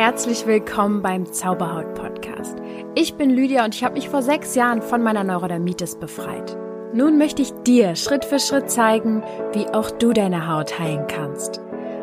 Herzlich 0.00 0.46
willkommen 0.46 1.02
beim 1.02 1.30
Zauberhaut 1.30 1.92
Podcast. 1.92 2.56
Ich 2.94 3.16
bin 3.16 3.28
Lydia 3.28 3.66
und 3.66 3.74
ich 3.74 3.84
habe 3.84 3.96
mich 3.96 4.08
vor 4.08 4.22
sechs 4.22 4.54
Jahren 4.54 4.80
von 4.80 5.02
meiner 5.02 5.24
Neurodermitis 5.24 5.96
befreit. 5.96 6.56
Nun 6.94 7.18
möchte 7.18 7.42
ich 7.42 7.52
dir 7.66 7.94
Schritt 7.96 8.24
für 8.24 8.38
Schritt 8.38 8.70
zeigen, 8.70 9.22
wie 9.52 9.66
auch 9.66 9.90
du 9.90 10.14
deine 10.14 10.48
Haut 10.48 10.78
heilen 10.78 11.06
kannst. 11.06 11.60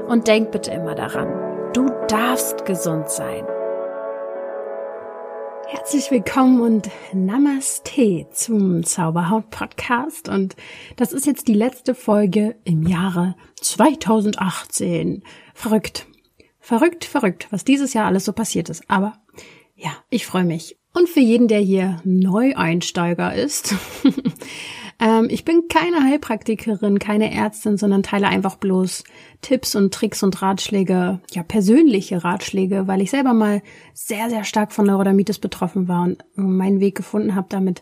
Und 0.08 0.28
denk 0.28 0.52
bitte 0.52 0.70
immer 0.70 0.94
daran, 0.94 1.74
du 1.74 1.90
darfst 2.08 2.66
gesund 2.66 3.10
sein. 3.10 3.44
Herzlich 5.66 6.12
willkommen 6.12 6.62
und 6.62 6.92
Namaste 7.14 8.28
zum 8.32 8.84
Zauberhaut 8.84 9.50
Podcast. 9.50 10.30
Und 10.30 10.56
das 10.98 11.14
ist 11.14 11.26
jetzt 11.26 11.48
die 11.48 11.56
letzte 11.56 11.96
Folge 11.96 12.58
im 12.64 12.84
Jahre 12.84 13.34
2018. 13.60 15.24
Verrückt. 15.56 16.06
Verrückt, 16.68 17.06
verrückt, 17.06 17.48
was 17.50 17.64
dieses 17.64 17.94
Jahr 17.94 18.08
alles 18.08 18.26
so 18.26 18.34
passiert 18.34 18.68
ist. 18.68 18.84
Aber 18.90 19.14
ja, 19.76 19.92
ich 20.10 20.26
freue 20.26 20.44
mich. 20.44 20.78
Und 20.94 21.08
für 21.08 21.22
jeden, 21.22 21.48
der 21.48 21.62
hier 21.62 22.02
Neueinsteiger 22.04 23.34
ist, 23.34 23.74
ähm, 25.00 25.28
ich 25.30 25.46
bin 25.46 25.70
keine 25.70 26.04
Heilpraktikerin, 26.04 27.00
keine 27.00 27.34
Ärztin, 27.34 27.78
sondern 27.78 28.04
teile 28.04 28.28
einfach 28.28 28.58
bloß 28.58 29.06
Tipps 29.40 29.76
und 29.76 29.94
Tricks 29.94 30.24
und 30.24 30.42
Ratschläge, 30.42 31.22
ja, 31.32 31.44
persönliche 31.44 32.26
Ratschläge, 32.26 32.86
weil 32.86 33.02
ich 33.02 33.12
selber 33.12 33.32
mal 33.32 33.62
sehr, 33.94 34.30
sehr 34.30 34.44
stark 34.44 34.74
von 34.74 34.88
Neurodermitis 34.88 35.40
betroffen 35.40 35.88
war 35.88 36.04
und 36.04 36.18
meinen 36.36 36.82
Weg 36.82 36.96
gefunden 36.96 37.34
habe, 37.34 37.48
damit 37.50 37.82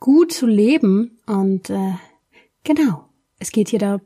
gut 0.00 0.32
zu 0.32 0.46
leben. 0.46 1.18
Und 1.26 1.68
äh, 1.68 1.92
genau, 2.64 3.04
es 3.38 3.52
geht 3.52 3.68
hier 3.68 3.78
da 3.78 4.00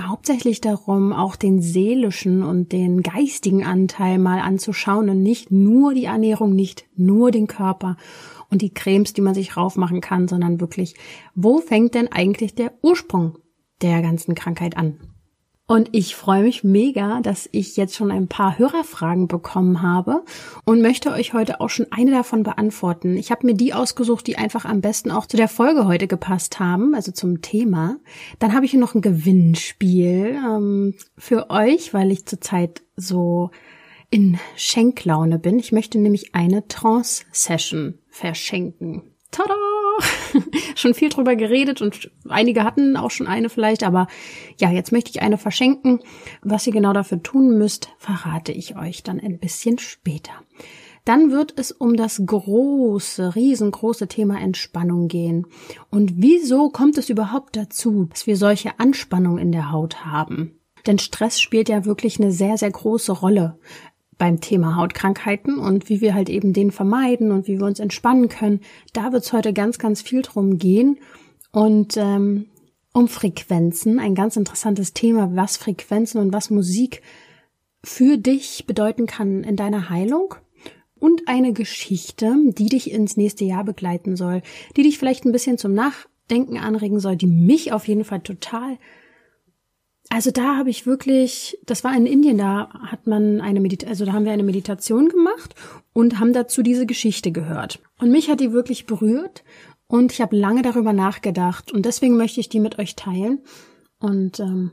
hauptsächlich 0.00 0.60
darum, 0.60 1.12
auch 1.12 1.36
den 1.36 1.60
seelischen 1.60 2.42
und 2.42 2.72
den 2.72 3.02
geistigen 3.02 3.64
Anteil 3.64 4.18
mal 4.18 4.40
anzuschauen 4.40 5.10
und 5.10 5.22
nicht 5.22 5.50
nur 5.50 5.94
die 5.94 6.06
Ernährung, 6.06 6.54
nicht 6.54 6.86
nur 6.94 7.30
den 7.30 7.46
Körper 7.46 7.96
und 8.50 8.62
die 8.62 8.72
Cremes, 8.72 9.12
die 9.12 9.20
man 9.20 9.34
sich 9.34 9.56
raufmachen 9.56 10.00
kann, 10.00 10.28
sondern 10.28 10.60
wirklich, 10.60 10.94
wo 11.34 11.58
fängt 11.58 11.94
denn 11.94 12.10
eigentlich 12.10 12.54
der 12.54 12.72
Ursprung 12.82 13.38
der 13.80 14.02
ganzen 14.02 14.34
Krankheit 14.34 14.76
an? 14.76 14.98
Und 15.68 15.88
ich 15.92 16.16
freue 16.16 16.42
mich 16.42 16.64
mega, 16.64 17.20
dass 17.20 17.48
ich 17.52 17.76
jetzt 17.76 17.94
schon 17.94 18.10
ein 18.10 18.26
paar 18.26 18.58
Hörerfragen 18.58 19.28
bekommen 19.28 19.80
habe 19.80 20.24
und 20.64 20.82
möchte 20.82 21.12
euch 21.12 21.32
heute 21.32 21.60
auch 21.60 21.70
schon 21.70 21.86
eine 21.90 22.10
davon 22.10 22.42
beantworten. 22.42 23.16
Ich 23.16 23.30
habe 23.30 23.46
mir 23.46 23.54
die 23.54 23.72
ausgesucht, 23.72 24.26
die 24.26 24.36
einfach 24.36 24.64
am 24.64 24.80
besten 24.80 25.10
auch 25.10 25.26
zu 25.26 25.36
der 25.36 25.48
Folge 25.48 25.86
heute 25.86 26.08
gepasst 26.08 26.58
haben, 26.58 26.94
also 26.94 27.12
zum 27.12 27.42
Thema. 27.42 27.96
Dann 28.38 28.54
habe 28.54 28.64
ich 28.64 28.72
hier 28.72 28.80
noch 28.80 28.94
ein 28.94 29.02
Gewinnspiel 29.02 30.36
ähm, 30.44 30.94
für 31.16 31.48
euch, 31.48 31.94
weil 31.94 32.10
ich 32.10 32.26
zurzeit 32.26 32.82
so 32.96 33.50
in 34.10 34.38
Schenklaune 34.56 35.38
bin. 35.38 35.58
Ich 35.58 35.72
möchte 35.72 35.98
nämlich 35.98 36.34
eine 36.34 36.68
Trance-Session 36.68 37.98
verschenken. 38.10 39.02
Tada! 39.30 39.54
schon 40.74 40.94
viel 40.94 41.08
drüber 41.08 41.36
geredet 41.36 41.82
und 41.82 42.10
einige 42.28 42.64
hatten 42.64 42.96
auch 42.96 43.10
schon 43.10 43.26
eine 43.26 43.48
vielleicht, 43.48 43.82
aber 43.82 44.06
ja, 44.60 44.70
jetzt 44.70 44.92
möchte 44.92 45.10
ich 45.10 45.22
eine 45.22 45.38
verschenken. 45.38 46.00
Was 46.42 46.66
ihr 46.66 46.72
genau 46.72 46.92
dafür 46.92 47.22
tun 47.22 47.58
müsst, 47.58 47.88
verrate 47.98 48.52
ich 48.52 48.76
euch 48.76 49.02
dann 49.02 49.20
ein 49.20 49.38
bisschen 49.38 49.78
später. 49.78 50.32
Dann 51.04 51.32
wird 51.32 51.54
es 51.58 51.72
um 51.72 51.96
das 51.96 52.22
große, 52.24 53.34
riesengroße 53.34 54.06
Thema 54.06 54.40
Entspannung 54.40 55.08
gehen. 55.08 55.46
Und 55.90 56.12
wieso 56.16 56.70
kommt 56.70 56.96
es 56.96 57.10
überhaupt 57.10 57.56
dazu, 57.56 58.06
dass 58.10 58.26
wir 58.26 58.36
solche 58.36 58.78
Anspannung 58.78 59.38
in 59.38 59.50
der 59.50 59.72
Haut 59.72 60.04
haben? 60.04 60.60
Denn 60.86 60.98
Stress 60.98 61.40
spielt 61.40 61.68
ja 61.68 61.84
wirklich 61.84 62.20
eine 62.20 62.32
sehr, 62.32 62.56
sehr 62.56 62.70
große 62.70 63.12
Rolle 63.12 63.58
beim 64.22 64.40
Thema 64.40 64.76
Hautkrankheiten 64.76 65.58
und 65.58 65.88
wie 65.88 66.00
wir 66.00 66.14
halt 66.14 66.30
eben 66.30 66.52
den 66.52 66.70
vermeiden 66.70 67.32
und 67.32 67.48
wie 67.48 67.58
wir 67.58 67.66
uns 67.66 67.80
entspannen 67.80 68.28
können. 68.28 68.60
Da 68.92 69.12
wird 69.12 69.24
es 69.24 69.32
heute 69.32 69.52
ganz, 69.52 69.80
ganz 69.80 70.00
viel 70.00 70.22
drum 70.22 70.58
gehen 70.58 71.00
und 71.50 71.96
ähm, 71.96 72.46
um 72.92 73.08
Frequenzen, 73.08 73.98
ein 73.98 74.14
ganz 74.14 74.36
interessantes 74.36 74.92
Thema, 74.92 75.34
was 75.34 75.56
Frequenzen 75.56 76.20
und 76.20 76.32
was 76.32 76.50
Musik 76.50 77.02
für 77.82 78.16
dich 78.16 78.64
bedeuten 78.64 79.06
kann 79.06 79.42
in 79.42 79.56
deiner 79.56 79.90
Heilung 79.90 80.36
und 81.00 81.26
eine 81.26 81.52
Geschichte, 81.52 82.32
die 82.46 82.66
dich 82.66 82.92
ins 82.92 83.16
nächste 83.16 83.44
Jahr 83.44 83.64
begleiten 83.64 84.14
soll, 84.14 84.42
die 84.76 84.84
dich 84.84 85.00
vielleicht 85.00 85.24
ein 85.24 85.32
bisschen 85.32 85.58
zum 85.58 85.74
Nachdenken 85.74 86.58
anregen 86.58 87.00
soll, 87.00 87.16
die 87.16 87.26
mich 87.26 87.72
auf 87.72 87.88
jeden 87.88 88.04
Fall 88.04 88.20
total 88.20 88.78
also 90.08 90.30
da 90.30 90.56
habe 90.56 90.70
ich 90.70 90.86
wirklich, 90.86 91.58
das 91.64 91.84
war 91.84 91.96
in 91.96 92.06
Indien, 92.06 92.38
da 92.38 92.68
hat 92.86 93.06
man 93.06 93.40
eine 93.40 93.60
Medit 93.60 93.86
also 93.86 94.04
da 94.04 94.12
haben 94.12 94.24
wir 94.24 94.32
eine 94.32 94.42
Meditation 94.42 95.08
gemacht 95.08 95.54
und 95.92 96.18
haben 96.18 96.32
dazu 96.32 96.62
diese 96.62 96.86
Geschichte 96.86 97.32
gehört. 97.32 97.80
Und 97.98 98.10
mich 98.10 98.28
hat 98.28 98.40
die 98.40 98.52
wirklich 98.52 98.86
berührt 98.86 99.42
und 99.86 100.12
ich 100.12 100.20
habe 100.20 100.36
lange 100.36 100.62
darüber 100.62 100.92
nachgedacht 100.92 101.72
und 101.72 101.86
deswegen 101.86 102.16
möchte 102.16 102.40
ich 102.40 102.48
die 102.48 102.60
mit 102.60 102.78
euch 102.78 102.96
teilen. 102.96 103.40
Und 104.00 104.40
ähm, 104.40 104.72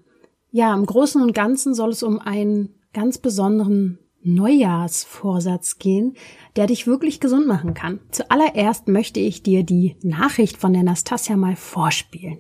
ja, 0.51 0.73
im 0.73 0.85
Großen 0.85 1.21
und 1.21 1.33
Ganzen 1.33 1.73
soll 1.73 1.91
es 1.91 2.03
um 2.03 2.19
einen 2.19 2.75
ganz 2.93 3.17
besonderen 3.17 3.99
Neujahrsvorsatz 4.21 5.77
gehen, 5.77 6.15
der 6.55 6.67
dich 6.67 6.87
wirklich 6.87 7.19
gesund 7.19 7.47
machen 7.47 7.73
kann. 7.73 7.99
Zuallererst 8.11 8.87
möchte 8.87 9.19
ich 9.19 9.43
dir 9.43 9.63
die 9.63 9.95
Nachricht 10.01 10.57
von 10.57 10.73
der 10.73 10.83
Nastasia 10.83 11.37
mal 11.37 11.55
vorspielen. 11.55 12.39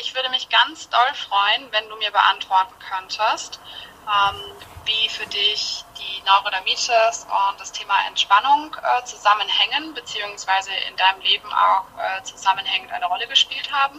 Ich 0.00 0.14
würde 0.14 0.30
mich 0.30 0.48
ganz 0.48 0.88
doll 0.88 1.14
freuen, 1.14 1.72
wenn 1.72 1.88
du 1.88 1.96
mir 1.96 2.12
beantworten 2.12 2.74
könntest, 2.78 3.58
ähm, 4.06 4.40
wie 4.84 5.08
für 5.08 5.26
dich 5.26 5.84
die 5.98 6.22
Neurodermitis 6.22 7.26
und 7.26 7.60
das 7.60 7.72
Thema 7.72 7.94
Entspannung 8.06 8.76
äh, 8.76 9.04
zusammenhängen, 9.04 9.94
beziehungsweise 9.94 10.70
in 10.88 10.96
deinem 10.96 11.20
Leben 11.22 11.52
auch 11.52 11.86
äh, 11.98 12.22
zusammenhängend 12.22 12.92
eine 12.92 13.06
Rolle 13.06 13.26
gespielt 13.26 13.72
haben. 13.72 13.98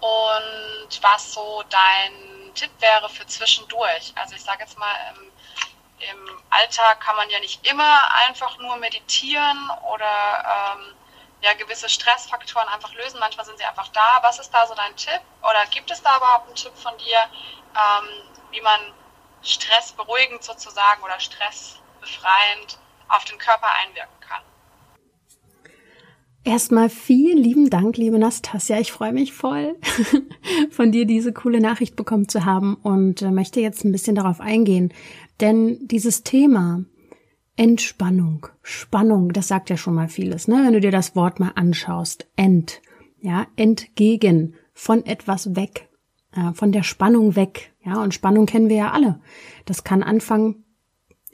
Und 0.00 1.02
was 1.02 1.34
so 1.34 1.62
dein 1.68 2.54
Tipp 2.54 2.70
wäre 2.80 3.08
für 3.10 3.26
zwischendurch. 3.26 4.12
Also 4.14 4.34
ich 4.34 4.42
sage 4.42 4.62
jetzt 4.62 4.78
mal, 4.78 4.94
im, 5.14 5.30
im 6.10 6.42
Alltag 6.48 7.00
kann 7.00 7.16
man 7.16 7.28
ja 7.28 7.38
nicht 7.40 7.66
immer 7.66 8.14
einfach 8.26 8.56
nur 8.58 8.76
meditieren 8.76 9.70
oder 9.92 10.74
ähm, 10.74 10.94
ja, 11.42 11.54
gewisse 11.54 11.88
Stressfaktoren 11.88 12.68
einfach 12.68 12.94
lösen. 12.94 13.18
Manchmal 13.20 13.44
sind 13.44 13.58
sie 13.58 13.64
einfach 13.64 13.88
da. 13.88 14.20
Was 14.22 14.38
ist 14.38 14.50
da 14.50 14.66
so 14.66 14.74
dein 14.74 14.94
Tipp? 14.96 15.20
Oder 15.42 15.66
gibt 15.70 15.90
es 15.90 16.02
da 16.02 16.16
überhaupt 16.16 16.46
einen 16.46 16.56
Tipp 16.56 16.72
von 16.76 16.96
dir, 16.98 17.18
ähm, 17.74 18.08
wie 18.52 18.60
man 18.60 18.80
Stress 19.42 19.92
beruhigend 19.92 20.42
sozusagen 20.44 21.02
oder 21.02 21.18
stressbefreiend 21.18 22.78
auf 23.08 23.24
den 23.24 23.38
Körper 23.38 23.66
einwirken 23.82 24.20
kann? 24.20 24.42
Erstmal 26.44 26.88
vielen 26.88 27.38
lieben 27.38 27.70
Dank, 27.70 27.96
liebe 27.96 28.18
Nastasia. 28.18 28.78
Ich 28.78 28.92
freue 28.92 29.12
mich 29.12 29.32
voll, 29.32 29.76
von 30.70 30.92
dir 30.92 31.06
diese 31.06 31.32
coole 31.32 31.60
Nachricht 31.60 31.96
bekommen 31.96 32.28
zu 32.28 32.44
haben 32.44 32.74
und 32.74 33.22
äh, 33.22 33.30
möchte 33.30 33.60
jetzt 33.60 33.84
ein 33.84 33.92
bisschen 33.92 34.14
darauf 34.14 34.40
eingehen. 34.40 34.92
Denn 35.40 35.78
dieses 35.86 36.22
Thema, 36.22 36.84
Entspannung, 37.56 38.46
Spannung, 38.62 39.32
das 39.32 39.48
sagt 39.48 39.68
ja 39.68 39.76
schon 39.76 39.94
mal 39.94 40.08
vieles, 40.08 40.48
ne? 40.48 40.62
Wenn 40.64 40.72
du 40.72 40.80
dir 40.80 40.90
das 40.90 41.14
Wort 41.14 41.38
mal 41.38 41.52
anschaust, 41.54 42.26
ent, 42.34 42.80
ja, 43.20 43.46
entgegen, 43.56 44.54
von 44.72 45.04
etwas 45.04 45.54
weg, 45.54 45.88
äh, 46.32 46.52
von 46.54 46.72
der 46.72 46.82
Spannung 46.82 47.36
weg, 47.36 47.72
ja, 47.84 48.02
und 48.02 48.14
Spannung 48.14 48.46
kennen 48.46 48.68
wir 48.68 48.76
ja 48.76 48.90
alle. 48.92 49.20
Das 49.66 49.84
kann 49.84 50.02
anfangen 50.02 50.64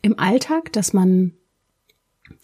im 0.03 0.19
Alltag, 0.19 0.73
dass 0.73 0.93
man 0.93 1.34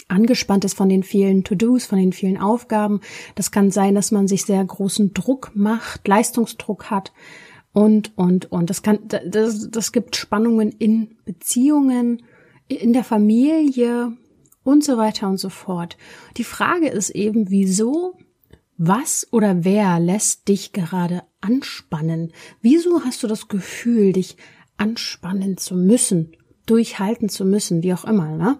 angespannt 0.08 0.64
ist 0.64 0.76
von 0.76 0.88
den 0.88 1.02
vielen 1.02 1.44
To-Dos, 1.44 1.86
von 1.86 1.98
den 1.98 2.12
vielen 2.12 2.38
Aufgaben. 2.38 3.00
Das 3.34 3.50
kann 3.50 3.70
sein, 3.70 3.94
dass 3.94 4.10
man 4.10 4.28
sich 4.28 4.44
sehr 4.44 4.64
großen 4.64 5.14
Druck 5.14 5.52
macht, 5.54 6.06
Leistungsdruck 6.06 6.90
hat 6.90 7.12
und, 7.72 8.16
und, 8.16 8.52
und. 8.52 8.70
Das 8.70 8.82
kann, 8.82 9.00
das, 9.08 9.70
das 9.70 9.92
gibt 9.92 10.16
Spannungen 10.16 10.70
in 10.70 11.16
Beziehungen, 11.24 12.22
in 12.68 12.92
der 12.92 13.04
Familie 13.04 14.12
und 14.62 14.82
so 14.82 14.96
weiter 14.96 15.28
und 15.28 15.38
so 15.38 15.48
fort. 15.48 15.96
Die 16.36 16.44
Frage 16.44 16.88
ist 16.88 17.10
eben, 17.10 17.50
wieso, 17.50 18.16
was 18.76 19.28
oder 19.30 19.64
wer 19.64 20.00
lässt 20.00 20.48
dich 20.48 20.72
gerade 20.72 21.22
anspannen? 21.40 22.32
Wieso 22.60 23.04
hast 23.04 23.22
du 23.22 23.26
das 23.26 23.48
Gefühl, 23.48 24.12
dich 24.12 24.36
anspannen 24.76 25.56
zu 25.56 25.76
müssen, 25.76 26.32
durchhalten 26.66 27.28
zu 27.28 27.44
müssen, 27.44 27.82
wie 27.82 27.94
auch 27.94 28.04
immer, 28.04 28.36
ne? 28.36 28.58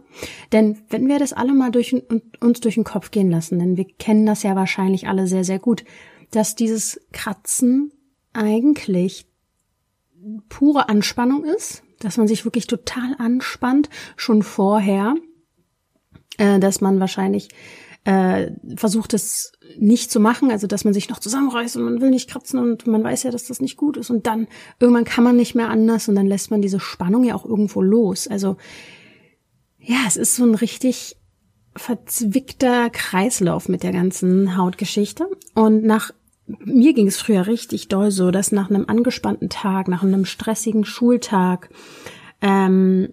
Denn 0.52 0.78
wenn 0.90 1.08
wir 1.08 1.18
das 1.18 1.32
alle 1.32 1.54
mal 1.54 1.70
durch, 1.70 1.96
uns 2.40 2.60
durch 2.60 2.74
den 2.74 2.84
Kopf 2.84 3.10
gehen 3.10 3.30
lassen, 3.30 3.58
denn 3.58 3.76
wir 3.76 3.86
kennen 3.86 4.26
das 4.26 4.42
ja 4.42 4.54
wahrscheinlich 4.54 5.08
alle 5.08 5.26
sehr, 5.26 5.44
sehr 5.44 5.58
gut, 5.58 5.84
dass 6.30 6.54
dieses 6.54 7.00
Kratzen 7.12 7.92
eigentlich 8.32 9.26
pure 10.48 10.88
Anspannung 10.88 11.44
ist, 11.44 11.83
dass 12.04 12.16
man 12.16 12.28
sich 12.28 12.44
wirklich 12.44 12.66
total 12.66 13.14
anspannt, 13.18 13.88
schon 14.16 14.42
vorher, 14.42 15.14
äh, 16.38 16.58
dass 16.58 16.80
man 16.80 17.00
wahrscheinlich 17.00 17.48
äh, 18.04 18.50
versucht 18.76 19.14
es 19.14 19.52
nicht 19.78 20.10
zu 20.10 20.20
machen, 20.20 20.50
also 20.50 20.66
dass 20.66 20.84
man 20.84 20.92
sich 20.92 21.08
noch 21.08 21.18
zusammenreißt 21.18 21.76
und 21.76 21.84
man 21.84 22.00
will 22.00 22.10
nicht 22.10 22.28
kratzen 22.28 22.58
und 22.58 22.86
man 22.86 23.02
weiß 23.02 23.22
ja, 23.22 23.30
dass 23.30 23.44
das 23.46 23.60
nicht 23.60 23.76
gut 23.76 23.96
ist 23.96 24.10
und 24.10 24.26
dann 24.26 24.46
irgendwann 24.78 25.04
kann 25.04 25.24
man 25.24 25.36
nicht 25.36 25.54
mehr 25.54 25.70
anders 25.70 26.08
und 26.08 26.14
dann 26.14 26.26
lässt 26.26 26.50
man 26.50 26.60
diese 26.60 26.80
Spannung 26.80 27.24
ja 27.24 27.34
auch 27.34 27.46
irgendwo 27.46 27.80
los. 27.80 28.28
Also 28.28 28.56
ja, 29.78 29.98
es 30.06 30.16
ist 30.16 30.36
so 30.36 30.44
ein 30.44 30.54
richtig 30.54 31.16
verzwickter 31.76 32.90
Kreislauf 32.90 33.68
mit 33.68 33.82
der 33.82 33.92
ganzen 33.92 34.56
Hautgeschichte. 34.56 35.28
Und 35.54 35.84
nach 35.84 36.12
mir 36.46 36.92
ging 36.92 37.06
es 37.06 37.16
früher 37.16 37.46
richtig 37.46 37.88
doll 37.88 38.10
so, 38.10 38.30
dass 38.30 38.52
nach 38.52 38.70
einem 38.70 38.84
angespannten 38.86 39.48
Tag, 39.48 39.88
nach 39.88 40.02
einem 40.02 40.24
stressigen 40.24 40.84
Schultag, 40.84 41.70
ähm, 42.40 43.08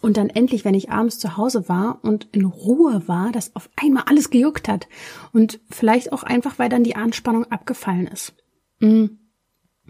und 0.00 0.16
dann 0.16 0.30
endlich, 0.30 0.64
wenn 0.64 0.74
ich 0.74 0.90
abends 0.90 1.18
zu 1.18 1.36
Hause 1.36 1.68
war 1.68 1.98
und 2.02 2.28
in 2.32 2.44
Ruhe 2.44 3.02
war, 3.06 3.32
dass 3.32 3.56
auf 3.56 3.68
einmal 3.76 4.04
alles 4.06 4.30
gejuckt 4.30 4.68
hat. 4.68 4.88
Und 5.32 5.60
vielleicht 5.70 6.12
auch 6.12 6.22
einfach, 6.22 6.58
weil 6.58 6.68
dann 6.68 6.84
die 6.84 6.96
Anspannung 6.96 7.44
abgefallen 7.46 8.06
ist. 8.06 8.34
Mhm. 8.78 9.18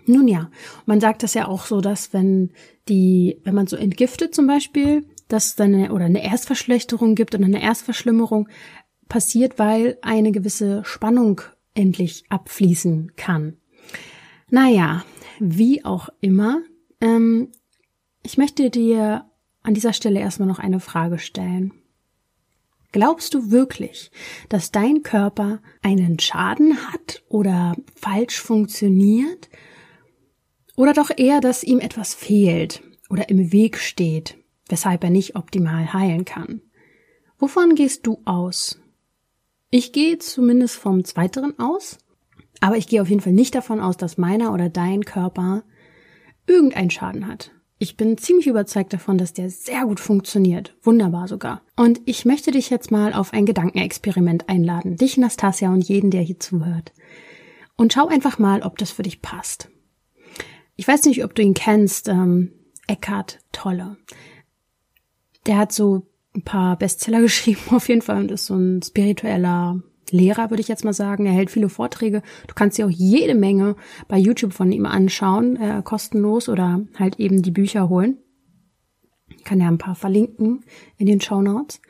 Nun 0.06 0.26
ja, 0.26 0.50
man 0.86 1.00
sagt 1.00 1.22
das 1.22 1.34
ja 1.34 1.46
auch 1.46 1.66
so, 1.66 1.82
dass 1.82 2.14
wenn 2.14 2.52
die, 2.88 3.40
wenn 3.44 3.54
man 3.54 3.66
so 3.66 3.76
entgiftet 3.76 4.34
zum 4.34 4.46
Beispiel, 4.46 5.04
dass 5.28 5.56
dann 5.56 5.74
eine, 5.74 5.92
oder 5.92 6.06
eine 6.06 6.24
Erstverschlechterung 6.24 7.14
gibt 7.14 7.34
und 7.34 7.44
eine 7.44 7.62
Erstverschlimmerung 7.62 8.48
passiert, 9.10 9.58
weil 9.58 9.98
eine 10.00 10.32
gewisse 10.32 10.82
Spannung 10.84 11.42
endlich 11.78 12.24
abfließen 12.28 13.12
kann. 13.16 13.56
Naja, 14.50 15.04
wie 15.38 15.84
auch 15.84 16.08
immer, 16.20 16.62
ähm, 17.00 17.52
ich 18.22 18.36
möchte 18.36 18.70
dir 18.70 19.24
an 19.62 19.74
dieser 19.74 19.92
Stelle 19.92 20.20
erstmal 20.20 20.48
noch 20.48 20.58
eine 20.58 20.80
Frage 20.80 21.18
stellen. 21.18 21.72
Glaubst 22.90 23.34
du 23.34 23.50
wirklich, 23.50 24.10
dass 24.48 24.72
dein 24.72 25.02
Körper 25.02 25.60
einen 25.82 26.18
Schaden 26.18 26.90
hat 26.90 27.22
oder 27.28 27.76
falsch 27.94 28.40
funktioniert? 28.40 29.48
Oder 30.74 30.94
doch 30.94 31.10
eher, 31.16 31.40
dass 31.40 31.62
ihm 31.62 31.80
etwas 31.80 32.14
fehlt 32.14 32.82
oder 33.10 33.28
im 33.28 33.52
Weg 33.52 33.78
steht, 33.78 34.38
weshalb 34.68 35.04
er 35.04 35.10
nicht 35.10 35.36
optimal 35.36 35.92
heilen 35.92 36.24
kann? 36.24 36.62
Wovon 37.38 37.74
gehst 37.74 38.06
du 38.06 38.22
aus? 38.24 38.80
Ich 39.70 39.92
gehe 39.92 40.18
zumindest 40.18 40.76
vom 40.76 41.04
Zweiteren 41.04 41.58
aus, 41.58 41.98
aber 42.60 42.76
ich 42.76 42.86
gehe 42.86 43.02
auf 43.02 43.08
jeden 43.08 43.20
Fall 43.20 43.34
nicht 43.34 43.54
davon 43.54 43.80
aus, 43.80 43.96
dass 43.96 44.16
meiner 44.16 44.52
oder 44.54 44.70
dein 44.70 45.04
Körper 45.04 45.62
irgendeinen 46.46 46.90
Schaden 46.90 47.26
hat. 47.26 47.52
Ich 47.78 47.96
bin 47.96 48.18
ziemlich 48.18 48.46
überzeugt 48.46 48.92
davon, 48.92 49.18
dass 49.18 49.34
der 49.34 49.50
sehr 49.50 49.84
gut 49.84 50.00
funktioniert. 50.00 50.74
Wunderbar 50.82 51.28
sogar. 51.28 51.62
Und 51.76 52.00
ich 52.06 52.24
möchte 52.24 52.50
dich 52.50 52.70
jetzt 52.70 52.90
mal 52.90 53.12
auf 53.12 53.32
ein 53.32 53.46
Gedankenexperiment 53.46 54.48
einladen. 54.48 54.96
Dich, 54.96 55.16
Nastasia 55.16 55.70
und 55.72 55.88
jeden, 55.88 56.10
der 56.10 56.22
hier 56.22 56.40
zuhört. 56.40 56.92
Und 57.76 57.92
schau 57.92 58.08
einfach 58.08 58.40
mal, 58.40 58.62
ob 58.62 58.78
das 58.78 58.90
für 58.90 59.04
dich 59.04 59.22
passt. 59.22 59.68
Ich 60.74 60.88
weiß 60.88 61.04
nicht, 61.04 61.22
ob 61.22 61.34
du 61.36 61.42
ihn 61.42 61.54
kennst, 61.54 62.08
ähm, 62.08 62.52
Eckhart 62.88 63.38
Tolle. 63.52 63.96
Der 65.46 65.58
hat 65.58 65.72
so 65.72 66.06
ein 66.38 66.42
paar 66.42 66.76
Bestseller 66.76 67.20
geschrieben 67.28 67.60
auf 67.70 67.88
jeden 67.88 68.02
Fall 68.02 68.18
und 68.18 68.30
ist 68.30 68.46
so 68.46 68.54
ein 68.54 68.82
spiritueller 68.82 69.82
Lehrer, 70.10 70.50
würde 70.50 70.62
ich 70.62 70.68
jetzt 70.68 70.84
mal 70.84 70.94
sagen. 70.94 71.26
Er 71.26 71.32
hält 71.32 71.50
viele 71.50 71.68
Vorträge. 71.68 72.22
Du 72.46 72.54
kannst 72.54 72.78
dir 72.78 72.86
auch 72.86 72.90
jede 72.90 73.34
Menge 73.34 73.76
bei 74.06 74.16
YouTube 74.16 74.54
von 74.54 74.72
ihm 74.72 74.86
anschauen, 74.86 75.56
äh, 75.56 75.82
kostenlos 75.84 76.48
oder 76.48 76.80
halt 76.98 77.20
eben 77.20 77.42
die 77.42 77.50
Bücher 77.50 77.88
holen. 77.88 78.18
Ich 79.36 79.44
kann 79.44 79.60
ja 79.60 79.68
ein 79.68 79.78
paar 79.78 79.94
verlinken 79.94 80.64
in 80.96 81.06
den 81.06 81.20
Show 81.20 81.42
Notes. 81.42 81.80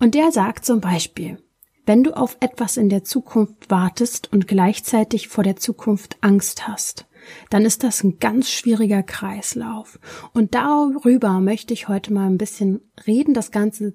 Und 0.00 0.14
der 0.14 0.32
sagt 0.32 0.64
zum 0.64 0.80
Beispiel, 0.80 1.38
wenn 1.86 2.02
du 2.02 2.16
auf 2.16 2.36
etwas 2.40 2.76
in 2.76 2.88
der 2.88 3.04
Zukunft 3.04 3.70
wartest 3.70 4.32
und 4.32 4.48
gleichzeitig 4.48 5.28
vor 5.28 5.44
der 5.44 5.56
Zukunft 5.56 6.16
Angst 6.20 6.66
hast, 6.66 7.06
dann 7.50 7.64
ist 7.64 7.82
das 7.82 8.02
ein 8.02 8.18
ganz 8.18 8.50
schwieriger 8.50 9.02
Kreislauf. 9.02 9.98
Und 10.32 10.54
darüber 10.54 11.40
möchte 11.40 11.74
ich 11.74 11.88
heute 11.88 12.12
mal 12.12 12.26
ein 12.26 12.38
bisschen 12.38 12.80
reden, 13.06 13.34
das 13.34 13.50
Ganze 13.50 13.94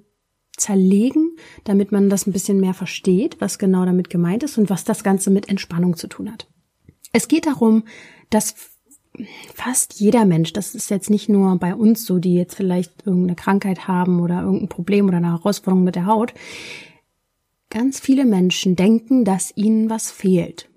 zerlegen, 0.58 1.36
damit 1.64 1.92
man 1.92 2.10
das 2.10 2.28
ein 2.28 2.34
bisschen 2.34 2.60
mehr 2.60 2.74
versteht, 2.74 3.42
was 3.42 3.60
genau 3.60 3.86
damit 3.86 4.10
gemeint 4.10 4.44
ist 4.44 4.58
und 4.58 4.70
was 4.70 4.84
das 4.84 5.04
Ganze 5.04 5.30
mit 5.30 5.50
Entspannung 5.50 5.98
zu 5.98 6.08
tun 6.08 6.32
hat. 6.32 6.48
Es 7.12 7.28
geht 7.28 7.46
darum, 7.46 7.84
dass 8.30 8.56
fast 9.54 10.00
jeder 10.00 10.26
Mensch, 10.26 10.54
das 10.54 10.76
ist 10.76 10.90
jetzt 10.90 11.10
nicht 11.10 11.30
nur 11.30 11.58
bei 11.58 11.76
uns 11.76 12.06
so, 12.06 12.20
die 12.20 12.36
jetzt 12.36 12.56
vielleicht 12.56 13.06
irgendeine 13.06 13.36
Krankheit 13.36 13.88
haben 13.88 14.20
oder 14.20 14.42
irgendein 14.42 14.70
Problem 14.70 15.08
oder 15.08 15.18
eine 15.18 15.32
Herausforderung 15.32 15.84
mit 15.84 15.96
der 15.96 16.06
Haut, 16.06 16.34
ganz 17.70 18.00
viele 18.00 18.26
Menschen 18.26 18.76
denken, 18.76 19.26
dass 19.26 19.56
ihnen 19.56 19.90
was 19.90 20.12
fehlt, 20.12 20.70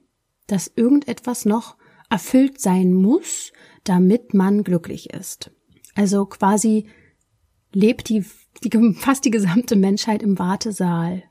dass 0.46 0.70
irgendetwas 0.74 1.44
noch 1.44 1.76
erfüllt 2.10 2.60
sein 2.60 2.92
muss, 2.92 3.52
damit 3.84 4.34
man 4.34 4.64
glücklich 4.64 5.10
ist. 5.10 5.50
Also 5.94 6.26
quasi 6.26 6.86
lebt 7.72 8.08
die 8.08 8.24
die, 8.64 8.94
fast 8.94 9.24
die 9.24 9.30
gesamte 9.30 9.76
Menschheit 9.76 10.22
im 10.22 10.38
Wartesaal. 10.38 11.22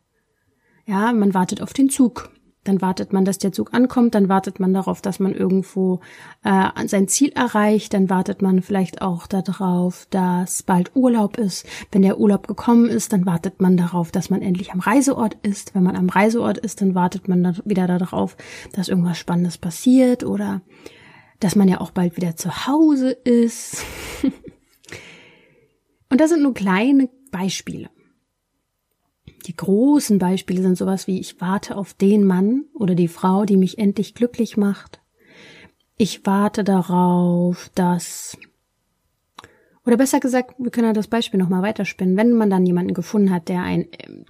Ja, 0.86 1.12
man 1.12 1.34
wartet 1.34 1.62
auf 1.62 1.74
den 1.74 1.90
Zug. 1.90 2.32
Dann 2.68 2.82
wartet 2.82 3.14
man, 3.14 3.24
dass 3.24 3.38
der 3.38 3.54
Zug 3.54 3.74
ankommt, 3.74 4.14
dann 4.14 4.28
wartet 4.28 4.60
man 4.60 4.74
darauf, 4.74 5.02
dass 5.02 5.20
man 5.20 5.34
irgendwo 5.34 6.02
äh, 6.44 6.70
sein 6.88 7.08
Ziel 7.08 7.32
erreicht, 7.34 7.94
dann 7.94 8.10
wartet 8.10 8.42
man 8.42 8.62
vielleicht 8.62 9.02
auch 9.02 9.26
darauf, 9.28 10.06
dass 10.10 10.64
bald 10.64 10.92
Urlaub 10.94 11.38
ist. 11.38 11.66
Wenn 11.92 12.02
der 12.02 12.20
Urlaub 12.20 12.48
gekommen 12.48 12.90
ist, 12.90 13.14
dann 13.14 13.26
wartet 13.26 13.62
man 13.62 13.78
darauf, 13.78 14.12
dass 14.12 14.30
man 14.30 14.42
endlich 14.42 14.74
am 14.74 14.82
Reiseort 14.82 15.38
ist. 15.44 15.76
Wenn 15.76 15.84
man 15.84 15.96
am 15.96 16.10
Reiseort 16.10 16.58
ist, 16.58 16.82
dann 16.82 16.94
wartet 16.94 17.30
man 17.30 17.44
dann 17.44 17.58
wieder 17.64 17.88
darauf, 17.88 18.36
dass 18.74 18.90
irgendwas 18.90 19.18
Spannendes 19.18 19.58
passiert 19.58 20.24
oder 20.26 20.62
dass 21.40 21.56
man 21.56 21.70
ja 21.70 21.80
auch 21.80 21.92
bald 21.92 22.18
wieder 22.18 22.36
zu 22.36 22.68
Hause 22.68 23.12
ist. 23.12 23.84
Und 26.10 26.20
das 26.20 26.32
sind 26.32 26.44
nur 26.44 26.54
kleine 26.54 27.10
Beispiele. 27.32 27.90
Die 29.46 29.56
großen 29.56 30.20
Beispiele 30.20 30.62
sind 30.62 30.78
sowas 30.78 31.08
wie 31.08 31.20
ich 31.20 31.40
warte 31.40 31.78
auf 31.78 31.94
den 31.94 32.26
Mann 32.26 32.66
oder 32.74 32.96
die 32.96 33.08
Frau, 33.08 33.46
die 33.46 33.58
mich 33.58 33.78
endlich 33.78 34.14
glücklich 34.14 34.58
macht. 34.58 35.00
Ich 35.96 36.26
warte 36.26 36.64
darauf, 36.64 37.70
dass 37.76 38.38
oder 39.86 39.96
besser 39.96 40.20
gesagt, 40.20 40.56
wir 40.58 40.70
können 40.70 40.88
ja 40.88 40.94
das 40.94 41.08
Beispiel 41.08 41.40
nochmal 41.40 41.62
weiterspinnen. 41.62 42.18
Wenn 42.18 42.34
man 42.34 42.50
dann 42.50 42.66
jemanden 42.66 42.94
gefunden 42.94 43.32
hat, 43.32 43.48
der 43.48 43.62
einen 43.62 43.86
äh, 43.94 44.26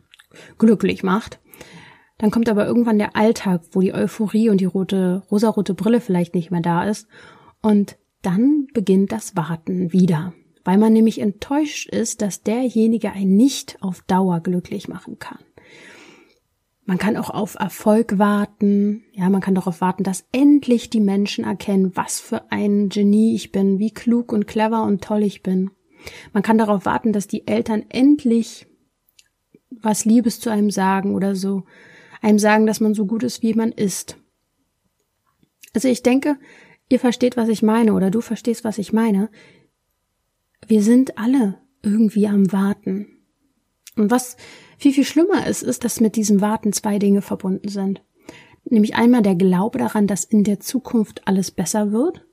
glücklich 0.59 1.01
macht, 1.01 1.39
dann 2.19 2.29
kommt 2.29 2.47
aber 2.47 2.67
irgendwann 2.67 2.99
der 2.99 3.15
Alltag, 3.15 3.61
wo 3.71 3.81
die 3.81 3.93
Euphorie 3.93 4.49
und 4.49 4.61
die 4.61 4.65
rote, 4.65 5.23
rosarote 5.31 5.73
Brille 5.73 5.99
vielleicht 5.99 6.35
nicht 6.35 6.51
mehr 6.51 6.61
da 6.61 6.83
ist. 6.83 7.07
Und 7.61 7.97
dann 8.21 8.67
beginnt 8.73 9.11
das 9.11 9.35
Warten 9.35 9.91
wieder 9.91 10.33
weil 10.67 10.77
man 10.77 10.91
nämlich 10.91 11.21
enttäuscht 11.21 11.87
ist, 11.87 12.21
dass 12.21 12.43
derjenige 12.43 13.13
einen 13.13 13.37
nicht 13.37 13.77
auf 13.79 14.01
Dauer 14.01 14.41
glücklich 14.41 14.89
machen 14.89 15.17
kann. 15.17 15.39
Man 16.83 16.97
kann 16.97 17.15
auch 17.15 17.29
auf 17.29 17.55
Erfolg 17.55 18.17
warten. 18.19 19.05
Ja, 19.13 19.29
man 19.29 19.39
kann 19.39 19.55
darauf 19.55 19.79
warten, 19.79 20.03
dass 20.03 20.25
endlich 20.33 20.89
die 20.89 20.99
Menschen 20.99 21.45
erkennen, 21.45 21.95
was 21.95 22.19
für 22.19 22.51
ein 22.51 22.89
Genie 22.89 23.33
ich 23.33 23.53
bin, 23.53 23.79
wie 23.79 23.91
klug 23.91 24.33
und 24.33 24.45
clever 24.45 24.83
und 24.83 25.01
toll 25.01 25.23
ich 25.23 25.41
bin. 25.41 25.71
Man 26.33 26.43
kann 26.43 26.57
darauf 26.57 26.83
warten, 26.83 27.13
dass 27.13 27.27
die 27.27 27.47
Eltern 27.47 27.85
endlich 27.87 28.67
was 29.69 30.03
Liebes 30.03 30.41
zu 30.41 30.49
einem 30.49 30.69
sagen 30.69 31.15
oder 31.15 31.33
so, 31.33 31.63
einem 32.21 32.39
sagen, 32.39 32.65
dass 32.65 32.81
man 32.81 32.93
so 32.93 33.05
gut 33.05 33.23
ist, 33.23 33.41
wie 33.41 33.53
man 33.53 33.71
ist. 33.71 34.17
Also 35.73 35.87
ich 35.87 36.03
denke, 36.03 36.35
ihr 36.89 36.99
versteht, 36.99 37.37
was 37.37 37.47
ich 37.47 37.63
meine, 37.63 37.93
oder 37.93 38.11
du 38.11 38.19
verstehst, 38.19 38.65
was 38.65 38.79
ich 38.79 38.91
meine. 38.91 39.29
Wir 40.65 40.81
sind 40.81 41.17
alle 41.17 41.59
irgendwie 41.81 42.27
am 42.27 42.51
Warten. 42.51 43.07
Und 43.95 44.11
was 44.11 44.37
viel, 44.77 44.93
viel 44.93 45.05
schlimmer 45.05 45.47
ist, 45.47 45.63
ist, 45.63 45.83
dass 45.83 45.99
mit 45.99 46.15
diesem 46.15 46.41
Warten 46.41 46.73
zwei 46.73 46.99
Dinge 46.99 47.21
verbunden 47.21 47.69
sind. 47.69 48.01
Nämlich 48.65 48.95
einmal 48.95 49.21
der 49.21 49.35
Glaube 49.35 49.79
daran, 49.79 50.07
dass 50.07 50.23
in 50.23 50.43
der 50.43 50.59
Zukunft 50.59 51.27
alles 51.27 51.51
besser 51.51 51.91
wird. 51.91 52.25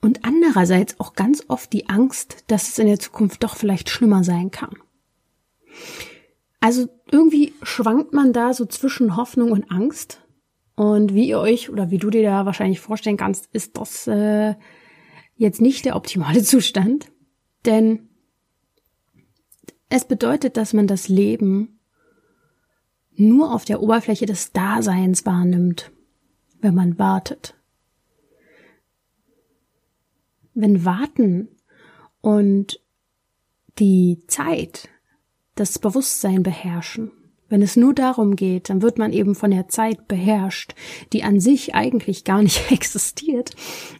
Und 0.00 0.24
andererseits 0.24 1.00
auch 1.00 1.14
ganz 1.14 1.44
oft 1.48 1.72
die 1.72 1.88
Angst, 1.88 2.44
dass 2.48 2.68
es 2.68 2.78
in 2.78 2.86
der 2.86 2.98
Zukunft 2.98 3.42
doch 3.42 3.56
vielleicht 3.56 3.88
schlimmer 3.88 4.24
sein 4.24 4.50
kann. 4.50 4.76
Also 6.60 6.88
irgendwie 7.10 7.54
schwankt 7.62 8.12
man 8.12 8.32
da 8.32 8.52
so 8.52 8.66
zwischen 8.66 9.16
Hoffnung 9.16 9.52
und 9.52 9.70
Angst. 9.70 10.22
Und 10.74 11.14
wie 11.14 11.28
ihr 11.28 11.38
euch 11.38 11.70
oder 11.70 11.90
wie 11.90 11.98
du 11.98 12.10
dir 12.10 12.22
da 12.22 12.44
wahrscheinlich 12.44 12.80
vorstellen 12.80 13.16
kannst, 13.16 13.48
ist 13.52 13.78
das 13.78 14.06
äh, 14.06 14.54
jetzt 15.36 15.60
nicht 15.60 15.84
der 15.84 15.96
optimale 15.96 16.42
Zustand, 16.44 17.12
denn 17.64 18.08
es 19.88 20.04
bedeutet, 20.04 20.56
dass 20.56 20.72
man 20.72 20.86
das 20.86 21.08
Leben 21.08 21.78
nur 23.14 23.54
auf 23.54 23.64
der 23.64 23.80
Oberfläche 23.80 24.26
des 24.26 24.52
Daseins 24.52 25.24
wahrnimmt, 25.24 25.90
wenn 26.60 26.74
man 26.74 26.98
wartet. 26.98 27.54
Wenn 30.54 30.84
Warten 30.84 31.48
und 32.20 32.80
die 33.78 34.24
Zeit 34.26 34.88
das 35.54 35.78
Bewusstsein 35.78 36.42
beherrschen, 36.42 37.12
wenn 37.48 37.62
es 37.62 37.76
nur 37.76 37.94
darum 37.94 38.36
geht, 38.36 38.70
dann 38.70 38.82
wird 38.82 38.98
man 38.98 39.12
eben 39.12 39.34
von 39.34 39.50
der 39.50 39.68
Zeit 39.68 40.08
beherrscht, 40.08 40.74
die 41.12 41.22
an 41.22 41.40
sich 41.40 41.74
eigentlich 41.74 42.24
gar 42.24 42.42
nicht 42.42 42.70
existiert. 42.70 43.54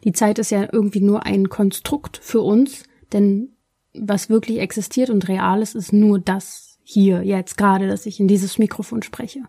Die 0.05 0.13
Zeit 0.13 0.39
ist 0.39 0.51
ja 0.51 0.69
irgendwie 0.71 1.01
nur 1.01 1.25
ein 1.25 1.49
Konstrukt 1.49 2.19
für 2.23 2.41
uns, 2.41 2.85
denn 3.13 3.51
was 3.95 4.29
wirklich 4.29 4.59
existiert 4.59 5.11
und 5.11 5.29
real 5.29 5.63
ist, 5.63 5.75
ist 5.75 5.93
nur 5.93 6.19
das 6.19 6.79
hier, 6.89 7.23
jetzt 7.23 7.57
gerade, 7.59 7.89
dass 7.89 8.07
ich 8.07 8.21
in 8.21 8.29
dieses 8.29 8.59
Mikrofon 8.59 9.03
spreche. 9.03 9.41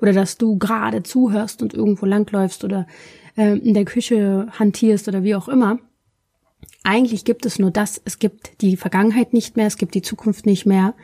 Oder 0.00 0.12
dass 0.12 0.38
du 0.38 0.58
gerade 0.58 1.02
zuhörst 1.02 1.60
und 1.60 1.74
irgendwo 1.74 2.06
langläufst 2.06 2.62
oder 2.62 2.86
äh, 3.36 3.58
in 3.58 3.74
der 3.74 3.84
Küche 3.84 4.46
hantierst 4.58 5.08
oder 5.08 5.24
wie 5.24 5.34
auch 5.34 5.48
immer. 5.48 5.80
Eigentlich 6.84 7.24
gibt 7.24 7.46
es 7.46 7.58
nur 7.58 7.72
das. 7.72 8.00
Es 8.04 8.20
gibt 8.20 8.60
die 8.60 8.76
Vergangenheit 8.76 9.32
nicht 9.32 9.56
mehr, 9.56 9.66
es 9.66 9.76
gibt 9.76 9.94
die 9.94 10.02
Zukunft 10.02 10.46
nicht 10.46 10.66
mehr. 10.66 10.94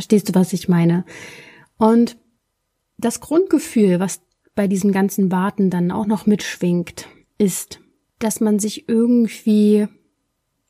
Verstehst 0.00 0.30
du, 0.30 0.34
was 0.34 0.54
ich 0.54 0.66
meine? 0.66 1.04
Und 1.76 2.16
das 2.96 3.20
Grundgefühl, 3.20 4.00
was 4.00 4.22
bei 4.54 4.66
diesem 4.66 4.92
ganzen 4.92 5.30
Warten 5.30 5.68
dann 5.68 5.90
auch 5.90 6.06
noch 6.06 6.24
mitschwingt, 6.24 7.06
ist, 7.36 7.80
dass 8.18 8.40
man 8.40 8.58
sich 8.58 8.88
irgendwie 8.88 9.88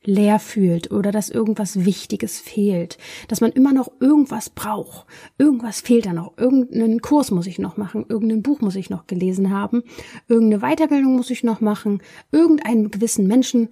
leer 0.02 0.40
fühlt 0.40 0.90
oder 0.90 1.12
dass 1.12 1.30
irgendwas 1.30 1.84
Wichtiges 1.84 2.40
fehlt, 2.40 2.98
dass 3.28 3.40
man 3.40 3.52
immer 3.52 3.72
noch 3.72 3.92
irgendwas 4.00 4.50
braucht. 4.50 5.06
Irgendwas 5.38 5.80
fehlt 5.80 6.06
da 6.06 6.12
noch. 6.12 6.36
Irgendeinen 6.36 7.00
Kurs 7.00 7.30
muss 7.30 7.46
ich 7.46 7.60
noch 7.60 7.76
machen, 7.76 8.06
irgendein 8.08 8.42
Buch 8.42 8.60
muss 8.60 8.74
ich 8.74 8.90
noch 8.90 9.06
gelesen 9.06 9.50
haben, 9.50 9.84
irgendeine 10.26 10.74
Weiterbildung 10.74 11.14
muss 11.14 11.30
ich 11.30 11.44
noch 11.44 11.60
machen, 11.60 12.02
irgendeinen 12.32 12.90
gewissen 12.90 13.28
Menschen 13.28 13.68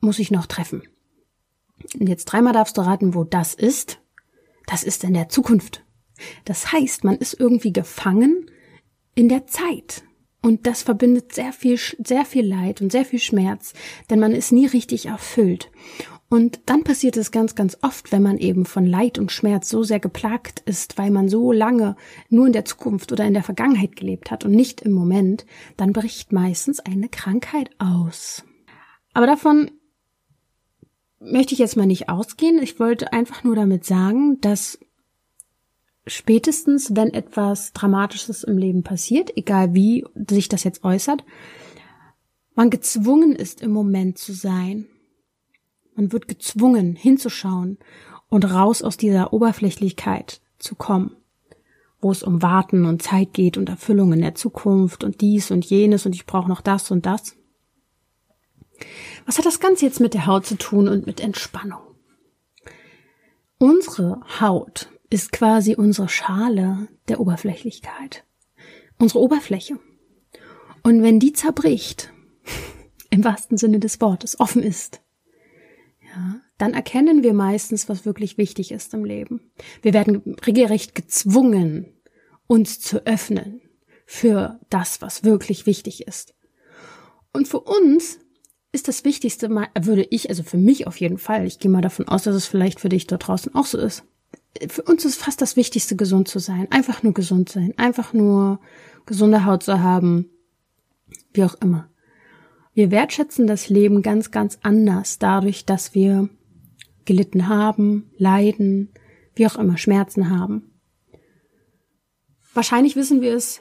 muss 0.00 0.20
ich 0.20 0.30
noch 0.30 0.46
treffen. 0.46 0.84
Und 1.98 2.08
jetzt 2.08 2.26
dreimal 2.26 2.52
darfst 2.52 2.78
du 2.78 2.82
raten, 2.82 3.16
wo 3.16 3.24
das 3.24 3.54
ist. 3.54 3.99
Das 4.70 4.84
ist 4.84 5.02
in 5.02 5.14
der 5.14 5.28
Zukunft. 5.28 5.84
Das 6.44 6.70
heißt, 6.70 7.02
man 7.02 7.16
ist 7.16 7.38
irgendwie 7.38 7.72
gefangen 7.72 8.46
in 9.16 9.28
der 9.28 9.48
Zeit. 9.48 10.04
Und 10.42 10.66
das 10.66 10.82
verbindet 10.82 11.34
sehr 11.34 11.52
viel, 11.52 11.76
sehr 11.76 12.24
viel 12.24 12.46
Leid 12.46 12.80
und 12.80 12.92
sehr 12.92 13.04
viel 13.04 13.18
Schmerz, 13.18 13.74
denn 14.08 14.20
man 14.20 14.32
ist 14.32 14.52
nie 14.52 14.66
richtig 14.66 15.06
erfüllt. 15.06 15.70
Und 16.28 16.60
dann 16.66 16.84
passiert 16.84 17.16
es 17.16 17.32
ganz, 17.32 17.56
ganz 17.56 17.78
oft, 17.82 18.12
wenn 18.12 18.22
man 18.22 18.38
eben 18.38 18.64
von 18.64 18.86
Leid 18.86 19.18
und 19.18 19.32
Schmerz 19.32 19.68
so 19.68 19.82
sehr 19.82 19.98
geplagt 19.98 20.60
ist, 20.60 20.96
weil 20.96 21.10
man 21.10 21.28
so 21.28 21.50
lange 21.50 21.96
nur 22.28 22.46
in 22.46 22.52
der 22.52 22.64
Zukunft 22.64 23.10
oder 23.10 23.24
in 23.24 23.34
der 23.34 23.42
Vergangenheit 23.42 23.96
gelebt 23.96 24.30
hat 24.30 24.44
und 24.44 24.52
nicht 24.52 24.82
im 24.82 24.92
Moment, 24.92 25.44
dann 25.76 25.92
bricht 25.92 26.32
meistens 26.32 26.78
eine 26.78 27.08
Krankheit 27.08 27.70
aus. 27.78 28.44
Aber 29.14 29.26
davon 29.26 29.72
möchte 31.20 31.52
ich 31.54 31.60
jetzt 31.60 31.76
mal 31.76 31.86
nicht 31.86 32.08
ausgehen. 32.08 32.60
Ich 32.62 32.80
wollte 32.80 33.12
einfach 33.12 33.44
nur 33.44 33.54
damit 33.54 33.84
sagen, 33.84 34.40
dass 34.40 34.78
spätestens, 36.06 36.96
wenn 36.96 37.12
etwas 37.12 37.72
Dramatisches 37.72 38.42
im 38.42 38.58
Leben 38.58 38.82
passiert, 38.82 39.36
egal 39.36 39.74
wie 39.74 40.04
sich 40.28 40.48
das 40.48 40.64
jetzt 40.64 40.82
äußert, 40.82 41.24
man 42.54 42.70
gezwungen 42.70 43.34
ist, 43.34 43.60
im 43.62 43.70
Moment 43.70 44.18
zu 44.18 44.32
sein. 44.32 44.86
Man 45.94 46.12
wird 46.12 46.28
gezwungen, 46.28 46.96
hinzuschauen 46.96 47.78
und 48.28 48.50
raus 48.50 48.82
aus 48.82 48.96
dieser 48.96 49.32
Oberflächlichkeit 49.32 50.40
zu 50.58 50.74
kommen, 50.74 51.16
wo 52.00 52.10
es 52.10 52.22
um 52.22 52.42
Warten 52.42 52.86
und 52.86 53.02
Zeit 53.02 53.34
geht 53.34 53.56
und 53.56 53.68
Erfüllung 53.68 54.12
in 54.12 54.22
der 54.22 54.34
Zukunft 54.34 55.04
und 55.04 55.20
dies 55.20 55.50
und 55.50 55.64
jenes 55.66 56.06
und 56.06 56.14
ich 56.14 56.26
brauche 56.26 56.48
noch 56.48 56.60
das 56.60 56.90
und 56.90 57.06
das. 57.06 57.36
Was 59.30 59.38
hat 59.38 59.46
das 59.46 59.60
Ganze 59.60 59.86
jetzt 59.86 60.00
mit 60.00 60.12
der 60.12 60.26
Haut 60.26 60.44
zu 60.44 60.56
tun 60.58 60.88
und 60.88 61.06
mit 61.06 61.20
Entspannung? 61.20 61.82
Unsere 63.58 64.22
Haut 64.40 64.90
ist 65.08 65.30
quasi 65.30 65.76
unsere 65.76 66.08
Schale 66.08 66.88
der 67.06 67.20
Oberflächlichkeit. 67.20 68.24
Unsere 68.98 69.20
Oberfläche. 69.20 69.78
Und 70.82 71.04
wenn 71.04 71.20
die 71.20 71.32
zerbricht, 71.32 72.12
im 73.10 73.22
wahrsten 73.22 73.56
Sinne 73.56 73.78
des 73.78 74.00
Wortes, 74.00 74.40
offen 74.40 74.64
ist, 74.64 75.00
ja, 76.12 76.40
dann 76.58 76.74
erkennen 76.74 77.22
wir 77.22 77.32
meistens, 77.32 77.88
was 77.88 78.04
wirklich 78.04 78.36
wichtig 78.36 78.72
ist 78.72 78.92
im 78.94 79.04
Leben. 79.04 79.52
Wir 79.80 79.94
werden 79.94 80.34
regelrecht 80.44 80.96
gezwungen, 80.96 81.86
uns 82.48 82.80
zu 82.80 83.06
öffnen 83.06 83.62
für 84.06 84.58
das, 84.70 85.00
was 85.00 85.22
wirklich 85.22 85.66
wichtig 85.66 86.08
ist. 86.08 86.34
Und 87.32 87.46
für 87.46 87.60
uns 87.60 88.18
ist 88.72 88.88
das 88.88 89.04
Wichtigste, 89.04 89.50
würde 89.50 90.06
ich, 90.10 90.28
also 90.28 90.42
für 90.42 90.56
mich 90.56 90.86
auf 90.86 91.00
jeden 91.00 91.18
Fall, 91.18 91.46
ich 91.46 91.58
gehe 91.58 91.70
mal 91.70 91.82
davon 91.82 92.06
aus, 92.08 92.22
dass 92.22 92.34
es 92.34 92.46
vielleicht 92.46 92.80
für 92.80 92.88
dich 92.88 93.06
dort 93.06 93.26
draußen 93.26 93.54
auch 93.54 93.66
so 93.66 93.78
ist, 93.78 94.04
für 94.68 94.82
uns 94.82 95.04
ist 95.04 95.16
fast 95.16 95.40
das 95.40 95.56
Wichtigste, 95.56 95.96
gesund 95.96 96.28
zu 96.28 96.38
sein. 96.38 96.66
Einfach 96.70 97.02
nur 97.02 97.14
gesund 97.14 97.48
sein. 97.48 97.72
Einfach 97.76 98.12
nur 98.12 98.60
gesunde 99.06 99.44
Haut 99.44 99.62
zu 99.62 99.80
haben. 99.80 100.28
Wie 101.32 101.44
auch 101.44 101.54
immer. 101.60 101.88
Wir 102.74 102.90
wertschätzen 102.90 103.46
das 103.46 103.68
Leben 103.68 104.02
ganz, 104.02 104.30
ganz 104.30 104.58
anders 104.62 105.18
dadurch, 105.18 105.64
dass 105.64 105.94
wir 105.94 106.28
gelitten 107.04 107.48
haben, 107.48 108.10
leiden, 108.16 108.92
wie 109.34 109.46
auch 109.46 109.56
immer, 109.56 109.76
Schmerzen 109.76 110.30
haben. 110.30 110.70
Wahrscheinlich 112.54 112.96
wissen 112.96 113.20
wir 113.20 113.34
es, 113.34 113.60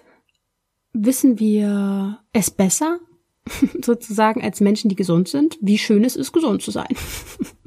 wissen 0.94 1.40
wir 1.40 2.20
es 2.34 2.52
besser, 2.52 3.00
sozusagen 3.84 4.42
als 4.42 4.62
Menschen, 4.62 4.90
die 4.90 4.96
gesund 4.96 5.28
sind, 5.28 5.58
wie 5.62 5.78
schön 5.78 6.04
es 6.04 6.16
ist, 6.16 6.32
gesund 6.32 6.62
zu 6.62 6.72
sein. 6.72 6.94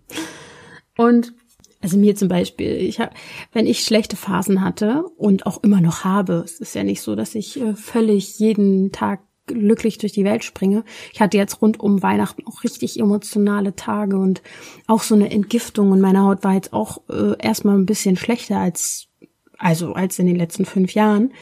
Und 0.97 1.35
also 1.81 1.99
mir 1.99 2.15
zum 2.15 2.29
Beispiel, 2.29 2.77
ich 2.77 3.01
hab, 3.01 3.12
wenn 3.53 3.67
ich 3.67 3.85
schlechte 3.85 4.15
Phasen 4.15 4.62
hatte 4.62 5.05
und 5.17 5.47
auch 5.47 5.65
immer 5.65 5.81
noch 5.81 6.05
habe, 6.05 6.43
es 6.45 6.61
ist 6.61 6.77
ja 6.77 6.85
nicht 6.85 7.03
so, 7.03 7.17
dass 7.17 7.35
ich 7.35 7.61
äh, 7.61 7.75
völlig 7.75 8.39
jeden 8.39 8.93
Tag 8.93 9.21
glücklich 9.47 9.99
durch 9.99 10.12
die 10.12 10.25
Welt 10.25 10.45
springe. 10.45 10.85
Ich 11.12 11.21
hatte 11.21 11.37
jetzt 11.37 11.61
rund 11.61 11.81
um 11.81 12.01
Weihnachten 12.01 12.47
auch 12.47 12.62
richtig 12.62 13.01
emotionale 13.01 13.75
Tage 13.75 14.17
und 14.17 14.43
auch 14.87 15.03
so 15.03 15.17
eine 15.17 15.31
Entgiftung 15.31 15.91
und 15.91 16.01
meine 16.01 16.23
Haut 16.23 16.45
war 16.45 16.55
jetzt 16.55 16.73
auch 16.73 17.03
äh, 17.09 17.35
erstmal 17.41 17.77
ein 17.77 17.87
bisschen 17.87 18.17
schlechter 18.17 18.59
als 18.59 19.09
also 19.59 19.93
als 19.93 20.19
in 20.19 20.27
den 20.27 20.37
letzten 20.37 20.65
fünf 20.65 20.95
Jahren. 20.95 21.33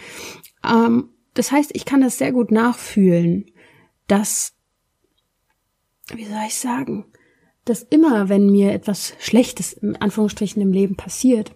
Ähm, 0.67 1.11
das 1.35 1.53
heißt, 1.53 1.71
ich 1.75 1.85
kann 1.85 2.01
das 2.01 2.19
sehr 2.19 2.33
gut 2.33 2.51
nachfühlen, 2.51 3.47
dass 4.11 4.55
wie 6.15 6.25
soll 6.25 6.43
ich 6.47 6.57
sagen, 6.57 7.05
dass 7.65 7.83
immer, 7.83 8.29
wenn 8.29 8.51
mir 8.51 8.73
etwas 8.73 9.15
Schlechtes 9.21 9.73
in 9.73 9.97
Anführungsstrichen 9.97 10.61
im 10.61 10.73
Leben 10.73 10.97
passiert, 10.97 11.53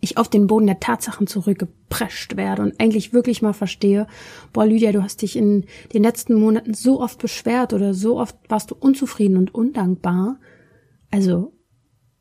ich 0.00 0.16
auf 0.16 0.30
den 0.30 0.46
Boden 0.46 0.66
der 0.66 0.80
Tatsachen 0.80 1.26
zurückgeprescht 1.26 2.36
werde 2.36 2.62
und 2.62 2.80
eigentlich 2.80 3.12
wirklich 3.12 3.42
mal 3.42 3.52
verstehe, 3.52 4.06
boah, 4.52 4.64
Lydia, 4.64 4.92
du 4.92 5.02
hast 5.02 5.20
dich 5.20 5.36
in 5.36 5.66
den 5.92 6.02
letzten 6.02 6.34
Monaten 6.34 6.72
so 6.72 7.00
oft 7.00 7.18
beschwert 7.18 7.74
oder 7.74 7.92
so 7.92 8.18
oft 8.18 8.36
warst 8.48 8.70
du 8.70 8.76
unzufrieden 8.76 9.36
und 9.36 9.54
undankbar. 9.54 10.40
Also, 11.10 11.52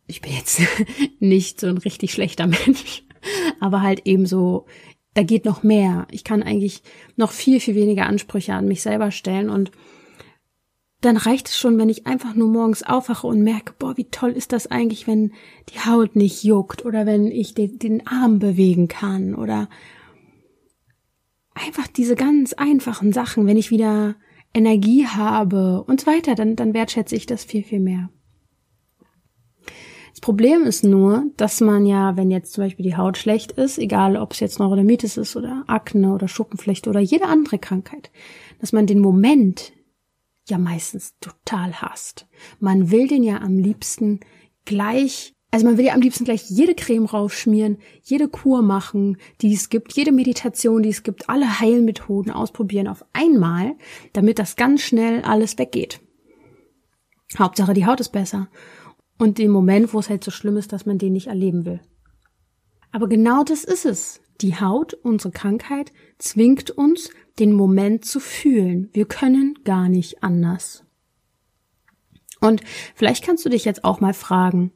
ich 0.08 0.20
bin 0.20 0.34
jetzt 0.34 0.62
nicht 1.20 1.62
so 1.62 1.68
ein 1.68 1.78
richtig 1.78 2.12
schlechter 2.12 2.48
Mensch, 2.48 3.06
aber 3.62 3.82
halt 3.82 4.06
eben 4.06 4.26
so, 4.26 4.66
da 5.14 5.24
geht 5.24 5.46
noch 5.46 5.64
mehr. 5.64 6.08
Ich 6.12 6.24
kann 6.24 6.44
eigentlich 6.44 6.84
noch 7.16 7.32
viel, 7.32 7.60
viel 7.60 7.76
weniger 7.76 8.06
Ansprüche 8.06 8.54
an 8.54 8.68
mich 8.68 8.82
selber 8.82 9.12
stellen 9.12 9.50
und 9.50 9.72
dann 11.02 11.16
reicht 11.16 11.48
es 11.48 11.58
schon, 11.58 11.78
wenn 11.78 11.88
ich 11.88 12.08
einfach 12.08 12.36
nur 12.36 12.50
morgens 12.50 12.84
aufwache 12.84 13.26
und 13.26 13.42
merke, 13.42 13.74
boah, 13.80 13.96
wie 13.96 14.10
toll 14.10 14.32
ist 14.32 14.52
das 14.52 14.68
eigentlich, 14.68 15.08
wenn 15.08 15.32
die 15.70 15.80
Haut 15.80 16.16
nicht 16.16 16.44
juckt 16.44 16.84
oder 16.84 17.06
wenn 17.06 17.28
ich 17.28 17.54
den, 17.54 17.80
den 17.80 18.06
Arm 18.06 18.40
bewegen 18.40 18.90
kann 18.90 19.34
oder 19.34 19.70
einfach 21.54 21.88
diese 21.88 22.16
ganz 22.16 22.54
einfachen 22.54 23.14
Sachen, 23.14 23.48
wenn 23.48 23.58
ich 23.58 23.72
wieder 23.72 24.16
Energie 24.54 25.08
habe 25.08 25.84
und 25.84 26.02
so 26.02 26.08
weiter, 26.08 26.36
dann, 26.36 26.56
dann 26.56 26.74
wertschätze 26.74 27.16
ich 27.16 27.26
das 27.26 27.46
viel, 27.46 27.64
viel 27.64 27.80
mehr. 27.80 28.10
Das 30.20 30.26
Problem 30.26 30.64
ist 30.64 30.84
nur, 30.84 31.28
dass 31.38 31.62
man 31.62 31.86
ja, 31.86 32.18
wenn 32.18 32.30
jetzt 32.30 32.52
zum 32.52 32.66
Beispiel 32.66 32.84
die 32.84 32.98
Haut 32.98 33.18
schlecht 33.18 33.54
ist, 33.54 33.78
egal 33.78 34.18
ob 34.18 34.34
es 34.34 34.42
jetzt 34.42 34.60
Neurodermitis 34.60 35.16
ist 35.16 35.38
oder 35.38 35.64
Akne 35.68 36.14
oder 36.14 36.28
Schuppenflechte 36.28 36.90
oder 36.90 37.00
jede 37.00 37.28
andere 37.28 37.58
Krankheit, 37.58 38.12
dass 38.60 38.74
man 38.74 38.86
den 38.86 39.00
Moment, 39.00 39.72
ja 40.50 40.58
meistens 40.58 41.14
total 41.22 41.72
hasst. 41.72 42.28
Man 42.60 42.92
will 42.92 43.08
den 43.08 43.24
ja 43.24 43.38
am 43.38 43.60
liebsten 43.60 44.20
gleich, 44.66 45.36
also 45.52 45.66
man 45.66 45.78
will 45.78 45.86
ja 45.86 45.94
am 45.94 46.02
liebsten 46.02 46.26
gleich 46.26 46.50
jede 46.50 46.76
Creme 46.76 47.06
raufschmieren, 47.06 47.78
jede 48.04 48.28
Kur 48.28 48.62
machen, 48.62 49.16
die 49.40 49.54
es 49.54 49.70
gibt, 49.70 49.94
jede 49.94 50.12
Meditation, 50.12 50.84
die 50.84 50.90
es 50.90 51.04
gibt, 51.04 51.30
alle 51.30 51.62
Heilmethoden 51.62 52.34
ausprobieren 52.34 52.90
auf 52.90 53.06
einmal, 53.14 53.78
damit 54.12 54.38
das 54.38 54.58
ganz 54.58 54.82
schnell 54.82 55.22
alles 55.22 55.58
weggeht. 55.58 56.02
Hauptsache 57.38 57.74
die 57.74 57.86
Haut 57.86 58.02
ist 58.02 58.10
besser. 58.10 58.50
Und 59.20 59.38
den 59.38 59.52
Moment, 59.52 59.94
wo 59.94 60.00
es 60.00 60.10
halt 60.10 60.24
so 60.24 60.32
schlimm 60.32 60.58
ist, 60.58 60.72
dass 60.74 60.86
man 60.86 60.98
den 60.98 61.14
nicht 61.14 61.28
erleben 61.28 61.66
will. 61.66 61.82
Aber 62.92 63.08
genau 63.08 63.44
das 63.44 63.64
ist 63.64 63.86
es. 63.86 64.22
Die 64.42 64.56
Haut, 64.56 64.94
unsere 64.94 65.32
Krankheit, 65.32 65.92
zwingt 66.18 66.72
uns, 66.72 67.12
den 67.38 67.52
Moment 67.52 68.06
zu 68.06 68.22
fühlen. 68.22 68.90
Wir 68.94 69.06
können 69.06 69.60
gar 69.66 69.90
nicht 69.90 70.24
anders. 70.24 70.86
Und 72.40 72.62
vielleicht 72.96 73.26
kannst 73.26 73.46
du 73.46 73.50
dich 73.50 73.66
jetzt 73.66 73.84
auch 73.84 74.00
mal 74.00 74.14
fragen, 74.14 74.72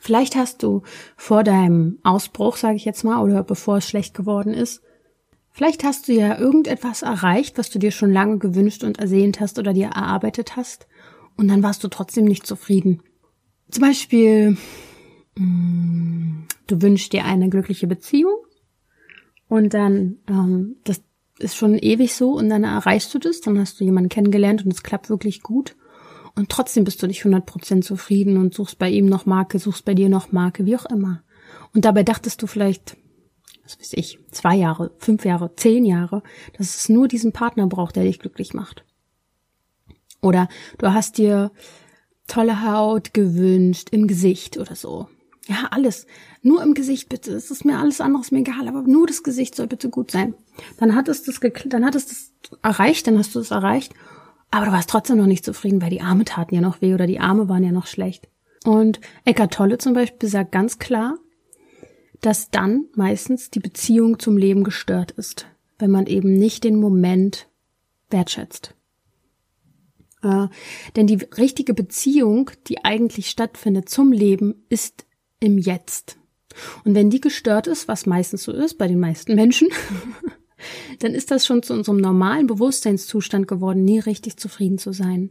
vielleicht 0.00 0.36
hast 0.36 0.62
du 0.62 0.82
vor 1.16 1.42
deinem 1.42 1.98
Ausbruch, 2.02 2.58
sage 2.58 2.76
ich 2.76 2.84
jetzt 2.84 3.02
mal, 3.02 3.22
oder 3.22 3.42
bevor 3.42 3.78
es 3.78 3.88
schlecht 3.88 4.12
geworden 4.12 4.52
ist, 4.52 4.82
vielleicht 5.50 5.84
hast 5.84 6.08
du 6.08 6.12
ja 6.12 6.38
irgendetwas 6.38 7.00
erreicht, 7.00 7.56
was 7.56 7.70
du 7.70 7.78
dir 7.78 7.90
schon 7.90 8.12
lange 8.12 8.38
gewünscht 8.38 8.84
und 8.84 8.98
ersehnt 8.98 9.40
hast 9.40 9.58
oder 9.58 9.72
dir 9.72 9.86
erarbeitet 9.88 10.56
hast. 10.56 10.86
und 11.38 11.48
dann 11.48 11.62
warst 11.62 11.84
du 11.84 11.88
trotzdem 11.88 12.24
nicht 12.24 12.46
zufrieden. 12.46 13.00
Zum 13.70 13.82
Beispiel, 13.82 14.56
mm, 15.36 16.44
du 16.66 16.82
wünschst 16.82 17.12
dir 17.12 17.24
eine 17.24 17.48
glückliche 17.48 17.86
Beziehung 17.86 18.36
und 19.48 19.74
dann, 19.74 20.18
ähm, 20.28 20.76
das 20.84 21.02
ist 21.38 21.56
schon 21.56 21.78
ewig 21.78 22.14
so 22.14 22.32
und 22.32 22.48
dann 22.48 22.64
erreichst 22.64 23.12
du 23.14 23.18
das, 23.18 23.40
dann 23.40 23.58
hast 23.58 23.78
du 23.78 23.84
jemanden 23.84 24.08
kennengelernt 24.08 24.64
und 24.64 24.72
es 24.72 24.82
klappt 24.82 25.10
wirklich 25.10 25.42
gut 25.42 25.76
und 26.38 26.50
trotzdem 26.50 26.84
bist 26.84 27.02
du 27.02 27.08
nicht 27.08 27.24
100% 27.24 27.82
zufrieden 27.82 28.36
und 28.36 28.54
suchst 28.54 28.78
bei 28.78 28.88
ihm 28.88 29.06
noch 29.06 29.26
Marke, 29.26 29.58
suchst 29.58 29.84
bei 29.84 29.94
dir 29.94 30.08
noch 30.08 30.30
Marke, 30.30 30.66
wie 30.66 30.76
auch 30.76 30.86
immer. 30.86 31.24
Und 31.74 31.84
dabei 31.84 32.04
dachtest 32.04 32.40
du 32.40 32.46
vielleicht, 32.46 32.96
was 33.64 33.78
weiß 33.78 33.94
ich, 33.94 34.20
zwei 34.30 34.54
Jahre, 34.54 34.92
fünf 34.98 35.24
Jahre, 35.24 35.54
zehn 35.56 35.84
Jahre, 35.84 36.22
dass 36.56 36.76
es 36.76 36.88
nur 36.88 37.08
diesen 37.08 37.32
Partner 37.32 37.66
braucht, 37.66 37.96
der 37.96 38.04
dich 38.04 38.20
glücklich 38.20 38.54
macht. 38.54 38.84
Oder 40.22 40.48
du 40.78 40.92
hast 40.92 41.18
dir 41.18 41.50
tolle 42.28 42.64
Haut 42.64 43.12
gewünscht 43.14 43.88
im 43.90 44.06
Gesicht 44.06 44.58
oder 44.58 44.76
so. 44.76 45.08
Ja, 45.48 45.68
alles. 45.70 46.06
Nur 46.42 46.62
im 46.62 46.74
Gesicht 46.74 47.08
bitte. 47.08 47.32
Es 47.32 47.50
ist 47.50 47.64
mir 47.64 47.78
alles 47.78 48.00
anderes 48.00 48.30
mir 48.30 48.40
egal, 48.40 48.68
aber 48.68 48.82
nur 48.82 49.06
das 49.06 49.22
Gesicht 49.22 49.54
soll 49.54 49.66
bitte 49.66 49.88
gut 49.88 50.10
sein. 50.10 50.34
Dann 50.78 50.94
hat 50.94 51.08
es 51.08 51.22
das, 51.22 51.40
dann 51.66 51.84
hat 51.84 51.94
es 51.94 52.06
das 52.06 52.58
erreicht, 52.62 53.06
dann 53.06 53.18
hast 53.18 53.34
du 53.34 53.40
es 53.40 53.50
erreicht. 53.50 53.94
Aber 54.50 54.66
du 54.66 54.72
warst 54.72 54.90
trotzdem 54.90 55.16
noch 55.16 55.26
nicht 55.26 55.44
zufrieden, 55.44 55.82
weil 55.82 55.90
die 55.90 56.02
Arme 56.02 56.24
taten 56.24 56.54
ja 56.54 56.60
noch 56.60 56.80
weh 56.80 56.94
oder 56.94 57.06
die 57.06 57.20
Arme 57.20 57.48
waren 57.48 57.64
ja 57.64 57.72
noch 57.72 57.86
schlecht. 57.86 58.28
Und 58.64 59.00
Eckart 59.24 59.54
Tolle 59.54 59.78
zum 59.78 59.94
Beispiel 59.94 60.28
sagt 60.28 60.52
ganz 60.52 60.78
klar, 60.78 61.16
dass 62.20 62.50
dann 62.50 62.86
meistens 62.94 63.50
die 63.50 63.60
Beziehung 63.60 64.18
zum 64.18 64.36
Leben 64.36 64.64
gestört 64.64 65.12
ist, 65.12 65.46
wenn 65.78 65.90
man 65.90 66.06
eben 66.06 66.32
nicht 66.32 66.64
den 66.64 66.76
Moment 66.76 67.48
wertschätzt. 68.10 68.74
Äh, 70.22 70.48
denn 70.96 71.06
die 71.06 71.18
richtige 71.36 71.74
Beziehung, 71.74 72.50
die 72.66 72.84
eigentlich 72.84 73.30
stattfindet 73.30 73.88
zum 73.88 74.12
Leben, 74.12 74.64
ist 74.68 75.06
im 75.40 75.58
Jetzt. 75.58 76.18
Und 76.84 76.94
wenn 76.94 77.10
die 77.10 77.20
gestört 77.20 77.66
ist, 77.66 77.88
was 77.88 78.06
meistens 78.06 78.42
so 78.44 78.52
ist 78.52 78.78
bei 78.78 78.88
den 78.88 78.98
meisten 78.98 79.34
Menschen, 79.34 79.68
dann 81.00 81.14
ist 81.14 81.30
das 81.30 81.46
schon 81.46 81.62
zu 81.62 81.72
unserem 81.72 81.98
normalen 81.98 82.46
Bewusstseinszustand 82.46 83.46
geworden, 83.46 83.84
nie 83.84 84.00
richtig 84.00 84.38
zufrieden 84.38 84.78
zu 84.78 84.92
sein. 84.92 85.30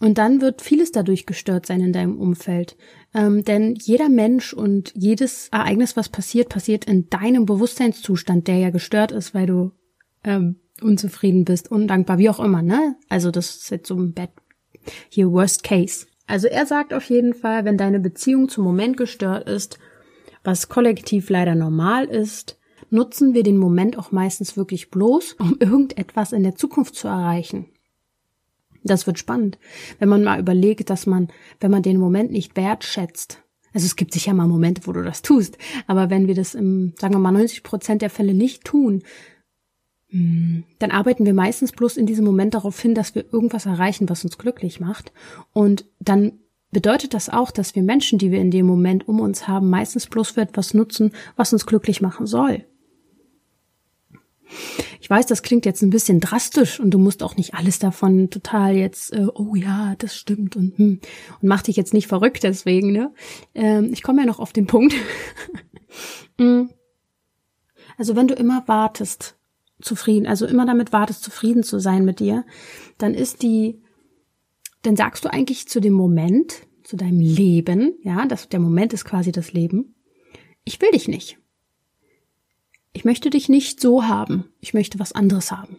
Und 0.00 0.18
dann 0.18 0.40
wird 0.42 0.60
vieles 0.60 0.92
dadurch 0.92 1.24
gestört 1.24 1.64
sein 1.66 1.80
in 1.80 1.92
deinem 1.92 2.18
Umfeld. 2.18 2.76
Ähm, 3.14 3.44
denn 3.44 3.74
jeder 3.76 4.10
Mensch 4.10 4.52
und 4.52 4.92
jedes 4.94 5.48
Ereignis, 5.48 5.96
was 5.96 6.10
passiert, 6.10 6.50
passiert 6.50 6.84
in 6.84 7.08
deinem 7.08 7.46
Bewusstseinszustand, 7.46 8.46
der 8.46 8.58
ja 8.58 8.70
gestört 8.70 9.10
ist, 9.10 9.32
weil 9.32 9.46
du 9.46 9.72
ähm, 10.22 10.56
unzufrieden 10.82 11.44
bist, 11.44 11.70
undankbar, 11.70 12.18
wie 12.18 12.30
auch 12.30 12.40
immer, 12.40 12.62
ne? 12.62 12.96
Also 13.08 13.30
das 13.30 13.56
ist 13.56 13.70
jetzt 13.70 13.88
so 13.88 13.96
ein 13.96 14.12
Bad, 14.12 14.30
hier 15.08 15.30
Worst 15.30 15.62
Case. 15.62 16.06
Also 16.26 16.48
er 16.48 16.66
sagt 16.66 16.92
auf 16.92 17.04
jeden 17.08 17.34
Fall, 17.34 17.64
wenn 17.64 17.78
deine 17.78 18.00
Beziehung 18.00 18.48
zum 18.48 18.64
Moment 18.64 18.96
gestört 18.96 19.48
ist, 19.48 19.78
was 20.44 20.68
kollektiv 20.68 21.30
leider 21.30 21.54
normal 21.54 22.04
ist, 22.04 22.58
nutzen 22.90 23.34
wir 23.34 23.42
den 23.42 23.58
Moment 23.58 23.98
auch 23.98 24.12
meistens 24.12 24.56
wirklich 24.56 24.90
bloß, 24.90 25.34
um 25.34 25.56
irgendetwas 25.58 26.32
in 26.32 26.42
der 26.42 26.56
Zukunft 26.56 26.94
zu 26.94 27.08
erreichen. 27.08 27.66
Das 28.84 29.06
wird 29.06 29.18
spannend, 29.18 29.58
wenn 29.98 30.08
man 30.08 30.22
mal 30.22 30.38
überlegt, 30.38 30.90
dass 30.90 31.06
man, 31.06 31.28
wenn 31.58 31.72
man 31.72 31.82
den 31.82 31.98
Moment 31.98 32.30
nicht 32.30 32.56
wertschätzt, 32.56 33.42
also 33.72 33.84
es 33.84 33.96
gibt 33.96 34.12
sicher 34.12 34.32
mal 34.32 34.46
Momente, 34.46 34.82
wo 34.84 34.92
du 34.92 35.02
das 35.02 35.22
tust, 35.22 35.58
aber 35.86 36.08
wenn 36.08 36.28
wir 36.28 36.34
das 36.34 36.54
im, 36.54 36.94
sagen 36.98 37.14
wir 37.14 37.18
mal, 37.18 37.32
90 37.32 37.62
Prozent 37.62 38.02
der 38.02 38.10
Fälle 38.10 38.32
nicht 38.32 38.64
tun, 38.64 39.02
dann 40.78 40.90
arbeiten 40.90 41.26
wir 41.26 41.34
meistens 41.34 41.72
bloß 41.72 41.96
in 41.96 42.06
diesem 42.06 42.24
Moment 42.24 42.54
darauf 42.54 42.80
hin, 42.80 42.94
dass 42.94 43.14
wir 43.14 43.24
irgendwas 43.32 43.66
erreichen, 43.66 44.08
was 44.08 44.24
uns 44.24 44.38
glücklich 44.38 44.80
macht. 44.80 45.12
Und 45.52 45.86
dann 46.00 46.32
bedeutet 46.70 47.14
das 47.14 47.28
auch, 47.28 47.50
dass 47.50 47.74
wir 47.74 47.82
Menschen, 47.82 48.18
die 48.18 48.30
wir 48.30 48.40
in 48.40 48.50
dem 48.50 48.66
Moment 48.66 49.08
um 49.08 49.20
uns 49.20 49.48
haben, 49.48 49.70
meistens 49.70 50.06
bloß 50.06 50.30
für 50.30 50.42
etwas 50.42 50.74
nutzen, 50.74 51.12
was 51.36 51.52
uns 51.52 51.66
glücklich 51.66 52.00
machen 52.00 52.26
soll. 52.26 52.64
Ich 55.00 55.10
weiß, 55.10 55.26
das 55.26 55.42
klingt 55.42 55.66
jetzt 55.66 55.82
ein 55.82 55.90
bisschen 55.90 56.20
drastisch 56.20 56.80
und 56.80 56.90
du 56.90 56.98
musst 56.98 57.22
auch 57.22 57.36
nicht 57.36 57.54
alles 57.54 57.78
davon 57.78 58.30
total 58.30 58.76
jetzt, 58.76 59.12
äh, 59.12 59.26
oh 59.34 59.54
ja, 59.54 59.94
das 59.98 60.16
stimmt 60.16 60.56
und 60.56 60.76
hm, 60.78 61.00
und 61.40 61.48
mach 61.48 61.62
dich 61.62 61.76
jetzt 61.76 61.94
nicht 61.94 62.06
verrückt 62.06 62.42
deswegen, 62.42 62.92
ne? 62.92 63.12
Ähm, 63.54 63.90
ich 63.92 64.02
komme 64.02 64.20
ja 64.20 64.26
noch 64.26 64.38
auf 64.38 64.52
den 64.52 64.66
Punkt. 64.66 64.94
Hm. 66.38 66.70
also 67.98 68.16
wenn 68.16 68.28
du 68.28 68.34
immer 68.34 68.64
wartest, 68.66 69.36
zufrieden, 69.80 70.26
also 70.26 70.46
immer 70.46 70.66
damit 70.66 70.92
wartest, 70.92 71.22
zufrieden 71.22 71.62
zu 71.62 71.78
sein 71.78 72.04
mit 72.04 72.20
dir, 72.20 72.44
dann 72.98 73.14
ist 73.14 73.42
die, 73.42 73.82
dann 74.82 74.96
sagst 74.96 75.24
du 75.24 75.32
eigentlich 75.32 75.68
zu 75.68 75.80
dem 75.80 75.92
Moment, 75.92 76.66
zu 76.82 76.96
deinem 76.96 77.20
Leben, 77.20 77.94
ja, 78.02 78.26
das, 78.26 78.48
der 78.48 78.60
Moment 78.60 78.92
ist 78.92 79.04
quasi 79.04 79.32
das 79.32 79.52
Leben, 79.52 79.94
ich 80.64 80.80
will 80.80 80.90
dich 80.90 81.08
nicht. 81.08 81.38
Ich 82.92 83.04
möchte 83.04 83.28
dich 83.28 83.48
nicht 83.48 83.80
so 83.80 84.04
haben, 84.04 84.44
ich 84.60 84.72
möchte 84.72 84.98
was 84.98 85.12
anderes 85.12 85.52
haben. 85.52 85.78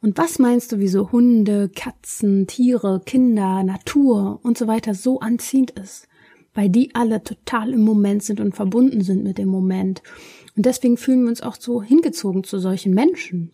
Und 0.00 0.16
was 0.16 0.38
meinst 0.38 0.70
du, 0.70 0.78
wieso 0.78 1.10
Hunde, 1.10 1.68
Katzen, 1.68 2.46
Tiere, 2.46 3.00
Kinder, 3.04 3.64
Natur 3.64 4.38
und 4.44 4.56
so 4.56 4.68
weiter 4.68 4.94
so 4.94 5.18
anziehend 5.18 5.72
ist? 5.72 6.06
Weil 6.58 6.70
die 6.70 6.92
alle 6.92 7.22
total 7.22 7.72
im 7.72 7.82
Moment 7.82 8.24
sind 8.24 8.40
und 8.40 8.56
verbunden 8.56 9.00
sind 9.02 9.22
mit 9.22 9.38
dem 9.38 9.46
Moment 9.46 10.02
und 10.56 10.66
deswegen 10.66 10.96
fühlen 10.96 11.22
wir 11.22 11.28
uns 11.28 11.40
auch 11.40 11.54
so 11.54 11.84
hingezogen 11.84 12.42
zu 12.42 12.58
solchen 12.58 12.92
Menschen, 12.92 13.52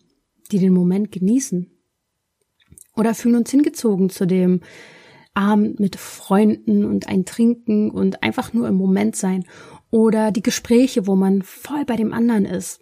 die 0.51 0.57
den 0.57 0.73
Moment 0.73 1.11
genießen. 1.11 1.69
Oder 2.95 3.13
fühlen 3.13 3.35
uns 3.35 3.51
hingezogen 3.51 4.09
zu 4.09 4.25
dem 4.25 4.61
Abend 5.35 5.79
mit 5.79 5.97
Freunden 5.97 6.83
und 6.83 7.07
ein 7.07 7.25
Trinken 7.25 7.91
und 7.91 8.23
einfach 8.23 8.53
nur 8.53 8.67
im 8.67 8.73
Moment 8.73 9.15
sein. 9.15 9.45
Oder 9.91 10.31
die 10.31 10.41
Gespräche, 10.41 11.05
wo 11.05 11.15
man 11.15 11.43
voll 11.43 11.85
bei 11.85 11.97
dem 11.97 12.11
anderen 12.11 12.45
ist. 12.45 12.79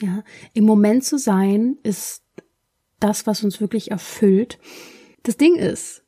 Ja, 0.00 0.22
im 0.54 0.62
Moment 0.62 1.02
zu 1.02 1.18
sein 1.18 1.76
ist 1.82 2.22
das, 3.00 3.26
was 3.26 3.42
uns 3.42 3.60
wirklich 3.60 3.90
erfüllt. 3.90 4.60
Das 5.24 5.36
Ding 5.36 5.56
ist, 5.56 6.01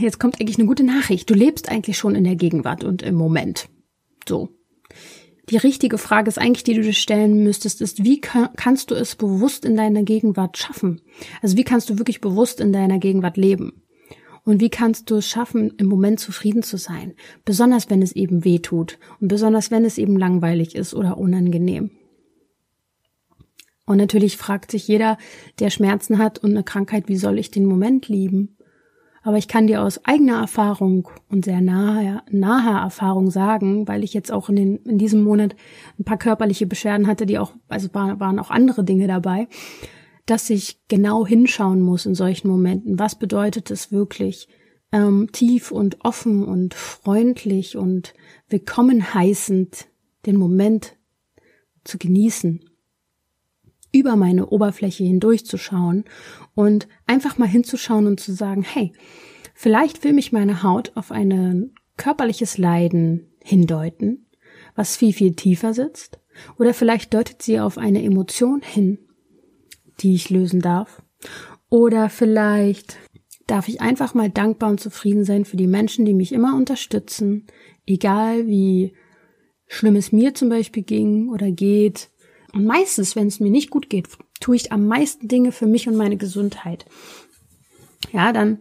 jetzt 0.00 0.18
kommt 0.18 0.40
eigentlich 0.40 0.58
eine 0.58 0.68
gute 0.68 0.84
Nachricht. 0.84 1.28
Du 1.30 1.34
lebst 1.34 1.68
eigentlich 1.68 1.98
schon 1.98 2.14
in 2.14 2.24
der 2.24 2.36
Gegenwart 2.36 2.84
und 2.84 3.02
im 3.02 3.14
Moment. 3.14 3.68
So. 4.28 4.48
Die 5.48 5.56
richtige 5.56 5.98
Frage 5.98 6.28
ist 6.28 6.38
eigentlich, 6.38 6.62
die 6.62 6.74
du 6.74 6.82
dir 6.82 6.92
stellen 6.92 7.42
müsstest, 7.42 7.80
ist, 7.80 8.04
wie 8.04 8.20
kannst 8.20 8.90
du 8.90 8.94
es 8.94 9.16
bewusst 9.16 9.64
in 9.64 9.76
deiner 9.76 10.04
Gegenwart 10.04 10.58
schaffen? 10.58 11.00
Also 11.42 11.56
wie 11.56 11.64
kannst 11.64 11.90
du 11.90 11.98
wirklich 11.98 12.20
bewusst 12.20 12.60
in 12.60 12.72
deiner 12.72 12.98
Gegenwart 12.98 13.36
leben? 13.36 13.82
Und 14.44 14.60
wie 14.60 14.70
kannst 14.70 15.10
du 15.10 15.16
es 15.16 15.28
schaffen, 15.28 15.74
im 15.76 15.86
Moment 15.86 16.20
zufrieden 16.20 16.62
zu 16.62 16.76
sein? 16.76 17.14
Besonders 17.44 17.90
wenn 17.90 18.00
es 18.00 18.12
eben 18.12 18.44
weh 18.44 18.60
tut 18.60 18.98
und 19.20 19.28
besonders 19.28 19.70
wenn 19.70 19.84
es 19.84 19.98
eben 19.98 20.16
langweilig 20.16 20.74
ist 20.74 20.94
oder 20.94 21.18
unangenehm. 21.18 21.90
Und 23.86 23.96
natürlich 23.96 24.36
fragt 24.36 24.70
sich 24.70 24.86
jeder, 24.86 25.18
der 25.58 25.70
Schmerzen 25.70 26.18
hat 26.18 26.38
und 26.38 26.50
eine 26.50 26.62
Krankheit, 26.62 27.08
wie 27.08 27.16
soll 27.16 27.38
ich 27.38 27.50
den 27.50 27.66
Moment 27.66 28.06
lieben? 28.06 28.56
Aber 29.22 29.36
ich 29.36 29.48
kann 29.48 29.66
dir 29.66 29.82
aus 29.82 30.04
eigener 30.04 30.40
Erfahrung 30.40 31.08
und 31.28 31.44
sehr 31.44 31.60
naher, 31.60 32.22
naher 32.30 32.80
Erfahrung 32.80 33.30
sagen, 33.30 33.86
weil 33.86 34.02
ich 34.02 34.14
jetzt 34.14 34.32
auch 34.32 34.48
in, 34.48 34.56
den, 34.56 34.76
in 34.78 34.98
diesem 34.98 35.22
Monat 35.22 35.54
ein 35.98 36.04
paar 36.04 36.16
körperliche 36.16 36.66
Beschwerden 36.66 37.06
hatte, 37.06 37.26
die 37.26 37.38
auch, 37.38 37.52
also 37.68 37.88
war, 37.92 38.18
waren 38.18 38.38
auch 38.38 38.50
andere 38.50 38.82
Dinge 38.82 39.06
dabei, 39.06 39.46
dass 40.24 40.48
ich 40.48 40.80
genau 40.88 41.26
hinschauen 41.26 41.82
muss 41.82 42.06
in 42.06 42.14
solchen 42.14 42.48
Momenten. 42.48 42.98
Was 42.98 43.18
bedeutet 43.18 43.70
es 43.70 43.92
wirklich, 43.92 44.48
ähm, 44.92 45.28
tief 45.32 45.70
und 45.70 45.98
offen 46.02 46.44
und 46.44 46.74
freundlich 46.74 47.76
und 47.76 48.14
willkommen 48.48 49.14
heißend 49.14 49.86
den 50.26 50.36
Moment 50.36 50.96
zu 51.84 51.98
genießen 51.98 52.69
über 53.92 54.16
meine 54.16 54.46
Oberfläche 54.46 55.04
hindurchzuschauen 55.04 56.04
und 56.54 56.88
einfach 57.06 57.38
mal 57.38 57.48
hinzuschauen 57.48 58.06
und 58.06 58.20
zu 58.20 58.32
sagen, 58.32 58.62
hey, 58.62 58.92
vielleicht 59.54 60.04
will 60.04 60.12
mich 60.12 60.32
meine 60.32 60.62
Haut 60.62 60.92
auf 60.94 61.10
ein 61.10 61.72
körperliches 61.96 62.58
Leiden 62.58 63.26
hindeuten, 63.42 64.26
was 64.74 64.96
viel, 64.96 65.12
viel 65.12 65.34
tiefer 65.34 65.74
sitzt, 65.74 66.18
oder 66.58 66.72
vielleicht 66.72 67.12
deutet 67.12 67.42
sie 67.42 67.60
auf 67.60 67.76
eine 67.76 68.02
Emotion 68.02 68.62
hin, 68.62 68.98
die 70.00 70.14
ich 70.14 70.30
lösen 70.30 70.60
darf, 70.60 71.02
oder 71.68 72.08
vielleicht 72.08 72.96
darf 73.46 73.68
ich 73.68 73.80
einfach 73.80 74.14
mal 74.14 74.30
dankbar 74.30 74.70
und 74.70 74.80
zufrieden 74.80 75.24
sein 75.24 75.44
für 75.44 75.56
die 75.56 75.66
Menschen, 75.66 76.04
die 76.04 76.14
mich 76.14 76.32
immer 76.32 76.56
unterstützen, 76.56 77.46
egal 77.86 78.46
wie 78.46 78.94
schlimm 79.66 79.96
es 79.96 80.12
mir 80.12 80.34
zum 80.34 80.48
Beispiel 80.48 80.82
ging 80.82 81.28
oder 81.28 81.50
geht, 81.50 82.10
und 82.52 82.64
meistens, 82.64 83.16
wenn 83.16 83.28
es 83.28 83.40
mir 83.40 83.50
nicht 83.50 83.70
gut 83.70 83.90
geht, 83.90 84.08
tue 84.40 84.56
ich 84.56 84.72
am 84.72 84.86
meisten 84.86 85.28
Dinge 85.28 85.52
für 85.52 85.66
mich 85.66 85.88
und 85.88 85.96
meine 85.96 86.16
Gesundheit. 86.16 86.86
Ja, 88.12 88.32
dann, 88.32 88.58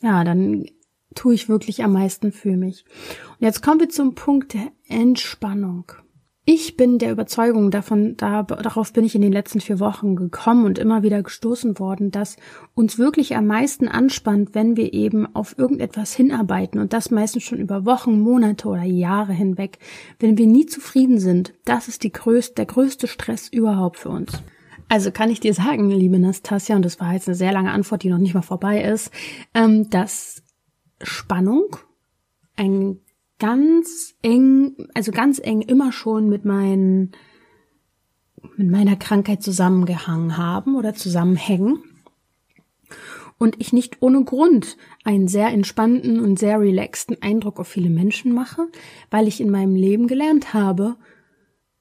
ja, 0.00 0.24
dann 0.24 0.66
tue 1.14 1.34
ich 1.34 1.48
wirklich 1.48 1.82
am 1.82 1.92
meisten 1.92 2.32
für 2.32 2.56
mich. 2.56 2.84
Und 3.30 3.46
jetzt 3.46 3.62
kommen 3.62 3.80
wir 3.80 3.88
zum 3.88 4.14
Punkt 4.14 4.54
der 4.54 4.72
Entspannung. 4.88 5.92
Ich 6.44 6.76
bin 6.76 6.98
der 6.98 7.12
Überzeugung 7.12 7.70
davon, 7.70 8.16
da, 8.16 8.42
darauf 8.42 8.92
bin 8.92 9.04
ich 9.04 9.14
in 9.14 9.22
den 9.22 9.32
letzten 9.32 9.60
vier 9.60 9.78
Wochen 9.78 10.16
gekommen 10.16 10.64
und 10.64 10.76
immer 10.76 11.04
wieder 11.04 11.22
gestoßen 11.22 11.78
worden, 11.78 12.10
dass 12.10 12.36
uns 12.74 12.98
wirklich 12.98 13.36
am 13.36 13.46
meisten 13.46 13.86
anspannt, 13.86 14.50
wenn 14.52 14.76
wir 14.76 14.92
eben 14.92 15.32
auf 15.36 15.56
irgendetwas 15.56 16.14
hinarbeiten 16.14 16.80
und 16.80 16.92
das 16.92 17.12
meistens 17.12 17.44
schon 17.44 17.60
über 17.60 17.84
Wochen, 17.84 18.18
Monate 18.18 18.66
oder 18.66 18.82
Jahre 18.82 19.32
hinweg. 19.32 19.78
Wenn 20.18 20.36
wir 20.36 20.48
nie 20.48 20.66
zufrieden 20.66 21.20
sind, 21.20 21.54
das 21.64 21.86
ist 21.86 22.02
die 22.02 22.12
größte, 22.12 22.54
der 22.54 22.66
größte 22.66 23.06
Stress 23.06 23.46
überhaupt 23.48 23.98
für 23.98 24.08
uns. 24.08 24.42
Also 24.88 25.12
kann 25.12 25.30
ich 25.30 25.38
dir 25.38 25.54
sagen, 25.54 25.90
liebe 25.90 26.18
Nastasia, 26.18 26.74
und 26.74 26.84
das 26.84 26.98
war 26.98 27.12
jetzt 27.12 27.28
eine 27.28 27.36
sehr 27.36 27.52
lange 27.52 27.70
Antwort, 27.70 28.02
die 28.02 28.10
noch 28.10 28.18
nicht 28.18 28.34
mal 28.34 28.42
vorbei 28.42 28.82
ist, 28.82 29.12
ähm, 29.54 29.88
dass 29.90 30.42
Spannung 31.00 31.76
ein 32.56 32.98
ganz 33.42 34.14
eng, 34.22 34.76
also 34.94 35.10
ganz 35.10 35.40
eng 35.42 35.62
immer 35.62 35.90
schon 35.90 36.28
mit 36.28 36.44
meinen, 36.44 37.10
mit 38.56 38.70
meiner 38.70 38.94
Krankheit 38.94 39.42
zusammengehangen 39.42 40.36
haben 40.36 40.76
oder 40.76 40.94
zusammenhängen. 40.94 41.82
Und 43.38 43.56
ich 43.58 43.72
nicht 43.72 43.96
ohne 44.00 44.22
Grund 44.22 44.76
einen 45.02 45.26
sehr 45.26 45.48
entspannten 45.48 46.20
und 46.20 46.38
sehr 46.38 46.60
relaxten 46.60 47.20
Eindruck 47.20 47.58
auf 47.58 47.66
viele 47.66 47.90
Menschen 47.90 48.32
mache, 48.32 48.68
weil 49.10 49.26
ich 49.26 49.40
in 49.40 49.50
meinem 49.50 49.74
Leben 49.74 50.06
gelernt 50.06 50.54
habe, 50.54 50.94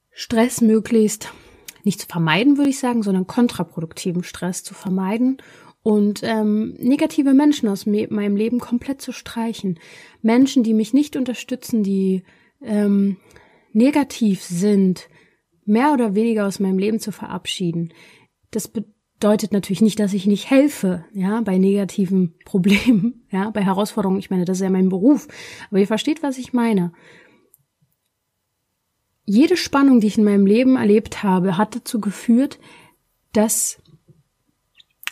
Stress 0.10 0.62
möglichst 0.62 1.32
nicht 1.84 2.02
zu 2.02 2.08
vermeiden, 2.08 2.58
würde 2.58 2.72
ich 2.72 2.80
sagen, 2.80 3.04
sondern 3.04 3.28
kontraproduktiven 3.28 4.24
Stress 4.24 4.64
zu 4.64 4.74
vermeiden 4.74 5.38
und 5.84 6.22
ähm, 6.24 6.76
negative 6.80 7.34
Menschen 7.34 7.68
aus 7.68 7.86
meinem 7.86 8.36
Leben 8.36 8.60
komplett 8.60 9.02
zu 9.02 9.12
streichen. 9.12 9.80
Menschen, 10.22 10.64
die 10.64 10.74
mich 10.74 10.94
nicht 10.94 11.16
unterstützen, 11.16 11.84
die 11.84 12.24
ähm, 12.62 13.18
negativ 13.74 14.44
sind, 14.44 15.10
mehr 15.66 15.94
oder 15.94 16.14
weniger 16.14 16.46
aus 16.46 16.60
meinem 16.60 16.78
Leben 16.78 17.00
zu 17.00 17.12
verabschieden. 17.12 17.94
Das 18.52 18.68
bedeutet 18.68 19.54
natürlich 19.54 19.82
nicht, 19.82 20.00
dass 20.00 20.14
ich 20.14 20.28
nicht 20.28 20.50
helfe, 20.50 21.06
ja, 21.14 21.42
bei 21.42 21.58
negativen 21.58 22.36
Problemen, 22.46 23.26
ja, 23.32 23.50
bei 23.50 23.64
Herausforderungen. 23.64 24.20
Ich 24.20 24.30
meine, 24.30 24.46
das 24.46 24.58
ist 24.58 24.64
ja 24.64 24.70
mein 24.70 24.90
Beruf. 24.90 25.28
Aber 25.70 25.80
ihr 25.80 25.88
versteht, 25.88 26.22
was 26.22 26.38
ich 26.38 26.54
meine. 26.54 26.94
Jede 29.26 29.58
Spannung, 29.58 30.00
die 30.00 30.08
ich 30.08 30.18
in 30.18 30.26
meinem 30.26 30.46
Leben 30.46 30.76
erlebt 30.76 31.24
habe, 31.24 31.58
hat 31.58 31.76
dazu 31.76 32.02
geführt, 32.02 32.60
dass 33.34 33.81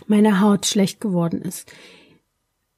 meine 0.07 0.41
Haut 0.41 0.65
schlecht 0.65 1.01
geworden 1.01 1.41
ist. 1.41 1.71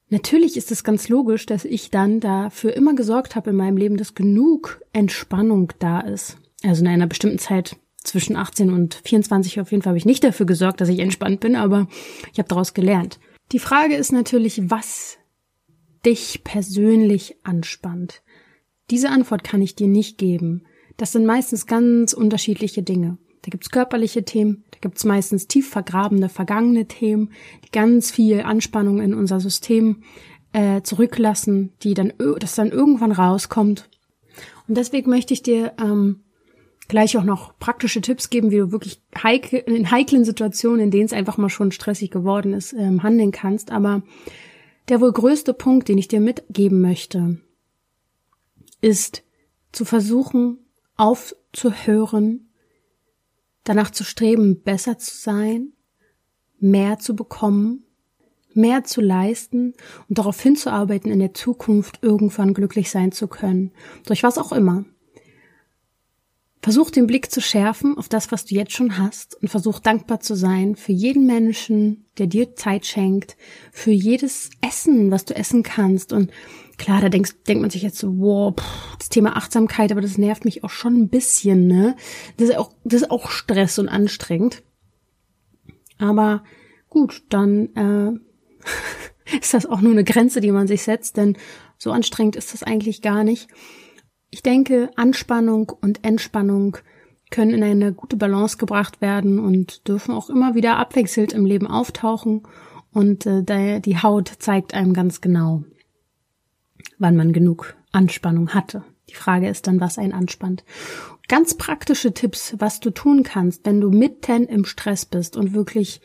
Natürlich 0.08 0.56
ist 0.56 0.70
es 0.70 0.84
ganz 0.84 1.08
logisch, 1.08 1.46
dass 1.46 1.64
ich 1.64 1.90
dann 1.90 2.20
dafür 2.20 2.74
immer 2.74 2.94
gesorgt 2.94 3.34
habe 3.34 3.50
in 3.50 3.56
meinem 3.56 3.78
Leben, 3.78 3.96
dass 3.96 4.14
genug 4.14 4.82
Entspannung 4.92 5.72
da 5.78 6.00
ist. 6.00 6.36
Also 6.62 6.82
in 6.82 6.88
einer 6.88 7.06
bestimmten 7.06 7.38
Zeit 7.38 7.76
zwischen 7.96 8.36
18 8.36 8.72
und 8.72 9.00
24 9.04 9.60
auf 9.60 9.70
jeden 9.70 9.82
Fall 9.82 9.92
habe 9.92 9.98
ich 9.98 10.04
nicht 10.04 10.22
dafür 10.22 10.44
gesorgt, 10.44 10.80
dass 10.80 10.88
ich 10.88 10.98
entspannt 10.98 11.40
bin, 11.40 11.56
aber 11.56 11.88
ich 12.32 12.38
habe 12.38 12.48
daraus 12.48 12.74
gelernt. 12.74 13.20
Die 13.52 13.58
Frage 13.58 13.94
ist 13.94 14.12
natürlich, 14.12 14.70
was 14.70 15.18
dich 16.04 16.42
persönlich 16.44 17.36
anspannt. 17.42 18.22
Diese 18.90 19.08
Antwort 19.08 19.44
kann 19.44 19.62
ich 19.62 19.74
dir 19.74 19.88
nicht 19.88 20.18
geben. 20.18 20.64
Das 20.96 21.12
sind 21.12 21.24
meistens 21.24 21.66
ganz 21.66 22.12
unterschiedliche 22.12 22.82
Dinge. 22.82 23.18
Da 23.42 23.50
gibt's 23.50 23.70
körperliche 23.70 24.24
Themen, 24.24 24.64
da 24.70 24.78
gibt's 24.80 25.04
meistens 25.04 25.48
tief 25.48 25.68
vergrabene, 25.68 26.28
vergangene 26.28 26.86
Themen, 26.86 27.30
die 27.64 27.72
ganz 27.72 28.10
viel 28.10 28.42
Anspannung 28.42 29.00
in 29.00 29.14
unser 29.14 29.40
System 29.40 30.02
äh, 30.52 30.82
zurücklassen, 30.82 31.72
die 31.82 31.94
dann, 31.94 32.12
das 32.38 32.54
dann 32.54 32.70
irgendwann 32.70 33.12
rauskommt. 33.12 33.88
Und 34.68 34.76
deswegen 34.76 35.10
möchte 35.10 35.34
ich 35.34 35.42
dir 35.42 35.72
ähm, 35.80 36.20
gleich 36.88 37.16
auch 37.16 37.24
noch 37.24 37.58
praktische 37.58 38.00
Tipps 38.00 38.30
geben, 38.30 38.50
wie 38.50 38.58
du 38.58 38.72
wirklich 38.72 39.02
heik 39.22 39.52
in 39.52 39.90
heiklen 39.90 40.24
Situationen, 40.24 40.80
in 40.80 40.90
denen 40.90 41.06
es 41.06 41.12
einfach 41.12 41.36
mal 41.36 41.48
schon 41.48 41.72
stressig 41.72 42.10
geworden 42.10 42.52
ist, 42.52 42.72
ähm, 42.74 43.02
handeln 43.02 43.32
kannst. 43.32 43.70
Aber 43.72 44.02
der 44.88 45.00
wohl 45.00 45.12
größte 45.12 45.54
Punkt, 45.54 45.88
den 45.88 45.98
ich 45.98 46.08
dir 46.08 46.20
mitgeben 46.20 46.80
möchte, 46.80 47.38
ist 48.80 49.24
zu 49.72 49.84
versuchen, 49.84 50.58
aufzuhören, 50.96 52.51
danach 53.64 53.90
zu 53.90 54.04
streben, 54.04 54.62
besser 54.62 54.98
zu 54.98 55.16
sein, 55.16 55.72
mehr 56.58 56.98
zu 56.98 57.14
bekommen, 57.16 57.84
mehr 58.54 58.84
zu 58.84 59.00
leisten 59.00 59.74
und 60.08 60.18
darauf 60.18 60.40
hinzuarbeiten, 60.40 61.10
in 61.10 61.18
der 61.18 61.34
Zukunft 61.34 62.00
irgendwann 62.02 62.54
glücklich 62.54 62.90
sein 62.90 63.12
zu 63.12 63.28
können. 63.28 63.72
Durch 64.06 64.22
was 64.22 64.38
auch 64.38 64.52
immer. 64.52 64.84
Versuch 66.62 66.90
den 66.90 67.08
Blick 67.08 67.32
zu 67.32 67.40
schärfen 67.40 67.98
auf 67.98 68.08
das, 68.08 68.30
was 68.30 68.44
du 68.44 68.54
jetzt 68.54 68.72
schon 68.72 68.96
hast 68.96 69.34
und 69.42 69.48
versuch 69.48 69.80
dankbar 69.80 70.20
zu 70.20 70.36
sein 70.36 70.76
für 70.76 70.92
jeden 70.92 71.26
Menschen, 71.26 72.04
der 72.18 72.28
dir 72.28 72.54
Zeit 72.54 72.86
schenkt, 72.86 73.36
für 73.72 73.90
jedes 73.90 74.50
Essen, 74.60 75.10
was 75.10 75.24
du 75.24 75.34
essen 75.34 75.64
kannst 75.64 76.12
und 76.12 76.30
klar, 76.78 77.00
da 77.00 77.08
denkst, 77.08 77.44
denkt 77.46 77.60
man 77.60 77.70
sich 77.70 77.82
jetzt 77.82 77.98
so, 77.98 78.18
wow, 78.18 78.54
pff, 78.54 78.96
das 78.98 79.08
Thema 79.08 79.36
Achtsamkeit, 79.36 79.92
aber 79.92 80.00
das 80.00 80.18
nervt 80.18 80.44
mich 80.44 80.64
auch 80.64 80.70
schon 80.70 80.94
ein 80.96 81.08
bisschen, 81.08 81.66
ne? 81.66 81.96
Das 82.36 82.48
ist 82.48 82.58
auch, 82.58 82.72
das 82.84 83.02
ist 83.02 83.10
auch 83.10 83.30
Stress 83.30 83.78
und 83.78 83.88
anstrengend. 83.88 84.62
Aber 85.98 86.42
gut, 86.88 87.22
dann 87.28 87.74
äh, 87.76 89.36
ist 89.40 89.54
das 89.54 89.66
auch 89.66 89.80
nur 89.80 89.92
eine 89.92 90.04
Grenze, 90.04 90.40
die 90.40 90.52
man 90.52 90.66
sich 90.66 90.82
setzt, 90.82 91.16
denn 91.16 91.36
so 91.78 91.90
anstrengend 91.92 92.36
ist 92.36 92.52
das 92.52 92.62
eigentlich 92.62 93.02
gar 93.02 93.24
nicht. 93.24 93.48
Ich 94.30 94.42
denke, 94.42 94.90
Anspannung 94.96 95.70
und 95.80 96.04
Entspannung 96.04 96.78
können 97.30 97.50
in 97.50 97.64
eine 97.64 97.92
gute 97.92 98.16
Balance 98.16 98.56
gebracht 98.58 99.00
werden 99.00 99.38
und 99.38 99.88
dürfen 99.88 100.14
auch 100.14 100.30
immer 100.30 100.54
wieder 100.54 100.76
abwechselnd 100.76 101.32
im 101.32 101.44
Leben 101.44 101.66
auftauchen. 101.66 102.42
Und 102.92 103.26
äh, 103.26 103.80
die 103.80 103.98
Haut 103.98 104.28
zeigt 104.38 104.74
einem 104.74 104.92
ganz 104.92 105.20
genau, 105.20 105.64
wann 106.98 107.16
man 107.16 107.32
genug 107.32 107.74
Anspannung 107.92 108.50
hatte. 108.50 108.84
Die 109.08 109.14
Frage 109.14 109.48
ist 109.48 109.66
dann, 109.66 109.80
was 109.80 109.98
einen 109.98 110.12
anspannt. 110.12 110.64
Ganz 111.28 111.54
praktische 111.54 112.12
Tipps, 112.12 112.54
was 112.58 112.80
du 112.80 112.90
tun 112.90 113.22
kannst, 113.22 113.66
wenn 113.66 113.80
du 113.80 113.90
mitten 113.90 114.44
im 114.44 114.64
Stress 114.64 115.04
bist 115.04 115.36
und 115.36 115.52
wirklich 115.54 116.00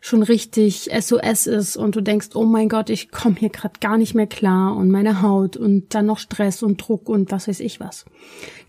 schon 0.00 0.22
richtig 0.22 0.90
SOS 0.98 1.46
ist 1.46 1.76
und 1.76 1.94
du 1.94 2.00
denkst, 2.00 2.28
oh 2.34 2.44
mein 2.44 2.68
Gott, 2.68 2.88
ich 2.88 3.10
komme 3.10 3.36
hier 3.38 3.50
gerade 3.50 3.78
gar 3.80 3.98
nicht 3.98 4.14
mehr 4.14 4.26
klar 4.26 4.74
und 4.74 4.90
meine 4.90 5.20
Haut 5.20 5.56
und 5.56 5.94
dann 5.94 6.06
noch 6.06 6.18
Stress 6.18 6.62
und 6.62 6.78
Druck 6.78 7.08
und 7.08 7.30
was 7.30 7.48
weiß 7.48 7.60
ich 7.60 7.80
was. 7.80 8.06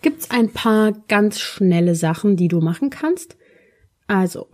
Gibt's 0.02 0.30
ein 0.30 0.50
paar 0.50 0.92
ganz 1.08 1.40
schnelle 1.40 1.96
Sachen, 1.96 2.36
die 2.36 2.50
du 2.50 2.60
machen 2.60 2.90
kannst? 2.90 3.38
Also, 4.08 4.50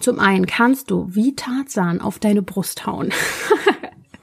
zum 0.00 0.18
einen 0.18 0.46
kannst 0.46 0.90
du 0.90 1.14
wie 1.14 1.36
Tarzan 1.36 2.00
auf 2.00 2.18
deine 2.18 2.42
Brust 2.42 2.86
hauen. 2.86 3.12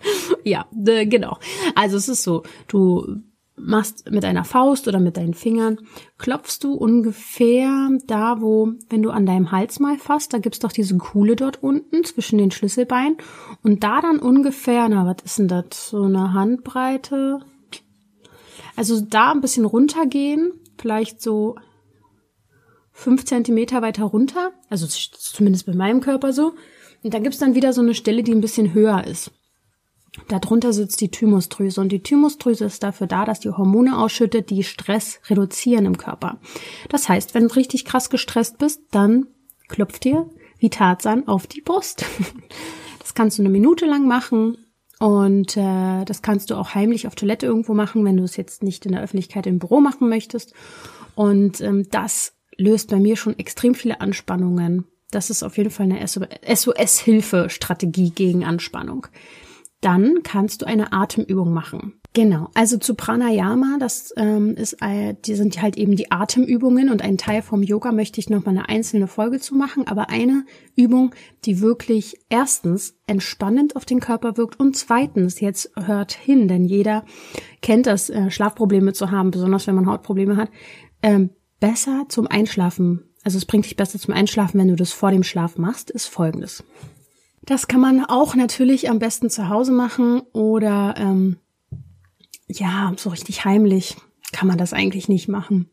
ja, 0.43 0.65
genau. 0.71 1.37
Also 1.75 1.97
es 1.97 2.09
ist 2.09 2.23
so, 2.23 2.43
du 2.67 3.21
machst 3.55 4.09
mit 4.09 4.25
einer 4.25 4.43
Faust 4.43 4.87
oder 4.87 4.99
mit 4.99 5.17
deinen 5.17 5.33
Fingern, 5.33 5.79
klopfst 6.17 6.59
du 6.61 6.73
ungefähr 6.73 7.89
da, 8.05 8.41
wo, 8.41 8.73
wenn 8.89 9.03
du 9.03 9.11
an 9.11 9.25
deinem 9.25 9.51
Hals 9.51 9.79
mal 9.79 9.97
fasst, 9.97 10.33
da 10.33 10.39
gibt's 10.39 10.59
doch 10.59 10.71
diese 10.71 10.97
Kuhle 10.97 11.35
dort 11.35 11.61
unten 11.61 12.03
zwischen 12.03 12.39
den 12.39 12.51
Schlüsselbeinen 12.51 13.17
und 13.61 13.83
da 13.83 14.01
dann 14.01 14.19
ungefähr, 14.19 14.89
na, 14.89 15.05
was 15.05 15.23
ist 15.23 15.39
denn 15.39 15.47
das, 15.47 15.89
so 15.89 16.03
eine 16.03 16.33
Handbreite? 16.33 17.39
Also 18.75 19.01
da 19.01 19.31
ein 19.31 19.41
bisschen 19.41 19.65
runtergehen, 19.65 20.51
vielleicht 20.77 21.21
so 21.21 21.55
fünf 22.91 23.25
Zentimeter 23.25 23.81
weiter 23.81 24.05
runter, 24.05 24.51
also 24.69 24.87
zumindest 24.87 25.65
bei 25.65 25.73
meinem 25.73 26.01
Körper 26.01 26.33
so. 26.33 26.53
Und 27.03 27.13
dann 27.13 27.23
gibt's 27.23 27.39
dann 27.39 27.55
wieder 27.55 27.73
so 27.73 27.81
eine 27.81 27.95
Stelle, 27.95 28.23
die 28.23 28.31
ein 28.31 28.41
bisschen 28.41 28.73
höher 28.73 29.05
ist. 29.05 29.31
Darunter 30.27 30.73
sitzt 30.73 31.01
die 31.01 31.09
Thymusdrüse 31.09 31.81
und 31.81 31.91
die 31.91 32.03
Thymusdrüse 32.03 32.65
ist 32.65 32.83
dafür 32.83 33.07
da, 33.07 33.25
dass 33.25 33.39
die 33.39 33.49
Hormone 33.49 33.97
ausschüttet, 33.97 34.51
die 34.51 34.63
Stress 34.63 35.19
reduzieren 35.27 35.85
im 35.85 35.97
Körper. 35.97 36.37
Das 36.89 37.09
heißt, 37.09 37.33
wenn 37.33 37.47
du 37.47 37.55
richtig 37.55 37.83
krass 37.83 38.11
gestresst 38.11 38.59
bist, 38.59 38.81
dann 38.91 39.25
klopft 39.67 40.03
dir 40.03 40.29
wie 40.59 40.69
Tarzan 40.69 41.27
auf 41.27 41.47
die 41.47 41.61
Brust. 41.61 42.05
Das 42.99 43.15
kannst 43.15 43.37
du 43.37 43.41
eine 43.41 43.49
Minute 43.49 43.85
lang 43.85 44.07
machen 44.07 44.55
und 44.97 45.57
äh, 45.57 46.05
das 46.05 46.21
kannst 46.21 46.49
du 46.49 46.55
auch 46.55 46.73
heimlich 46.73 47.05
auf 47.05 47.15
Toilette 47.15 47.45
irgendwo 47.45 47.73
machen, 47.73 48.05
wenn 48.05 48.15
du 48.15 48.23
es 48.23 48.37
jetzt 48.37 48.63
nicht 48.63 48.85
in 48.85 48.93
der 48.93 49.01
Öffentlichkeit 49.01 49.45
im 49.45 49.59
Büro 49.59 49.81
machen 49.81 50.07
möchtest. 50.07 50.53
Und 51.13 51.59
ähm, 51.59 51.85
das 51.91 52.37
löst 52.55 52.89
bei 52.89 53.01
mir 53.01 53.17
schon 53.17 53.37
extrem 53.37 53.75
viele 53.75 53.99
Anspannungen. 53.99 54.85
Das 55.11 55.29
ist 55.29 55.43
auf 55.43 55.57
jeden 55.57 55.69
Fall 55.69 55.91
eine 55.91 56.07
SOS-Hilfe-Strategie 56.07 58.11
gegen 58.11 58.45
Anspannung 58.45 59.07
dann 59.83 60.23
kannst 60.23 60.61
du 60.61 60.65
eine 60.65 60.93
Atemübung 60.93 61.53
machen. 61.53 61.99
Genau, 62.13 62.49
also 62.53 62.77
zu 62.77 62.93
Pranayama, 62.93 63.77
das 63.79 64.13
ähm, 64.17 64.55
ist, 64.55 64.77
äh, 64.81 65.15
die 65.25 65.33
sind 65.33 65.59
halt 65.61 65.77
eben 65.77 65.95
die 65.95 66.11
Atemübungen 66.11 66.91
und 66.91 67.01
ein 67.01 67.17
Teil 67.17 67.41
vom 67.41 67.63
Yoga 67.63 67.91
möchte 67.91 68.19
ich 68.19 68.29
noch 68.29 68.45
mal 68.45 68.51
eine 68.51 68.69
einzelne 68.69 69.07
Folge 69.07 69.39
zu 69.39 69.55
machen, 69.55 69.87
aber 69.87 70.11
eine 70.11 70.45
Übung, 70.75 71.15
die 71.45 71.59
wirklich 71.59 72.19
erstens 72.29 72.95
entspannend 73.07 73.75
auf 73.75 73.85
den 73.85 73.99
Körper 73.99 74.37
wirkt 74.37 74.59
und 74.59 74.77
zweitens 74.77 75.39
jetzt 75.39 75.71
hört 75.75 76.13
hin, 76.13 76.47
denn 76.47 76.65
jeder 76.65 77.03
kennt 77.61 77.87
das, 77.87 78.11
äh, 78.11 78.29
Schlafprobleme 78.29 78.93
zu 78.93 79.09
haben, 79.09 79.31
besonders 79.31 79.65
wenn 79.65 79.75
man 79.75 79.87
Hautprobleme 79.87 80.37
hat. 80.37 80.49
Ähm, 81.01 81.31
besser 81.59 82.05
zum 82.09 82.27
Einschlafen, 82.27 83.05
also 83.23 83.39
es 83.39 83.45
bringt 83.45 83.65
dich 83.65 83.75
besser 83.75 83.97
zum 83.97 84.13
Einschlafen, 84.13 84.59
wenn 84.59 84.67
du 84.67 84.75
das 84.75 84.91
vor 84.91 85.09
dem 85.09 85.23
Schlaf 85.23 85.57
machst, 85.57 85.89
ist 85.89 86.05
folgendes. 86.05 86.63
Das 87.45 87.67
kann 87.67 87.81
man 87.81 88.05
auch 88.05 88.35
natürlich 88.35 88.89
am 88.89 88.99
besten 88.99 89.29
zu 89.29 89.49
Hause 89.49 89.73
machen 89.73 90.21
oder 90.31 90.95
ähm, 90.97 91.37
ja, 92.47 92.93
so 92.97 93.09
richtig 93.09 93.45
heimlich 93.45 93.97
kann 94.31 94.47
man 94.47 94.57
das 94.57 94.73
eigentlich 94.73 95.09
nicht 95.09 95.27
machen. 95.27 95.69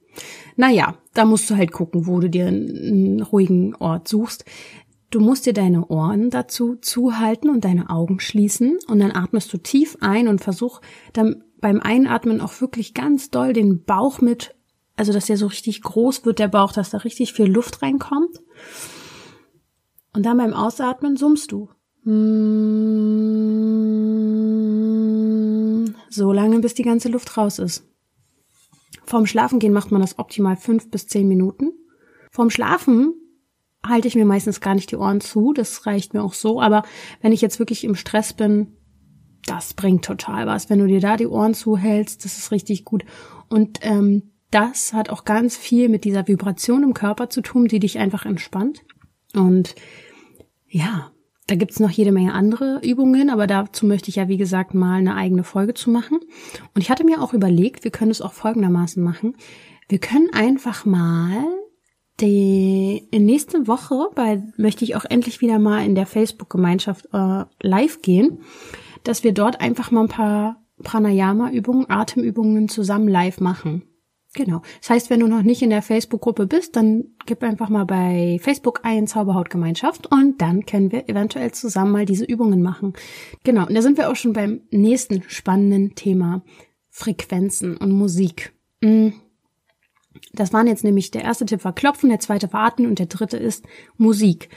Naja, 0.56 0.96
da 1.14 1.24
musst 1.24 1.48
du 1.48 1.56
halt 1.56 1.72
gucken, 1.72 2.06
wo 2.06 2.20
du 2.20 2.28
dir 2.28 2.48
einen 2.48 3.22
ruhigen 3.22 3.74
Ort 3.76 4.08
suchst. 4.08 4.44
Du 5.10 5.20
musst 5.20 5.46
dir 5.46 5.52
deine 5.52 5.86
Ohren 5.86 6.30
dazu 6.30 6.76
zuhalten 6.76 7.50
und 7.50 7.64
deine 7.64 7.90
Augen 7.90 8.20
schließen 8.20 8.78
und 8.86 9.00
dann 9.00 9.12
atmest 9.12 9.52
du 9.52 9.58
tief 9.58 9.96
ein 10.00 10.28
und 10.28 10.40
versuch 10.40 10.80
dann 11.12 11.42
beim 11.60 11.80
Einatmen 11.80 12.40
auch 12.40 12.60
wirklich 12.60 12.94
ganz 12.94 13.30
doll 13.30 13.52
den 13.52 13.84
Bauch 13.84 14.20
mit, 14.20 14.54
also 14.96 15.12
dass 15.12 15.26
der 15.26 15.36
so 15.36 15.46
richtig 15.46 15.82
groß 15.82 16.24
wird, 16.24 16.38
der 16.38 16.48
Bauch, 16.48 16.72
dass 16.72 16.90
da 16.90 16.98
richtig 16.98 17.32
viel 17.32 17.46
Luft 17.46 17.82
reinkommt. 17.82 18.40
Und 20.12 20.26
dann 20.26 20.38
beim 20.38 20.52
Ausatmen 20.52 21.16
summst 21.16 21.52
du. 21.52 21.68
So 26.08 26.32
lange, 26.32 26.58
bis 26.60 26.74
die 26.74 26.82
ganze 26.82 27.08
Luft 27.08 27.36
raus 27.36 27.58
ist. 27.58 27.86
Vorm 29.04 29.26
Schlafengehen 29.26 29.72
macht 29.72 29.92
man 29.92 30.00
das 30.00 30.18
optimal 30.18 30.56
fünf 30.56 30.90
bis 30.90 31.06
zehn 31.06 31.28
Minuten. 31.28 31.72
Vorm 32.30 32.50
Schlafen 32.50 33.12
halte 33.86 34.08
ich 34.08 34.14
mir 34.14 34.24
meistens 34.24 34.60
gar 34.60 34.74
nicht 34.74 34.90
die 34.90 34.96
Ohren 34.96 35.20
zu, 35.20 35.52
das 35.52 35.86
reicht 35.86 36.14
mir 36.14 36.22
auch 36.22 36.34
so. 36.34 36.60
Aber 36.60 36.82
wenn 37.20 37.32
ich 37.32 37.40
jetzt 37.40 37.58
wirklich 37.58 37.84
im 37.84 37.94
Stress 37.94 38.32
bin, 38.32 38.76
das 39.46 39.74
bringt 39.74 40.04
total 40.04 40.46
was. 40.46 40.70
Wenn 40.70 40.78
du 40.78 40.86
dir 40.86 41.00
da 41.00 41.16
die 41.16 41.26
Ohren 41.26 41.54
zuhältst, 41.54 42.24
das 42.24 42.38
ist 42.38 42.50
richtig 42.50 42.84
gut. 42.84 43.04
Und 43.48 43.78
ähm, 43.82 44.30
das 44.50 44.92
hat 44.92 45.10
auch 45.10 45.24
ganz 45.24 45.56
viel 45.56 45.88
mit 45.88 46.04
dieser 46.04 46.26
Vibration 46.26 46.82
im 46.82 46.94
Körper 46.94 47.30
zu 47.30 47.40
tun, 47.40 47.66
die 47.66 47.78
dich 47.78 47.98
einfach 47.98 48.26
entspannt. 48.26 48.82
Und 49.34 49.74
ja, 50.68 51.10
da 51.46 51.56
gibt's 51.56 51.80
noch 51.80 51.90
jede 51.90 52.12
Menge 52.12 52.32
andere 52.32 52.80
Übungen, 52.82 53.28
aber 53.28 53.46
dazu 53.46 53.84
möchte 53.84 54.08
ich 54.08 54.16
ja, 54.16 54.28
wie 54.28 54.36
gesagt, 54.36 54.72
mal 54.72 54.98
eine 54.98 55.16
eigene 55.16 55.42
Folge 55.42 55.74
zu 55.74 55.90
machen. 55.90 56.20
Und 56.74 56.80
ich 56.80 56.90
hatte 56.90 57.04
mir 57.04 57.20
auch 57.20 57.34
überlegt, 57.34 57.82
wir 57.82 57.90
können 57.90 58.12
es 58.12 58.22
auch 58.22 58.32
folgendermaßen 58.32 59.02
machen. 59.02 59.34
Wir 59.88 59.98
können 59.98 60.30
einfach 60.32 60.84
mal 60.84 61.44
die 62.20 63.08
nächste 63.12 63.66
Woche, 63.66 64.10
weil 64.14 64.52
möchte 64.56 64.84
ich 64.84 64.94
auch 64.94 65.04
endlich 65.04 65.40
wieder 65.40 65.58
mal 65.58 65.84
in 65.84 65.94
der 65.94 66.06
Facebook-Gemeinschaft 66.06 67.08
äh, 67.12 67.44
live 67.62 68.00
gehen, 68.02 68.40
dass 69.02 69.24
wir 69.24 69.32
dort 69.32 69.60
einfach 69.60 69.90
mal 69.90 70.02
ein 70.02 70.08
paar 70.08 70.62
Pranayama-Übungen, 70.82 71.90
Atemübungen 71.90 72.68
zusammen 72.68 73.08
live 73.08 73.40
machen. 73.40 73.82
Genau. 74.34 74.62
Das 74.80 74.90
heißt, 74.90 75.10
wenn 75.10 75.20
du 75.20 75.26
noch 75.26 75.42
nicht 75.42 75.60
in 75.60 75.70
der 75.70 75.82
Facebook-Gruppe 75.82 76.46
bist, 76.46 76.76
dann 76.76 77.04
gib 77.26 77.42
einfach 77.42 77.68
mal 77.68 77.84
bei 77.84 78.38
Facebook 78.40 78.80
ein 78.84 79.08
Zauberhautgemeinschaft 79.08 80.06
und 80.06 80.40
dann 80.40 80.66
können 80.66 80.92
wir 80.92 81.08
eventuell 81.08 81.50
zusammen 81.50 81.90
mal 81.90 82.06
diese 82.06 82.24
Übungen 82.24 82.62
machen. 82.62 82.92
Genau. 83.42 83.66
Und 83.66 83.74
da 83.74 83.82
sind 83.82 83.98
wir 83.98 84.08
auch 84.08 84.16
schon 84.16 84.32
beim 84.32 84.60
nächsten 84.70 85.24
spannenden 85.28 85.96
Thema. 85.96 86.42
Frequenzen 86.90 87.76
und 87.76 87.92
Musik. 87.92 88.52
Mm. 88.80 89.10
Das 90.32 90.52
waren 90.52 90.66
jetzt 90.66 90.84
nämlich, 90.84 91.10
der 91.12 91.22
erste 91.22 91.46
Tipp 91.46 91.64
war 91.64 91.72
Klopfen, 91.72 92.10
der 92.10 92.18
zweite 92.18 92.52
war 92.52 92.66
Atmen 92.66 92.88
und 92.88 92.98
der 92.98 93.06
dritte 93.06 93.36
ist 93.36 93.64
Musik 93.96 94.48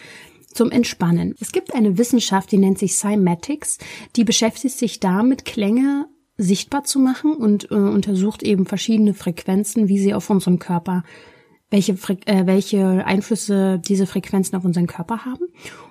zum 0.52 0.72
Entspannen. 0.72 1.36
Es 1.40 1.52
gibt 1.52 1.74
eine 1.74 1.98
Wissenschaft, 1.98 2.52
die 2.52 2.58
nennt 2.58 2.80
sich 2.80 2.96
Cymatics, 2.96 3.78
die 4.16 4.24
beschäftigt 4.24 4.78
sich 4.78 5.00
damit, 5.00 5.46
Klänge 5.46 6.08
sichtbar 6.38 6.84
zu 6.84 7.00
machen 7.00 7.34
und 7.34 7.70
äh, 7.72 7.76
untersucht 7.76 8.44
eben 8.44 8.66
verschiedene 8.66 9.14
Frequenzen, 9.14 9.88
wie 9.88 10.00
sie 10.00 10.14
auf 10.14 10.30
unseren 10.30 10.60
Körper, 10.60 11.04
welche, 11.70 11.94
äh, 12.26 12.46
welche 12.46 13.06
Einflüsse 13.06 13.80
diese 13.80 14.08
Frequenzen 14.08 14.56
auf 14.56 14.66
unseren 14.66 14.88
Körper 14.88 15.26
haben. 15.26 15.48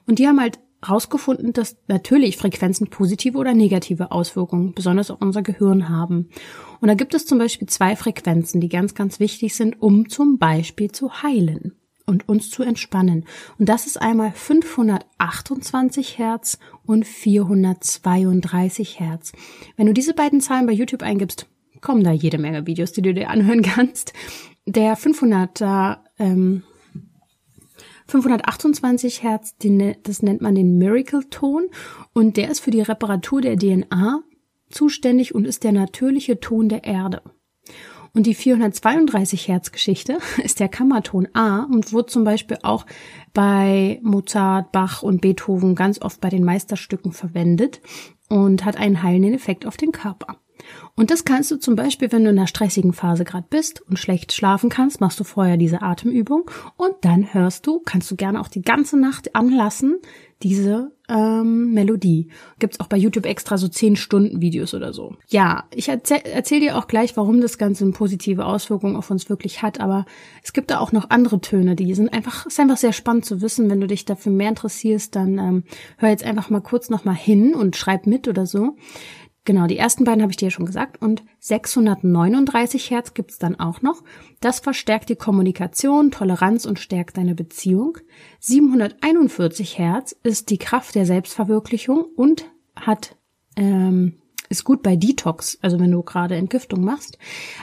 Und 0.07 0.19
die 0.19 0.27
haben 0.27 0.41
halt 0.41 0.59
herausgefunden, 0.85 1.53
dass 1.53 1.77
natürlich 1.87 2.37
Frequenzen 2.37 2.89
positive 2.89 3.39
oder 3.39 3.55
negative 3.55 4.11
Auswirkungen 4.11 4.75
besonders 4.75 5.11
auf 5.13 5.21
unser 5.21 5.43
Gehirn 5.43 5.89
haben. 5.89 6.29
Und 6.81 6.89
da 6.89 6.95
gibt 6.95 7.15
es 7.15 7.25
zum 7.25 7.39
Beispiel 7.39 7.69
zwei 7.69 7.95
Frequenzen, 7.95 8.61
die 8.61 8.69
ganz, 8.69 8.95
ganz 8.95 9.21
wichtig 9.21 9.55
sind, 9.55 9.81
um 9.81 10.09
zum 10.09 10.39
Beispiel 10.39 10.91
zu 10.91 11.23
heilen 11.23 11.77
und 12.13 12.29
uns 12.29 12.51
zu 12.51 12.63
entspannen. 12.63 13.25
Und 13.59 13.69
das 13.69 13.87
ist 13.87 14.01
einmal 14.01 14.31
528 14.33 16.19
Hertz 16.19 16.59
und 16.85 17.07
432 17.07 19.01
Hertz. 19.01 19.33
Wenn 19.77 19.87
du 19.87 19.95
diese 19.95 20.15
beiden 20.15 20.41
Zahlen 20.41 20.67
bei 20.67 20.73
YouTube 20.73 21.03
eingibst, 21.03 21.49
kommen 21.81 22.05
da 22.05 22.13
jede 22.13 22.39
Menge 22.39 22.67
Videos, 22.67 22.93
die 22.93 23.03
du 23.03 23.15
dir 23.15 23.31
anhören 23.31 23.63
kannst. 23.63 24.13
Der 24.67 24.97
500er 24.97 25.99
ähm, 26.19 26.63
528 28.07 29.23
Hertz, 29.23 29.57
den, 29.57 29.97
das 30.03 30.23
nennt 30.23 30.43
man 30.43 30.55
den 30.55 30.77
Miracle-Ton 30.77 31.71
und 32.13 32.37
der 32.37 32.51
ist 32.51 32.61
für 32.61 32.71
die 32.71 32.83
Reparatur 32.83 33.41
der 33.41 33.57
DNA 33.57 34.23
zuständig 34.71 35.35
und 35.35 35.47
ist 35.47 35.65
der 35.65 35.73
natürliche 35.73 36.39
Ton 36.39 36.69
der 36.69 36.85
Erde. 36.85 37.23
Und 38.15 38.27
die 38.27 38.35
432 38.35 39.49
Hertz 39.49 39.73
Geschichte 39.73 40.19
ist 40.43 40.61
der 40.61 40.69
Kammerton 40.69 41.29
A 41.33 41.65
und 41.65 41.93
wurde 41.93 42.07
zum 42.07 42.25
Beispiel 42.25 42.59
auch 42.63 42.87
bei 43.33 44.01
Mozart, 44.03 44.73
Bach 44.73 45.03
und 45.03 45.21
Beethoven 45.21 45.75
ganz 45.75 46.01
oft 46.01 46.21
bei 46.21 46.29
den 46.29 46.45
Meisterstücken 46.45 47.13
verwendet 47.13 47.81
und 48.29 48.65
hat 48.65 48.77
einen 48.77 49.03
heilenden 49.03 49.35
Effekt 49.35 49.67
auf 49.67 49.77
den 49.77 49.93
Körper. 49.93 50.37
Und 50.95 51.11
das 51.11 51.25
kannst 51.25 51.51
du 51.51 51.57
zum 51.57 51.75
Beispiel, 51.75 52.13
wenn 52.13 52.25
du 52.25 52.31
in 52.31 52.39
einer 52.39 52.47
stressigen 52.47 52.93
Phase 52.93 53.25
gerade 53.25 53.47
bist 53.49 53.81
und 53.89 53.99
schlecht 53.99 54.33
schlafen 54.33 54.71
kannst, 54.71 55.01
machst 55.01 55.19
du 55.19 55.25
vorher 55.25 55.57
diese 55.57 55.83
Atemübung 55.83 56.51
und 56.77 56.95
dann 57.01 57.33
hörst 57.35 57.67
du, 57.67 57.81
kannst 57.81 58.11
du 58.11 58.17
gerne 58.17 58.41
auch 58.41 58.49
die 58.49 58.63
ganze 58.63 58.99
Nacht 58.99 59.35
anlassen, 59.35 59.99
diese 60.43 60.93
ähm, 61.09 61.73
Melodie. 61.73 62.29
Gibt's 62.59 62.81
auch 62.81 62.87
bei 62.87 62.97
YouTube 62.97 63.27
extra 63.27 63.59
so 63.59 63.69
10 63.69 63.97
Stunden 63.97 64.41
Videos 64.41 64.75
oder 64.75 64.93
so. 64.93 65.17
Ja, 65.29 65.65
ich 65.75 65.89
erzähl, 65.89 66.21
erzähl 66.25 66.61
dir 66.61 66.77
auch 66.77 66.87
gleich, 66.87 67.17
warum 67.17 67.41
das 67.41 67.59
Ganze 67.59 67.85
eine 67.85 67.93
positive 67.93 68.47
Auswirkung 68.47 68.97
auf 68.97 69.11
uns 69.11 69.29
wirklich 69.29 69.63
hat, 69.63 69.81
aber 69.81 70.07
es 70.43 70.53
gibt 70.53 70.71
da 70.71 70.79
auch 70.79 70.93
noch 70.93 71.11
andere 71.11 71.41
Töne, 71.41 71.77
die 71.77 71.95
sind 71.95 72.13
einfach, 72.13 72.47
ist 72.47 72.61
einfach 72.61 72.77
sehr 72.77 72.93
spannend 72.93 73.25
zu 73.25 73.41
wissen. 73.41 73.71
Wenn 73.71 73.81
du 73.81 73.87
dich 73.87 74.05
dafür 74.05 74.33
mehr 74.33 74.49
interessierst, 74.49 75.15
dann 75.15 75.39
ähm, 75.39 75.65
hör 75.99 76.09
jetzt 76.09 76.25
einfach 76.25 76.51
mal 76.51 76.61
kurz 76.61 76.91
nochmal 76.91 77.17
hin 77.17 77.55
und 77.55 77.77
schreib 77.77 78.07
mit 78.07 78.29
oder 78.29 78.47
so. 78.47 78.77
Genau, 79.45 79.67
die 79.67 79.77
ersten 79.77 80.05
beiden 80.05 80.23
habe 80.23 80.31
ich 80.31 80.37
dir 80.37 80.53
schon 80.53 80.67
gesagt. 80.67 81.03
Und 81.03 81.25
639 81.41 82.91
Hertz 82.91 83.13
gibt's 83.13 83.39
dann 83.39 83.59
auch 83.59 83.83
noch. 83.83 84.03
Das 84.41 84.61
verstärkt 84.61 85.09
die 85.09 85.17
Kommunikation, 85.17 86.13
Toleranz 86.13 86.65
und 86.65 86.79
stärkt 86.79 87.17
deine 87.17 87.35
Beziehung. 87.35 87.99
741 88.39 89.79
Hertz 89.79 90.15
ist 90.23 90.51
die 90.51 90.59
Kraft 90.59 90.95
der 90.95 91.07
Selbstverwirklichung 91.07 92.05
und 92.15 92.45
hat 92.77 93.17
ähm, 93.57 94.23
ist 94.53 94.65
gut 94.65 94.83
bei 94.83 94.97
Detox, 94.97 95.59
also 95.63 95.81
wenn 95.81 95.91
du 95.91 96.03
gerade 96.03 96.37
Entgiftung 96.37 96.85
machst. 96.85 97.19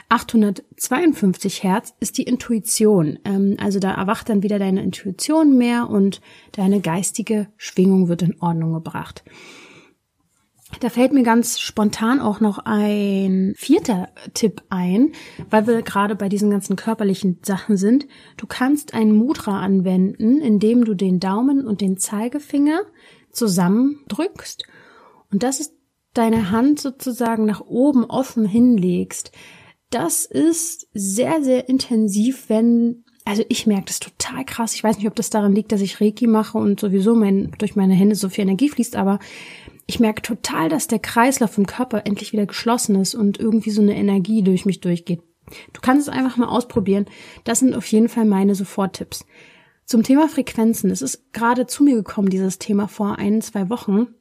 852 0.09 1.63
Hertz 1.63 1.93
ist 1.99 2.17
die 2.17 2.23
Intuition, 2.23 3.19
ähm, 3.23 3.55
also 3.59 3.79
da 3.79 3.93
erwacht 3.93 4.27
dann 4.27 4.43
wieder 4.43 4.59
deine 4.59 4.81
Intuition 4.81 5.57
mehr 5.57 5.89
und 5.89 6.19
deine 6.51 6.81
geistige 6.81 7.47
Schwingung 7.57 8.09
wird 8.09 8.23
in 8.23 8.41
Ordnung 8.41 8.73
gebracht. 8.73 9.23
Da 10.79 10.89
fällt 10.89 11.11
mir 11.11 11.23
ganz 11.23 11.59
spontan 11.59 12.21
auch 12.21 12.39
noch 12.39 12.59
ein 12.59 13.53
vierter 13.57 14.09
Tipp 14.33 14.61
ein, 14.69 15.11
weil 15.49 15.67
wir 15.67 15.81
gerade 15.81 16.15
bei 16.15 16.29
diesen 16.29 16.49
ganzen 16.49 16.75
körperlichen 16.75 17.39
Sachen 17.41 17.75
sind. 17.75 18.07
Du 18.37 18.47
kannst 18.47 18.93
ein 18.93 19.11
Mudra 19.11 19.61
anwenden, 19.61 20.39
indem 20.39 20.85
du 20.85 20.93
den 20.93 21.19
Daumen 21.19 21.67
und 21.67 21.81
den 21.81 21.97
Zeigefinger 21.97 22.79
zusammendrückst 23.31 24.65
und 25.31 25.43
das 25.43 25.59
ist 25.59 25.73
deine 26.13 26.51
Hand 26.51 26.79
sozusagen 26.79 27.45
nach 27.45 27.61
oben 27.61 28.05
offen 28.05 28.45
hinlegst. 28.45 29.31
Das 29.89 30.25
ist 30.25 30.87
sehr, 30.93 31.43
sehr 31.43 31.69
intensiv, 31.69 32.49
wenn 32.49 33.03
also 33.25 33.43
ich 33.47 33.67
merke 33.67 33.85
das 33.85 33.99
total 33.99 34.43
krass. 34.43 34.73
Ich 34.73 34.83
weiß 34.83 34.97
nicht, 34.97 35.07
ob 35.07 35.15
das 35.15 35.29
daran 35.29 35.53
liegt, 35.53 35.71
dass 35.71 35.81
ich 35.81 36.01
Reiki 36.01 36.25
mache 36.25 36.57
und 36.57 36.79
sowieso 36.79 37.13
mein, 37.13 37.51
durch 37.59 37.75
meine 37.75 37.93
Hände 37.93 38.15
so 38.15 38.27
viel 38.27 38.41
Energie 38.41 38.69
fließt, 38.69 38.95
aber 38.95 39.19
ich 39.89 39.99
merke 39.99 40.21
total, 40.21 40.69
dass 40.69 40.85
der 40.85 40.99
Kreislauf 40.99 41.57
im 41.57 41.65
Körper 41.65 42.05
endlich 42.05 42.31
wieder 42.31 42.45
geschlossen 42.45 42.93
ist 42.93 43.15
und 43.15 43.39
irgendwie 43.39 43.71
so 43.71 43.81
eine 43.81 43.95
Energie 43.95 44.43
durch 44.43 44.67
mich 44.67 44.81
durchgeht. 44.81 45.23
Du 45.73 45.81
kannst 45.81 46.07
es 46.07 46.13
einfach 46.13 46.37
mal 46.37 46.45
ausprobieren. 46.47 47.07
Das 47.43 47.57
sind 47.57 47.73
auf 47.73 47.87
jeden 47.87 48.07
Fall 48.07 48.25
meine 48.25 48.53
Soforttipps. 48.53 49.25
Zum 49.85 50.03
Thema 50.03 50.29
Frequenzen. 50.29 50.91
Es 50.91 51.01
ist 51.01 51.33
gerade 51.33 51.65
zu 51.65 51.83
mir 51.83 51.95
gekommen, 51.95 52.29
dieses 52.29 52.59
Thema 52.59 52.87
vor 52.87 53.17
ein, 53.17 53.41
zwei 53.41 53.67
Wochen. 53.71 54.13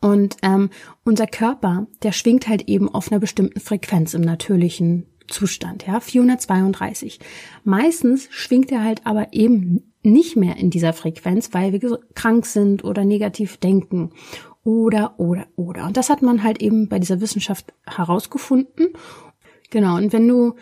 Und 0.00 0.38
ähm, 0.40 0.70
unser 1.04 1.26
Körper, 1.26 1.86
der 2.02 2.12
schwingt 2.12 2.48
halt 2.48 2.66
eben 2.66 2.88
auf 2.88 3.12
einer 3.12 3.20
bestimmten 3.20 3.60
Frequenz 3.60 4.14
im 4.14 4.22
natürlichen 4.22 5.06
Zustand, 5.28 5.86
ja, 5.86 6.00
432. 6.00 7.20
Meistens 7.64 8.28
schwingt 8.30 8.72
er 8.72 8.82
halt 8.82 9.06
aber 9.06 9.34
eben 9.34 9.93
nicht 10.04 10.36
mehr 10.36 10.56
in 10.56 10.70
dieser 10.70 10.92
Frequenz, 10.92 11.50
weil 11.52 11.72
wir 11.72 11.98
krank 12.14 12.46
sind 12.46 12.84
oder 12.84 13.04
negativ 13.04 13.56
denken 13.56 14.10
oder, 14.62 15.18
oder, 15.18 15.46
oder. 15.56 15.86
Und 15.86 15.96
das 15.96 16.10
hat 16.10 16.22
man 16.22 16.42
halt 16.42 16.60
eben 16.62 16.88
bei 16.88 16.98
dieser 16.98 17.20
Wissenschaft 17.20 17.72
herausgefunden. 17.86 18.88
Genau. 19.70 19.96
Und 19.96 20.12
wenn 20.12 20.26
du 20.28 20.54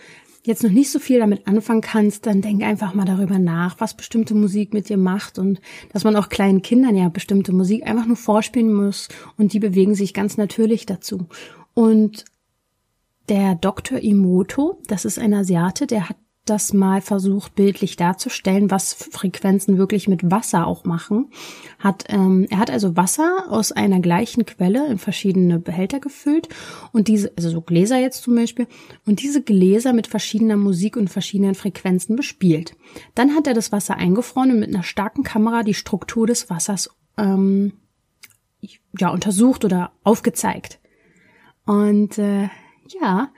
jetzt 0.44 0.64
noch 0.64 0.70
nicht 0.70 0.90
so 0.90 0.98
viel 0.98 1.20
damit 1.20 1.46
anfangen 1.46 1.82
kannst, 1.82 2.26
dann 2.26 2.40
denk 2.40 2.62
einfach 2.62 2.94
mal 2.94 3.04
darüber 3.04 3.38
nach, 3.38 3.78
was 3.78 3.96
bestimmte 3.96 4.34
Musik 4.34 4.74
mit 4.74 4.88
dir 4.88 4.96
macht 4.96 5.38
und 5.38 5.60
dass 5.92 6.04
man 6.04 6.16
auch 6.16 6.28
kleinen 6.28 6.62
Kindern 6.62 6.96
ja 6.96 7.08
bestimmte 7.08 7.52
Musik 7.52 7.86
einfach 7.86 8.06
nur 8.06 8.16
vorspielen 8.16 8.72
muss 8.72 9.08
und 9.36 9.52
die 9.52 9.60
bewegen 9.60 9.94
sich 9.94 10.14
ganz 10.14 10.36
natürlich 10.36 10.84
dazu. 10.84 11.28
Und 11.74 12.24
der 13.28 13.54
Dr. 13.54 13.98
Imoto, 14.00 14.80
das 14.88 15.04
ist 15.04 15.18
ein 15.18 15.32
Asiate, 15.32 15.86
der 15.86 16.08
hat 16.08 16.16
das 16.44 16.72
mal 16.72 17.00
versucht, 17.00 17.54
bildlich 17.54 17.94
darzustellen, 17.96 18.70
was 18.70 18.94
Frequenzen 18.94 19.78
wirklich 19.78 20.08
mit 20.08 20.28
Wasser 20.28 20.66
auch 20.66 20.84
machen. 20.84 21.30
Hat, 21.78 22.04
ähm, 22.08 22.46
er 22.50 22.58
hat 22.58 22.70
also 22.70 22.96
Wasser 22.96 23.46
aus 23.48 23.70
einer 23.70 24.00
gleichen 24.00 24.44
Quelle 24.44 24.88
in 24.88 24.98
verschiedene 24.98 25.60
Behälter 25.60 26.00
gefüllt 26.00 26.48
und 26.92 27.06
diese, 27.06 27.32
also 27.36 27.48
so 27.48 27.60
Gläser 27.60 27.98
jetzt 27.98 28.22
zum 28.22 28.34
Beispiel, 28.34 28.66
und 29.06 29.22
diese 29.22 29.42
Gläser 29.42 29.92
mit 29.92 30.08
verschiedener 30.08 30.56
Musik 30.56 30.96
und 30.96 31.10
verschiedenen 31.10 31.54
Frequenzen 31.54 32.16
bespielt. 32.16 32.74
Dann 33.14 33.36
hat 33.36 33.46
er 33.46 33.54
das 33.54 33.70
Wasser 33.70 33.96
eingefroren 33.96 34.50
und 34.50 34.60
mit 34.60 34.74
einer 34.74 34.82
starken 34.82 35.22
Kamera 35.22 35.62
die 35.62 35.74
Struktur 35.74 36.26
des 36.26 36.50
Wassers 36.50 36.90
ähm, 37.16 37.74
ja 38.98 39.10
untersucht 39.10 39.64
oder 39.64 39.92
aufgezeigt. 40.02 40.80
Und 41.64 42.18
äh, 42.18 42.48
ja, 43.00 43.30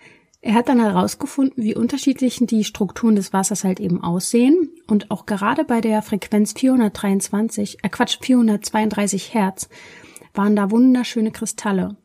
er 0.44 0.52
hat 0.52 0.68
dann 0.68 0.78
herausgefunden, 0.78 1.64
wie 1.64 1.74
unterschiedlich 1.74 2.38
die 2.42 2.64
Strukturen 2.64 3.16
des 3.16 3.32
Wassers 3.32 3.64
halt 3.64 3.80
eben 3.80 4.04
aussehen 4.04 4.68
und 4.86 5.10
auch 5.10 5.24
gerade 5.24 5.64
bei 5.64 5.80
der 5.80 6.02
Frequenz 6.02 6.52
423, 6.52 7.78
äh 7.82 7.88
Quatsch, 7.88 8.18
432 8.20 9.32
Hertz 9.32 9.70
waren 10.34 10.54
da 10.54 10.70
wunderschöne 10.70 11.30
Kristalle. 11.30 11.96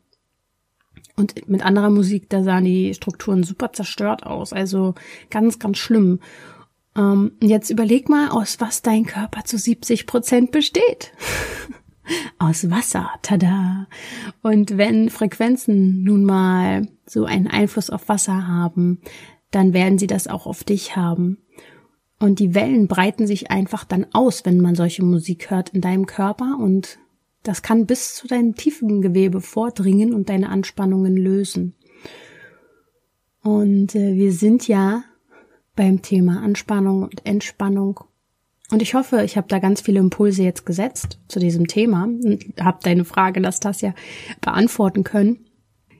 Und 1.16 1.50
mit 1.50 1.62
anderer 1.62 1.90
Musik, 1.90 2.30
da 2.30 2.42
sahen 2.42 2.64
die 2.64 2.94
Strukturen 2.94 3.42
super 3.42 3.74
zerstört 3.74 4.24
aus, 4.24 4.54
also 4.54 4.94
ganz, 5.28 5.58
ganz 5.58 5.76
schlimm. 5.76 6.20
Ähm, 6.96 7.32
jetzt 7.42 7.68
überleg 7.68 8.08
mal, 8.08 8.30
aus 8.30 8.58
was 8.58 8.80
dein 8.80 9.04
Körper 9.04 9.44
zu 9.44 9.58
70 9.58 10.06
Prozent 10.06 10.50
besteht. 10.50 11.12
aus 12.38 12.70
Wasser, 12.70 13.10
tada. 13.22 13.86
Und 14.42 14.76
wenn 14.76 15.10
Frequenzen 15.10 16.02
nun 16.02 16.24
mal 16.24 16.88
so 17.06 17.24
einen 17.24 17.46
Einfluss 17.46 17.90
auf 17.90 18.08
Wasser 18.08 18.46
haben, 18.46 19.00
dann 19.50 19.72
werden 19.72 19.98
sie 19.98 20.06
das 20.06 20.26
auch 20.26 20.46
auf 20.46 20.64
dich 20.64 20.96
haben. 20.96 21.38
Und 22.18 22.38
die 22.38 22.54
Wellen 22.54 22.86
breiten 22.86 23.26
sich 23.26 23.50
einfach 23.50 23.84
dann 23.84 24.06
aus, 24.12 24.44
wenn 24.44 24.60
man 24.60 24.74
solche 24.74 25.04
Musik 25.04 25.50
hört 25.50 25.70
in 25.70 25.80
deinem 25.80 26.06
Körper 26.06 26.58
und 26.60 26.98
das 27.42 27.62
kann 27.62 27.86
bis 27.86 28.14
zu 28.14 28.28
deinem 28.28 28.54
tiefen 28.54 29.00
Gewebe 29.00 29.40
vordringen 29.40 30.12
und 30.12 30.28
deine 30.28 30.50
Anspannungen 30.50 31.16
lösen. 31.16 31.74
Und 33.42 33.94
äh, 33.94 34.14
wir 34.14 34.32
sind 34.32 34.68
ja 34.68 35.04
beim 35.74 36.02
Thema 36.02 36.42
Anspannung 36.42 37.04
und 37.04 37.24
Entspannung 37.24 38.00
und 38.70 38.82
ich 38.82 38.94
hoffe, 38.94 39.22
ich 39.24 39.36
habe 39.36 39.48
da 39.48 39.58
ganz 39.58 39.80
viele 39.80 40.00
Impulse 40.00 40.42
jetzt 40.42 40.64
gesetzt 40.64 41.18
zu 41.28 41.38
diesem 41.40 41.66
Thema 41.66 42.04
und 42.04 42.44
habe 42.60 42.78
deine 42.82 43.04
Frage, 43.04 43.40
Nastasia, 43.40 43.94
beantworten 44.40 45.04
können. 45.04 45.46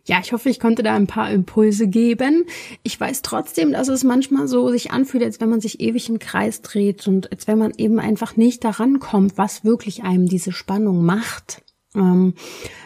Ja, 0.07 0.19
ich 0.23 0.33
hoffe, 0.33 0.49
ich 0.49 0.61
konnte 0.61 0.83
da 0.83 0.95
ein 0.95 1.07
paar 1.07 1.31
Impulse 1.31 1.87
geben. 1.87 2.47
Ich 2.83 2.99
weiß 2.99 3.23
trotzdem, 3.23 3.73
dass 3.73 3.89
es 3.89 4.03
manchmal 4.03 4.49
so 4.49 4.71
sich 4.71 4.91
anfühlt, 4.91 5.23
als 5.23 5.41
wenn 5.41 5.51
man 5.51 5.61
sich 5.61 5.81
ewig 5.81 6.09
im 6.09 6.19
Kreis 6.19 6.63
dreht 6.63 7.07
und 7.07 7.31
als 7.31 7.47
wenn 7.47 7.59
man 7.59 7.73
eben 7.77 8.01
einfach 8.01 8.37
nicht 8.37 8.65
daran 8.65 8.99
kommt, 8.99 9.37
was 9.37 9.65
wirklich 9.65 10.03
einem 10.03 10.27
diese 10.27 10.53
Spannung 10.53 11.05
macht. 11.05 11.63
Ähm, 11.95 12.35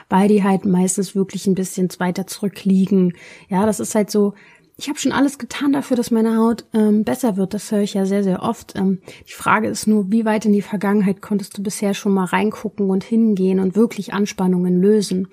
weil 0.08 0.28
die 0.28 0.42
halt 0.42 0.64
meistens 0.64 1.14
wirklich 1.14 1.46
ein 1.46 1.54
bisschen 1.54 1.88
weiter 1.98 2.26
zurückliegen. 2.26 3.14
Ja, 3.48 3.66
das 3.66 3.80
ist 3.80 3.94
halt 3.94 4.10
so, 4.10 4.34
ich 4.76 4.88
habe 4.88 4.98
schon 4.98 5.12
alles 5.12 5.38
getan 5.38 5.72
dafür, 5.72 5.96
dass 5.96 6.10
meine 6.10 6.36
Haut 6.36 6.64
ähm, 6.72 7.04
besser 7.04 7.36
wird. 7.36 7.54
Das 7.54 7.70
höre 7.70 7.82
ich 7.82 7.94
ja 7.94 8.06
sehr, 8.06 8.24
sehr 8.24 8.42
oft. 8.42 8.74
Ähm, 8.74 9.00
die 9.28 9.32
Frage 9.32 9.68
ist 9.68 9.86
nur, 9.86 10.10
wie 10.10 10.24
weit 10.24 10.46
in 10.46 10.52
die 10.52 10.62
Vergangenheit 10.62 11.22
konntest 11.22 11.56
du 11.56 11.62
bisher 11.62 11.94
schon 11.94 12.12
mal 12.12 12.24
reingucken 12.24 12.90
und 12.90 13.04
hingehen 13.04 13.60
und 13.60 13.76
wirklich 13.76 14.12
Anspannungen 14.12 14.80
lösen? 14.80 15.28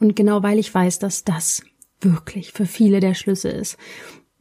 Und 0.00 0.16
genau 0.16 0.42
weil 0.42 0.58
ich 0.58 0.72
weiß, 0.72 0.98
dass 0.98 1.24
das 1.24 1.62
wirklich 2.00 2.52
für 2.52 2.64
viele 2.64 3.00
der 3.00 3.14
Schlüssel 3.14 3.52
ist, 3.52 3.76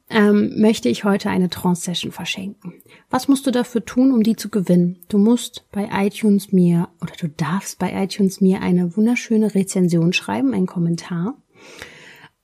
ähm, 0.10 0.54
möchte 0.62 0.88
ich 0.88 1.04
heute 1.04 1.30
eine 1.30 1.50
Trance-Session 1.50 2.12
verschenken. 2.12 2.74
Was 3.10 3.28
musst 3.28 3.48
du 3.48 3.52
dafür 3.52 3.84
tun, 3.84 4.14
um 4.14 4.24
die 4.24 4.36
zu 4.36 4.50
gewinnen? 4.50 5.00
Du 5.10 5.18
musst 5.18 5.66
bei 5.72 5.90
iTunes 5.92 6.52
mir 6.52 6.90
oder 7.02 7.14
du 7.20 7.28
darfst 7.28 7.80
bei 7.80 7.92
iTunes 8.04 8.40
mir 8.40 8.62
eine 8.62 8.96
wunderschöne 8.96 9.54
Rezension 9.54 10.14
schreiben, 10.14 10.54
einen 10.54 10.68
Kommentar. 10.68 11.36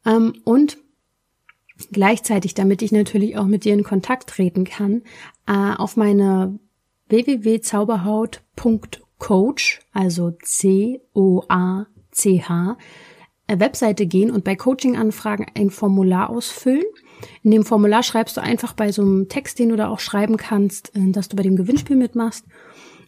Ähm, 0.06 0.34
und 0.43 0.78
gleichzeitig, 1.89 2.54
damit 2.54 2.82
ich 2.82 2.91
natürlich 2.91 3.38
auch 3.38 3.46
mit 3.46 3.63
dir 3.65 3.74
in 3.74 3.84
Kontakt 3.84 4.30
treten 4.30 4.65
kann, 4.65 5.04
äh, 5.48 5.74
auf 5.78 5.98
meine 5.98 6.60
www.zauberhaut.coach, 7.10 9.80
also 9.94 10.32
C-O-A-C-H, 10.41 11.88
äh, 13.48 13.60
Webseite 13.60 14.06
gehen 14.06 14.32
und 14.32 14.44
bei 14.44 14.56
Coaching-Anfragen 14.56 15.48
ein 15.56 15.70
Formular 15.70 16.30
ausfüllen. 16.30 16.84
In 17.44 17.52
dem 17.52 17.65
Formular 17.65 18.04
schreibst 18.04 18.38
du 18.38 18.41
einfach 18.41 18.74
bei 18.74 18.91
so 18.91 19.02
einem 19.02 19.30
Text, 19.30 19.60
den 19.60 19.70
du 19.70 19.76
da 19.76 19.89
auch 19.89 20.00
schreiben 20.00 20.38
kannst, 20.38 20.96
äh, 20.96 21.12
dass 21.12 21.30
du 21.30 21.36
bei 21.36 21.44
dem 21.44 21.56
Gewinnspiel 21.56 21.96
mitmachst. 21.96 22.46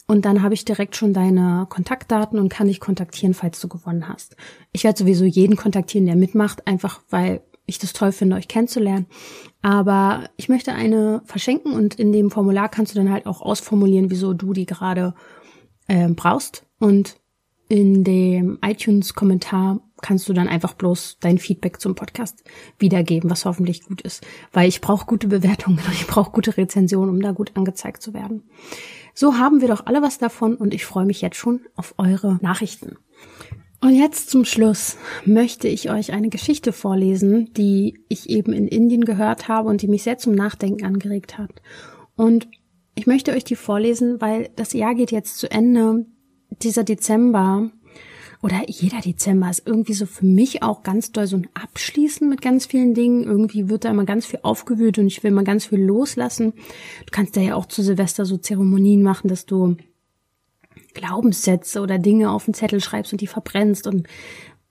Und 0.06 0.26
dann 0.26 0.44
habe 0.44 0.54
ich 0.54 0.66
direkt 0.66 0.98
schon 0.98 1.14
deine 1.14 1.66
Kontaktdaten 1.70 2.38
und 2.38 2.50
kann 2.50 2.68
dich 2.68 2.82
kontaktieren, 2.82 3.34
falls 3.34 3.62
du 3.62 3.70
gewonnen 3.70 4.10
hast. 4.10 4.36
Ich 4.74 4.84
werde 4.84 5.00
sowieso 5.00 5.24
jeden 5.24 5.56
kontaktieren, 5.56 6.06
der 6.06 6.18
mitmacht, 6.18 6.68
einfach 6.68 7.02
weil 7.10 7.42
ich 7.66 7.80
das 7.80 7.94
toll 7.94 8.12
finde, 8.12 8.36
euch 8.36 8.48
kennenzulernen. 8.48 9.08
Aber 9.62 10.30
ich 10.36 10.50
möchte 10.50 10.74
eine 10.74 11.22
verschenken 11.26 11.74
und 11.74 11.96
in 11.96 12.12
dem 12.12 12.32
Formular 12.32 12.70
kannst 12.70 12.94
du 12.94 13.00
dann 13.00 13.12
halt 13.12 13.26
auch 13.26 13.42
ausformulieren, 13.42 14.12
wieso 14.12 14.34
du 14.34 14.54
die 14.54 14.66
gerade 14.66 15.14
äh, 15.88 16.10
brauchst. 16.10 16.66
Und 16.80 17.18
in 17.70 18.04
dem 18.04 18.60
iTunes-Kommentar 18.62 19.80
kannst 20.02 20.28
du 20.28 20.34
dann 20.34 20.50
einfach 20.50 20.74
bloß 20.74 21.18
dein 21.22 21.38
Feedback 21.38 21.80
zum 21.80 21.96
Podcast 21.96 22.44
wiedergeben, 22.78 23.30
was 23.30 23.46
hoffentlich 23.46 23.84
gut 23.86 24.02
ist. 24.02 24.26
Weil 24.52 24.68
ich 24.68 24.82
brauche 24.82 25.06
gute 25.06 25.28
Bewertungen 25.28 25.80
und 25.80 25.94
ich 25.94 26.06
brauche 26.06 26.32
gute 26.32 26.58
Rezensionen, 26.58 27.10
um 27.10 27.22
da 27.22 27.32
gut 27.32 27.52
angezeigt 27.56 28.02
zu 28.02 28.14
werden. 28.14 28.44
So 29.14 29.38
haben 29.38 29.62
wir 29.62 29.70
doch 29.70 29.86
alle 29.86 30.02
was 30.02 30.18
davon 30.18 30.56
und 30.56 30.74
ich 30.74 30.86
freue 30.86 31.06
mich 31.06 31.22
jetzt 31.22 31.38
schon 31.38 31.62
auf 31.76 31.96
eure 31.98 32.38
Nachrichten. 32.42 32.98
Und 33.84 33.96
jetzt 33.96 34.30
zum 34.30 34.46
Schluss 34.46 34.96
möchte 35.26 35.68
ich 35.68 35.92
euch 35.92 36.14
eine 36.14 36.30
Geschichte 36.30 36.72
vorlesen, 36.72 37.54
die 37.54 38.00
ich 38.08 38.30
eben 38.30 38.54
in 38.54 38.70
Indien 38.70 39.04
gehört 39.04 39.50
habe 39.50 39.68
und 39.68 39.82
die 39.82 39.90
mich 39.90 40.04
sehr 40.04 40.18
zum 40.18 40.34
Nachdenken 40.36 40.86
angeregt 40.86 41.38
hat. 41.38 41.62
Und 42.16 42.48
ich 42.96 43.08
möchte 43.08 43.34
euch 43.34 43.44
die 43.44 43.58
vorlesen, 43.58 44.22
weil 44.22 44.50
das 44.56 44.72
Jahr 44.72 44.96
geht 44.96 45.12
jetzt 45.12 45.38
zu 45.38 45.52
Ende. 45.52 46.06
Dieser 46.62 46.86
Dezember 46.86 47.72
oder 48.42 48.62
jeder 48.68 49.02
Dezember 49.02 49.50
ist 49.50 49.64
irgendwie 49.66 49.96
so 49.96 50.06
für 50.06 50.26
mich 50.26 50.64
auch 50.64 50.84
ganz 50.84 51.12
doll 51.12 51.28
so 51.28 51.36
ein 51.36 51.50
Abschließen 51.54 52.30
mit 52.30 52.42
ganz 52.42 52.66
vielen 52.66 52.94
Dingen. 52.94 53.24
Irgendwie 53.24 53.68
wird 53.68 53.84
da 53.84 53.90
immer 53.90 54.06
ganz 54.06 54.26
viel 54.26 54.40
aufgewühlt 54.44 54.98
und 54.98 55.08
ich 55.08 55.26
will 55.26 55.32
mal 55.32 55.44
ganz 55.44 55.66
viel 55.66 55.84
loslassen. 55.84 56.54
Du 57.06 57.12
kannst 57.12 57.36
da 57.36 57.42
ja 57.42 57.56
auch 57.56 57.66
zu 57.66 57.82
Silvester 57.82 58.24
so 58.24 58.38
Zeremonien 58.38 59.04
machen, 59.04 59.28
dass 59.28 59.46
du 59.46 59.76
Glaubenssätze 60.94 61.82
oder 61.82 61.98
Dinge 62.00 62.32
auf 62.32 62.46
den 62.46 62.54
Zettel 62.54 62.82
schreibst 62.82 63.12
und 63.12 63.22
die 63.22 63.28
verbrennst 63.28 63.88
und 63.88 64.08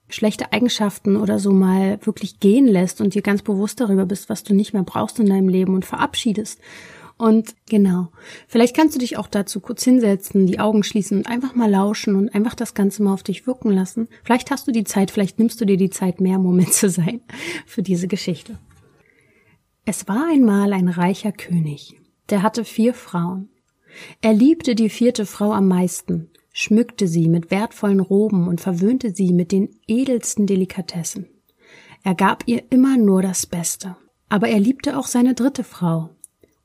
schlechte 0.09 0.53
Eigenschaften 0.53 1.17
oder 1.17 1.39
so 1.39 1.51
mal 1.51 1.99
wirklich 2.03 2.39
gehen 2.39 2.67
lässt 2.67 3.01
und 3.01 3.15
dir 3.15 3.21
ganz 3.21 3.41
bewusst 3.41 3.79
darüber 3.79 4.05
bist, 4.05 4.29
was 4.29 4.43
du 4.43 4.53
nicht 4.53 4.73
mehr 4.73 4.83
brauchst 4.83 5.19
in 5.19 5.27
deinem 5.27 5.49
Leben 5.49 5.73
und 5.73 5.85
verabschiedest. 5.85 6.59
Und 7.17 7.55
genau, 7.69 8.09
vielleicht 8.47 8.75
kannst 8.75 8.95
du 8.95 8.99
dich 8.99 9.17
auch 9.17 9.27
dazu 9.27 9.59
kurz 9.59 9.83
hinsetzen, 9.83 10.47
die 10.47 10.59
Augen 10.59 10.83
schließen 10.83 11.19
und 11.19 11.27
einfach 11.27 11.55
mal 11.55 11.69
lauschen 11.69 12.15
und 12.15 12.33
einfach 12.33 12.55
das 12.55 12.73
Ganze 12.73 13.03
mal 13.03 13.13
auf 13.13 13.23
dich 13.23 13.45
wirken 13.45 13.71
lassen. 13.71 14.07
Vielleicht 14.23 14.51
hast 14.51 14.67
du 14.67 14.71
die 14.71 14.83
Zeit, 14.83 15.11
vielleicht 15.11 15.39
nimmst 15.39 15.61
du 15.61 15.65
dir 15.65 15.77
die 15.77 15.91
Zeit, 15.91 16.19
mehr 16.19 16.39
Moment 16.39 16.73
zu 16.73 16.89
sein 16.89 17.21
für 17.65 17.83
diese 17.83 18.07
Geschichte. 18.07 18.59
Es 19.85 20.07
war 20.07 20.27
einmal 20.29 20.73
ein 20.73 20.87
reicher 20.87 21.31
König, 21.31 21.99
der 22.29 22.41
hatte 22.41 22.65
vier 22.65 22.93
Frauen. 22.93 23.49
Er 24.21 24.33
liebte 24.33 24.75
die 24.75 24.89
vierte 24.89 25.25
Frau 25.25 25.51
am 25.51 25.67
meisten, 25.67 26.29
schmückte 26.51 27.07
sie 27.07 27.27
mit 27.27 27.51
wertvollen 27.51 27.99
Roben 27.99 28.47
und 28.47 28.61
verwöhnte 28.61 29.13
sie 29.13 29.33
mit 29.33 29.51
den 29.51 29.69
edelsten 29.87 30.47
Delikatessen. 30.47 31.27
Er 32.03 32.15
gab 32.15 32.43
ihr 32.47 32.63
immer 32.69 32.97
nur 32.97 33.21
das 33.21 33.45
Beste. 33.45 33.95
Aber 34.33 34.49
er 34.49 34.59
liebte 34.59 34.97
auch 34.97 35.05
seine 35.05 35.35
dritte 35.35 35.63
Frau 35.63 36.09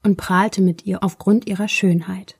und 0.02 0.16
prahlte 0.16 0.62
mit 0.62 0.86
ihr 0.86 1.04
aufgrund 1.04 1.46
ihrer 1.46 1.68
Schönheit. 1.68 2.38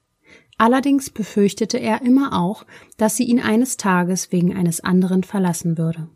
Allerdings 0.57 1.11
befürchtete 1.11 1.78
er 1.78 2.01
immer 2.01 2.32
auch, 2.32 2.64
dass 2.97 3.16
sie 3.16 3.24
ihn 3.24 3.39
eines 3.39 3.76
Tages 3.76 4.32
wegen 4.32 4.57
eines 4.57 4.80
anderen 4.80 5.22
verlassen 5.22 5.76
würde. 5.76 6.09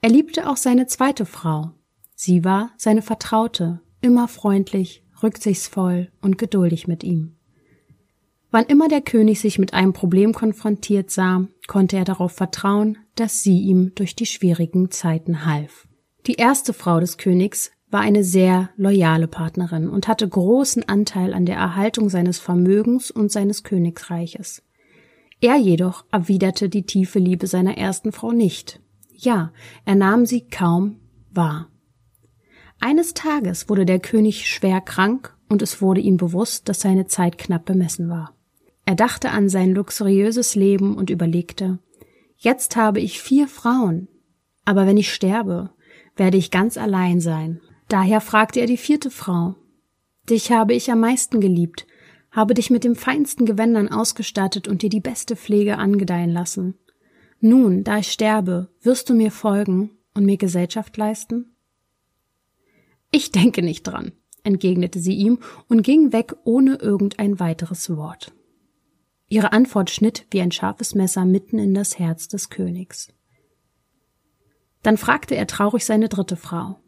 Er 0.00 0.10
liebte 0.10 0.50
auch 0.50 0.56
seine 0.56 0.88
zweite 0.88 1.26
Frau. 1.26 1.70
Sie 2.16 2.44
war 2.44 2.72
seine 2.76 3.02
Vertraute, 3.02 3.80
immer 4.00 4.26
freundlich, 4.26 5.04
rücksichtsvoll 5.22 6.10
und 6.20 6.38
geduldig 6.38 6.88
mit 6.88 7.04
ihm. 7.04 7.37
Wann 8.50 8.64
immer 8.64 8.88
der 8.88 9.02
König 9.02 9.40
sich 9.40 9.58
mit 9.58 9.74
einem 9.74 9.92
Problem 9.92 10.32
konfrontiert 10.32 11.10
sah, 11.10 11.46
konnte 11.66 11.96
er 11.96 12.04
darauf 12.04 12.32
vertrauen, 12.32 12.98
dass 13.14 13.42
sie 13.42 13.60
ihm 13.60 13.94
durch 13.94 14.16
die 14.16 14.26
schwierigen 14.26 14.90
Zeiten 14.90 15.44
half. 15.44 15.86
Die 16.26 16.34
erste 16.34 16.72
Frau 16.72 16.98
des 16.98 17.18
Königs 17.18 17.70
war 17.90 18.00
eine 18.00 18.24
sehr 18.24 18.70
loyale 18.76 19.28
Partnerin 19.28 19.88
und 19.88 20.08
hatte 20.08 20.28
großen 20.28 20.88
Anteil 20.88 21.34
an 21.34 21.46
der 21.46 21.56
Erhaltung 21.56 22.08
seines 22.08 22.38
Vermögens 22.38 23.10
und 23.10 23.30
seines 23.30 23.64
Königreiches. 23.64 24.62
Er 25.40 25.56
jedoch 25.56 26.04
erwiderte 26.10 26.68
die 26.68 26.84
tiefe 26.84 27.18
Liebe 27.18 27.46
seiner 27.46 27.76
ersten 27.76 28.12
Frau 28.12 28.32
nicht. 28.32 28.80
Ja, 29.12 29.52
er 29.84 29.94
nahm 29.94 30.26
sie 30.26 30.48
kaum 30.48 31.00
wahr. 31.30 31.68
Eines 32.80 33.14
Tages 33.14 33.68
wurde 33.68 33.84
der 33.84 33.98
König 33.98 34.48
schwer 34.48 34.80
krank 34.80 35.36
und 35.48 35.62
es 35.62 35.80
wurde 35.82 36.00
ihm 36.00 36.16
bewusst, 36.16 36.68
dass 36.68 36.80
seine 36.80 37.06
Zeit 37.06 37.38
knapp 37.38 37.64
bemessen 37.64 38.08
war. 38.08 38.37
Er 38.88 38.94
dachte 38.94 39.32
an 39.32 39.50
sein 39.50 39.74
luxuriöses 39.74 40.54
Leben 40.54 40.96
und 40.96 41.10
überlegte, 41.10 41.78
jetzt 42.38 42.74
habe 42.74 43.00
ich 43.00 43.20
vier 43.20 43.46
Frauen, 43.46 44.08
aber 44.64 44.86
wenn 44.86 44.96
ich 44.96 45.12
sterbe, 45.12 45.68
werde 46.16 46.38
ich 46.38 46.50
ganz 46.50 46.78
allein 46.78 47.20
sein. 47.20 47.60
Daher 47.88 48.22
fragte 48.22 48.60
er 48.60 48.66
die 48.66 48.78
vierte 48.78 49.10
Frau, 49.10 49.56
Dich 50.30 50.52
habe 50.52 50.72
ich 50.72 50.90
am 50.90 51.00
meisten 51.00 51.38
geliebt, 51.38 51.86
habe 52.30 52.54
dich 52.54 52.70
mit 52.70 52.82
den 52.82 52.94
feinsten 52.94 53.44
Gewändern 53.44 53.88
ausgestattet 53.88 54.68
und 54.68 54.80
dir 54.80 54.88
die 54.88 55.00
beste 55.00 55.36
Pflege 55.36 55.76
angedeihen 55.76 56.30
lassen. 56.30 56.72
Nun, 57.40 57.84
da 57.84 57.98
ich 57.98 58.10
sterbe, 58.10 58.70
wirst 58.80 59.10
du 59.10 59.14
mir 59.14 59.30
folgen 59.30 59.90
und 60.14 60.24
mir 60.24 60.38
Gesellschaft 60.38 60.96
leisten? 60.96 61.54
Ich 63.10 63.32
denke 63.32 63.60
nicht 63.60 63.82
dran, 63.82 64.12
entgegnete 64.44 64.98
sie 64.98 65.14
ihm 65.14 65.40
und 65.68 65.82
ging 65.82 66.14
weg 66.14 66.34
ohne 66.44 66.76
irgendein 66.76 67.38
weiteres 67.38 67.94
Wort. 67.94 68.32
Ihre 69.28 69.52
Antwort 69.52 69.90
schnitt 69.90 70.26
wie 70.30 70.40
ein 70.40 70.52
scharfes 70.52 70.94
Messer 70.94 71.24
mitten 71.24 71.58
in 71.58 71.74
das 71.74 71.98
Herz 71.98 72.28
des 72.28 72.48
Königs. 72.48 73.08
Dann 74.82 74.96
fragte 74.96 75.34
er 75.34 75.46
traurig 75.46 75.84
seine 75.84 76.08
dritte 76.08 76.36
Frau. 76.36 76.80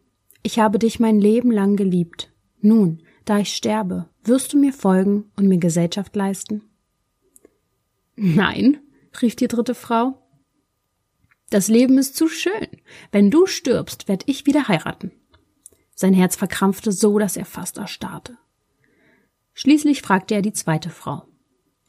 Ich 0.42 0.58
habe 0.58 0.78
dich 0.78 1.00
mein 1.00 1.20
Leben 1.20 1.50
lang 1.50 1.76
geliebt. 1.76 2.32
Nun, 2.60 3.02
da 3.24 3.38
ich 3.38 3.54
sterbe, 3.54 4.08
wirst 4.22 4.52
du 4.52 4.58
mir 4.58 4.72
folgen 4.72 5.30
und 5.36 5.48
mir 5.48 5.58
Gesellschaft 5.58 6.16
leisten? 6.16 6.62
Nein, 8.16 8.78
rief 9.20 9.36
die 9.36 9.48
dritte 9.48 9.74
Frau. 9.74 10.16
Das 11.50 11.68
Leben 11.68 11.98
ist 11.98 12.16
zu 12.16 12.28
schön. 12.28 12.68
Wenn 13.12 13.30
du 13.30 13.46
stirbst, 13.46 14.08
werd 14.08 14.22
ich 14.26 14.46
wieder 14.46 14.68
heiraten. 14.68 15.12
Sein 15.94 16.14
Herz 16.14 16.36
verkrampfte 16.36 16.92
so, 16.92 17.18
dass 17.18 17.36
er 17.36 17.44
fast 17.44 17.76
erstarrte. 17.76 18.38
Schließlich 19.52 20.00
fragte 20.00 20.34
er 20.34 20.42
die 20.42 20.52
zweite 20.52 20.88
Frau. 20.88 21.29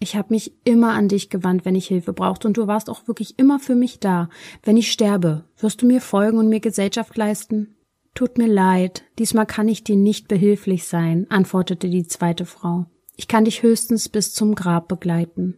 Ich 0.03 0.15
habe 0.15 0.33
mich 0.33 0.53
immer 0.63 0.93
an 0.93 1.09
dich 1.09 1.29
gewandt, 1.29 1.63
wenn 1.63 1.75
ich 1.75 1.85
Hilfe 1.85 2.11
brauchte, 2.11 2.47
und 2.47 2.57
du 2.57 2.65
warst 2.65 2.89
auch 2.89 3.07
wirklich 3.07 3.37
immer 3.37 3.59
für 3.59 3.75
mich 3.75 3.99
da. 3.99 4.29
Wenn 4.63 4.75
ich 4.75 4.91
sterbe, 4.91 5.45
wirst 5.59 5.83
du 5.83 5.85
mir 5.85 6.01
folgen 6.01 6.39
und 6.39 6.49
mir 6.49 6.59
Gesellschaft 6.59 7.15
leisten? 7.15 7.75
Tut 8.15 8.39
mir 8.39 8.47
leid, 8.47 9.03
diesmal 9.19 9.45
kann 9.45 9.67
ich 9.67 9.83
dir 9.83 9.95
nicht 9.95 10.27
behilflich 10.27 10.87
sein, 10.87 11.27
antwortete 11.29 11.87
die 11.87 12.07
zweite 12.07 12.47
Frau. 12.47 12.87
Ich 13.15 13.27
kann 13.27 13.45
dich 13.45 13.61
höchstens 13.61 14.09
bis 14.09 14.33
zum 14.33 14.55
Grab 14.55 14.87
begleiten. 14.87 15.57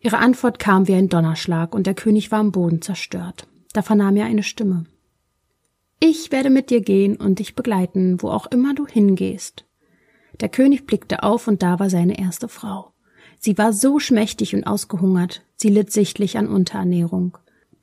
Ihre 0.00 0.16
Antwort 0.16 0.58
kam 0.58 0.88
wie 0.88 0.94
ein 0.94 1.10
Donnerschlag, 1.10 1.74
und 1.74 1.86
der 1.86 1.94
König 1.94 2.32
war 2.32 2.38
am 2.38 2.52
Boden 2.52 2.80
zerstört. 2.80 3.48
Da 3.74 3.82
vernahm 3.82 4.16
er 4.16 4.24
eine 4.24 4.44
Stimme. 4.44 4.86
Ich 6.00 6.32
werde 6.32 6.48
mit 6.48 6.70
dir 6.70 6.80
gehen 6.80 7.16
und 7.16 7.38
dich 7.38 7.54
begleiten, 7.54 8.22
wo 8.22 8.30
auch 8.30 8.46
immer 8.46 8.74
du 8.74 8.86
hingehst. 8.86 9.66
Der 10.40 10.48
König 10.48 10.86
blickte 10.86 11.22
auf 11.22 11.46
und 11.48 11.62
da 11.62 11.78
war 11.78 11.90
seine 11.90 12.18
erste 12.18 12.48
Frau. 12.48 12.94
Sie 13.46 13.56
war 13.58 13.72
so 13.72 14.00
schmächtig 14.00 14.56
und 14.56 14.64
ausgehungert, 14.64 15.44
sie 15.54 15.68
litt 15.68 15.92
sichtlich 15.92 16.36
an 16.36 16.48
Unterernährung. 16.48 17.38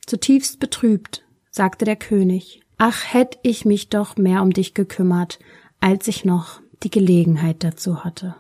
Zutiefst 0.05 0.59
betrübt, 0.59 1.24
sagte 1.51 1.86
der 1.86 1.95
König, 1.95 2.59
ach 2.78 3.14
hätt 3.14 3.39
ich 3.43 3.64
mich 3.64 3.88
doch 3.88 4.18
mehr 4.18 4.41
um 4.41 4.51
dich 4.51 4.74
gekümmert, 4.74 5.39
als 5.80 6.09
ich 6.09 6.26
noch 6.26 6.59
die 6.84 6.89
Gelegenheit 6.89 7.64
dazu 7.64 8.03
hatte. 8.03 8.36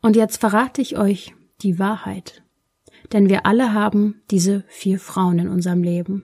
Und 0.00 0.16
jetzt 0.16 0.38
verrate 0.38 0.80
ich 0.80 0.96
euch 0.96 1.34
die 1.60 1.78
Wahrheit. 1.78 2.42
Denn 3.12 3.28
wir 3.28 3.44
alle 3.44 3.74
haben 3.74 4.22
diese 4.30 4.64
vier 4.66 4.98
Frauen 4.98 5.40
in 5.40 5.48
unserem 5.48 5.82
Leben. 5.82 6.22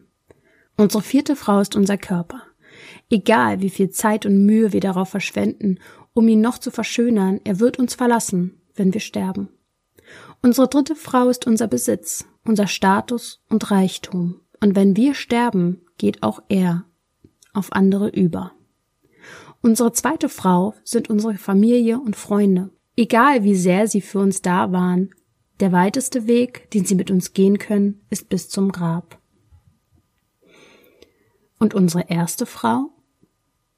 Unsere 0.79 1.03
vierte 1.03 1.37
Frau 1.37 1.61
ist 1.61 1.77
unser 1.77 1.99
Körper. 1.99 2.41
Egal 3.11 3.61
wie 3.61 3.69
viel 3.69 3.91
Zeit 3.91 4.25
und 4.25 4.47
Mühe 4.47 4.73
wir 4.73 4.81
darauf 4.81 5.11
verschwenden, 5.11 5.79
um 6.15 6.27
ihn 6.27 6.41
noch 6.41 6.57
zu 6.57 6.71
verschönern, 6.71 7.39
er 7.45 7.61
wird 7.61 7.79
uns 7.79 7.95
verlassen, 7.95 8.59
wenn 8.75 8.93
wir 8.93 9.01
sterben. 9.01 9.49
Unsere 10.43 10.69
dritte 10.69 10.97
Frau 10.97 11.29
ist 11.29 11.47
unser 11.47 11.69
Besitz, 11.69 12.25
unser 12.45 12.67
Status 12.67 13.43
und 13.49 13.71
Reichtum. 13.71 14.41
Und 14.61 14.75
wenn 14.77 14.97
wir 14.97 15.15
sterben, 15.15 15.83
geht 15.99 16.23
auch 16.23 16.43
er 16.49 16.85
auf 17.53 17.73
andere 17.73 18.09
über. 18.09 18.53
Unsere 19.61 19.93
zweite 19.93 20.29
Frau 20.29 20.75
sind 20.83 21.09
unsere 21.09 21.35
Familie 21.35 22.01
und 22.01 22.17
Freunde. 22.17 22.71
Egal 22.97 23.45
wie 23.45 23.55
sehr 23.55 23.87
sie 23.87 24.01
für 24.01 24.19
uns 24.19 24.43
da 24.43 24.73
waren, 24.73 25.15
der 25.61 25.71
weiteste 25.71 26.27
Weg, 26.27 26.71
den 26.73 26.85
sie 26.85 26.97
mit 26.97 27.11
uns 27.11 27.33
gehen 27.33 27.59
können, 27.59 28.05
ist 28.11 28.29
bis 28.29 28.49
zum 28.49 28.73
Grab. 28.73 29.21
Und 31.59 31.75
unsere 31.75 32.09
erste 32.11 32.47
Frau? 32.47 32.91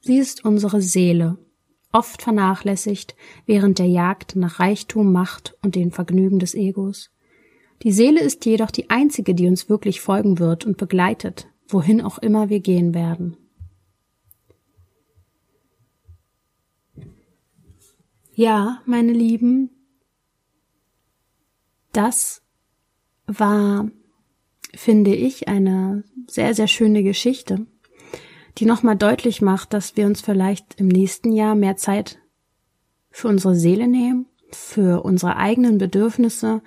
Sie 0.01 0.16
ist 0.16 0.45
unsere 0.45 0.80
Seele, 0.80 1.38
oft 1.95 2.22
vernachlässigt 2.22 3.14
während 3.47 3.78
der 3.78 3.86
Jagd 3.86 4.36
nach 4.36 4.59
Reichtum, 4.59 5.12
Macht 5.12 5.57
und 5.62 5.76
den 5.76 5.92
Vergnügen 5.92 6.38
des 6.38 6.55
Egos. 6.55 7.11
Die 7.82 7.92
Seele 7.92 8.20
ist 8.20 8.45
jedoch 8.47 8.70
die 8.70 8.90
einzige, 8.90 9.34
die 9.34 9.47
uns 9.47 9.68
wirklich 9.68 10.01
folgen 10.01 10.38
wird 10.38 10.66
und 10.66 10.76
begleitet, 10.76 11.49
wohin 11.68 12.01
auch 12.01 12.18
immer 12.18 12.49
wir 12.49 12.61
gehen 12.61 12.95
werden. 12.95 13.36
Ja, 18.32 18.82
meine 18.84 19.12
Lieben, 19.12 19.70
das 21.92 22.42
war, 23.26 23.88
finde 24.74 25.14
ich, 25.14 25.47
eine 25.47 26.03
sehr, 26.26 26.55
sehr 26.55 26.66
schöne 26.66 27.05
Geschichte 27.05 27.66
die 28.59 28.66
nochmal 28.66 28.96
deutlich 28.96 29.42
macht, 29.42 29.72
dass 29.72 29.96
wir 29.96 30.07
uns 30.07 30.20
vielleicht 30.20 30.74
im 30.80 30.88
nächsten 30.88 31.32
Jahr 31.32 31.55
mehr 31.55 31.76
Zeit 31.76 32.18
für 33.11 33.28
unsere 33.28 33.55
Seele 33.55 33.88
nehmen, 33.88 34.26
für 34.50 35.05
unsere 35.05 35.36
eigenen 35.36 35.78
Bedürfnisse, 35.78 36.62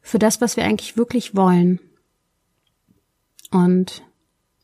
für 0.00 0.18
das, 0.18 0.40
was 0.40 0.56
wir 0.56 0.64
eigentlich 0.64 0.96
wirklich 0.96 1.34
wollen. 1.34 1.80
Und 3.50 4.02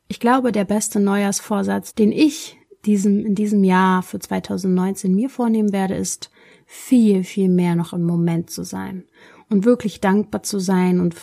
ich 0.09 0.21
glaube, 0.21 0.53
der 0.53 0.65
beste 0.65 1.01
Neujahrsvorsatz, 1.01 1.95
den 1.95 2.13
ich 2.13 2.57
diesem, 2.85 3.27
in 3.27 3.35
diesem 3.35 3.65
Jahr 3.65 4.03
für 4.03 4.21
2019 4.21 5.15
mir 5.15 5.29
vornehmen 5.29 5.73
werde, 5.73 5.95
ist, 5.95 6.31
viel, 6.67 7.25
viel 7.25 7.49
mehr 7.49 7.77
noch 7.77 7.93
im 7.93 8.03
Moment 8.03 8.51
zu 8.51 8.65
sein 8.65 9.05
und 9.49 9.65
wirklich 9.65 10.01
dankbar 10.01 10.43
zu 10.43 10.59
sein 10.59 11.01
und 11.01 11.15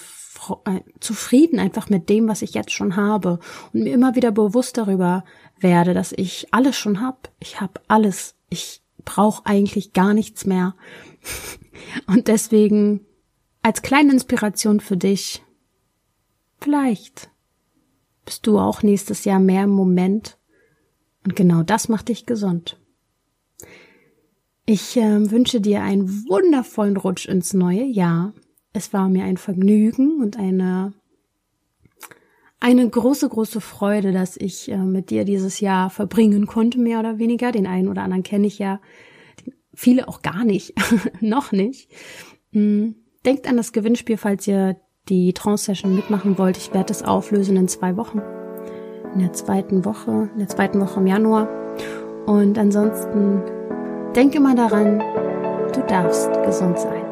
zufrieden 1.00 1.60
einfach 1.60 1.89
mit 1.89 2.10
dem, 2.10 2.28
was 2.28 2.41
ich 2.41 2.54
jetzt 2.54 2.72
schon 2.72 2.96
habe 2.96 3.39
und 3.74 3.84
mir 3.84 3.94
immer 3.94 4.16
wieder 4.16 4.32
bewusst 4.32 4.78
darüber 4.78 5.24
werde, 5.60 5.94
dass 5.94 6.12
ich 6.12 6.48
alles 6.52 6.76
schon 6.76 7.02
hab. 7.02 7.32
Ich 7.39 7.62
habe 7.62 7.82
alles. 7.88 8.36
Ich 8.50 8.82
brauche 9.06 9.46
eigentlich 9.46 9.94
gar 9.94 10.14
nichts 10.14 10.46
mehr. 10.46 10.76
Und 12.08 12.28
deswegen 12.28 13.02
als 13.62 13.82
kleine 13.82 14.12
Inspiration 14.12 14.80
für 14.80 14.98
dich, 14.98 15.41
vielleicht 16.60 17.30
bist 18.26 18.46
du 18.46 18.60
auch 18.60 18.84
nächstes 18.84 19.26
Jahr 19.26 19.39
mehr 19.39 19.64
im 19.64 19.70
Moment 19.70 20.38
und 21.24 21.36
genau 21.36 21.64
das 21.64 21.88
macht 21.88 22.10
dich 22.10 22.26
gesund. 22.26 22.80
Ich 24.66 24.96
äh, 24.98 25.32
wünsche 25.32 25.60
dir 25.60 25.82
einen 25.82 26.08
wundervollen 26.28 26.98
Rutsch 26.98 27.26
ins 27.28 27.54
neue 27.54 27.84
Jahr 27.84 28.34
es 28.74 28.91
war 28.91 29.07
mir 29.07 29.24
ein 29.24 29.38
Vergnügen 29.38 30.21
und 30.21 30.38
eine 30.38 30.93
eine 32.59 32.89
große, 32.89 33.28
große 33.28 33.59
Freude, 33.59 34.13
dass 34.13 34.38
ich 34.38 34.71
äh, 34.71 34.78
mit 34.78 35.09
dir 35.09 35.26
dieses 35.26 35.59
Jahr 35.59 35.89
verbringen 35.89 36.47
konnte, 36.47 36.80
mehr 36.80 36.99
oder 36.99 37.19
weniger. 37.19 37.51
Den 37.51 37.67
einen 37.67 37.89
oder 37.89 38.03
anderen 38.03 38.24
kenne 38.24 38.47
ich 38.47 38.57
ja, 38.57 38.80
viele 39.74 40.07
auch 40.07 40.21
gar 40.21 40.45
nicht, 40.45 40.74
noch 41.19 41.51
nicht. 41.51 41.91
Mhm. 42.51 42.95
Denkt 43.26 43.49
an 43.49 43.57
das 43.57 43.74
Gewinnspiel, 43.74 44.15
falls 44.15 44.47
ihr 44.47 44.78
die 45.09 45.34
Trance-Session 45.34 45.93
mitmachen 45.93 46.38
wollt. 46.38 46.55
Ich 46.55 46.74
werde 46.74 46.93
es 46.93 47.03
auflösen 47.03 47.57
in 47.57 47.67
zwei 47.67 47.97
Wochen. 47.97 48.21
In 49.13 49.19
der 49.19 49.34
zweiten 49.34 49.84
Woche, 49.84 50.30
in 50.34 50.39
der 50.39 50.47
zweiten 50.47 50.80
Woche 50.80 51.01
im 51.01 51.07
Januar. 51.07 51.49
Und 52.26 52.57
ansonsten 52.57 53.41
denk 54.15 54.36
immer 54.36 54.55
daran, 54.55 54.99
du 55.74 55.82
darfst 55.86 56.32
gesund 56.45 56.80
sein. 56.80 57.03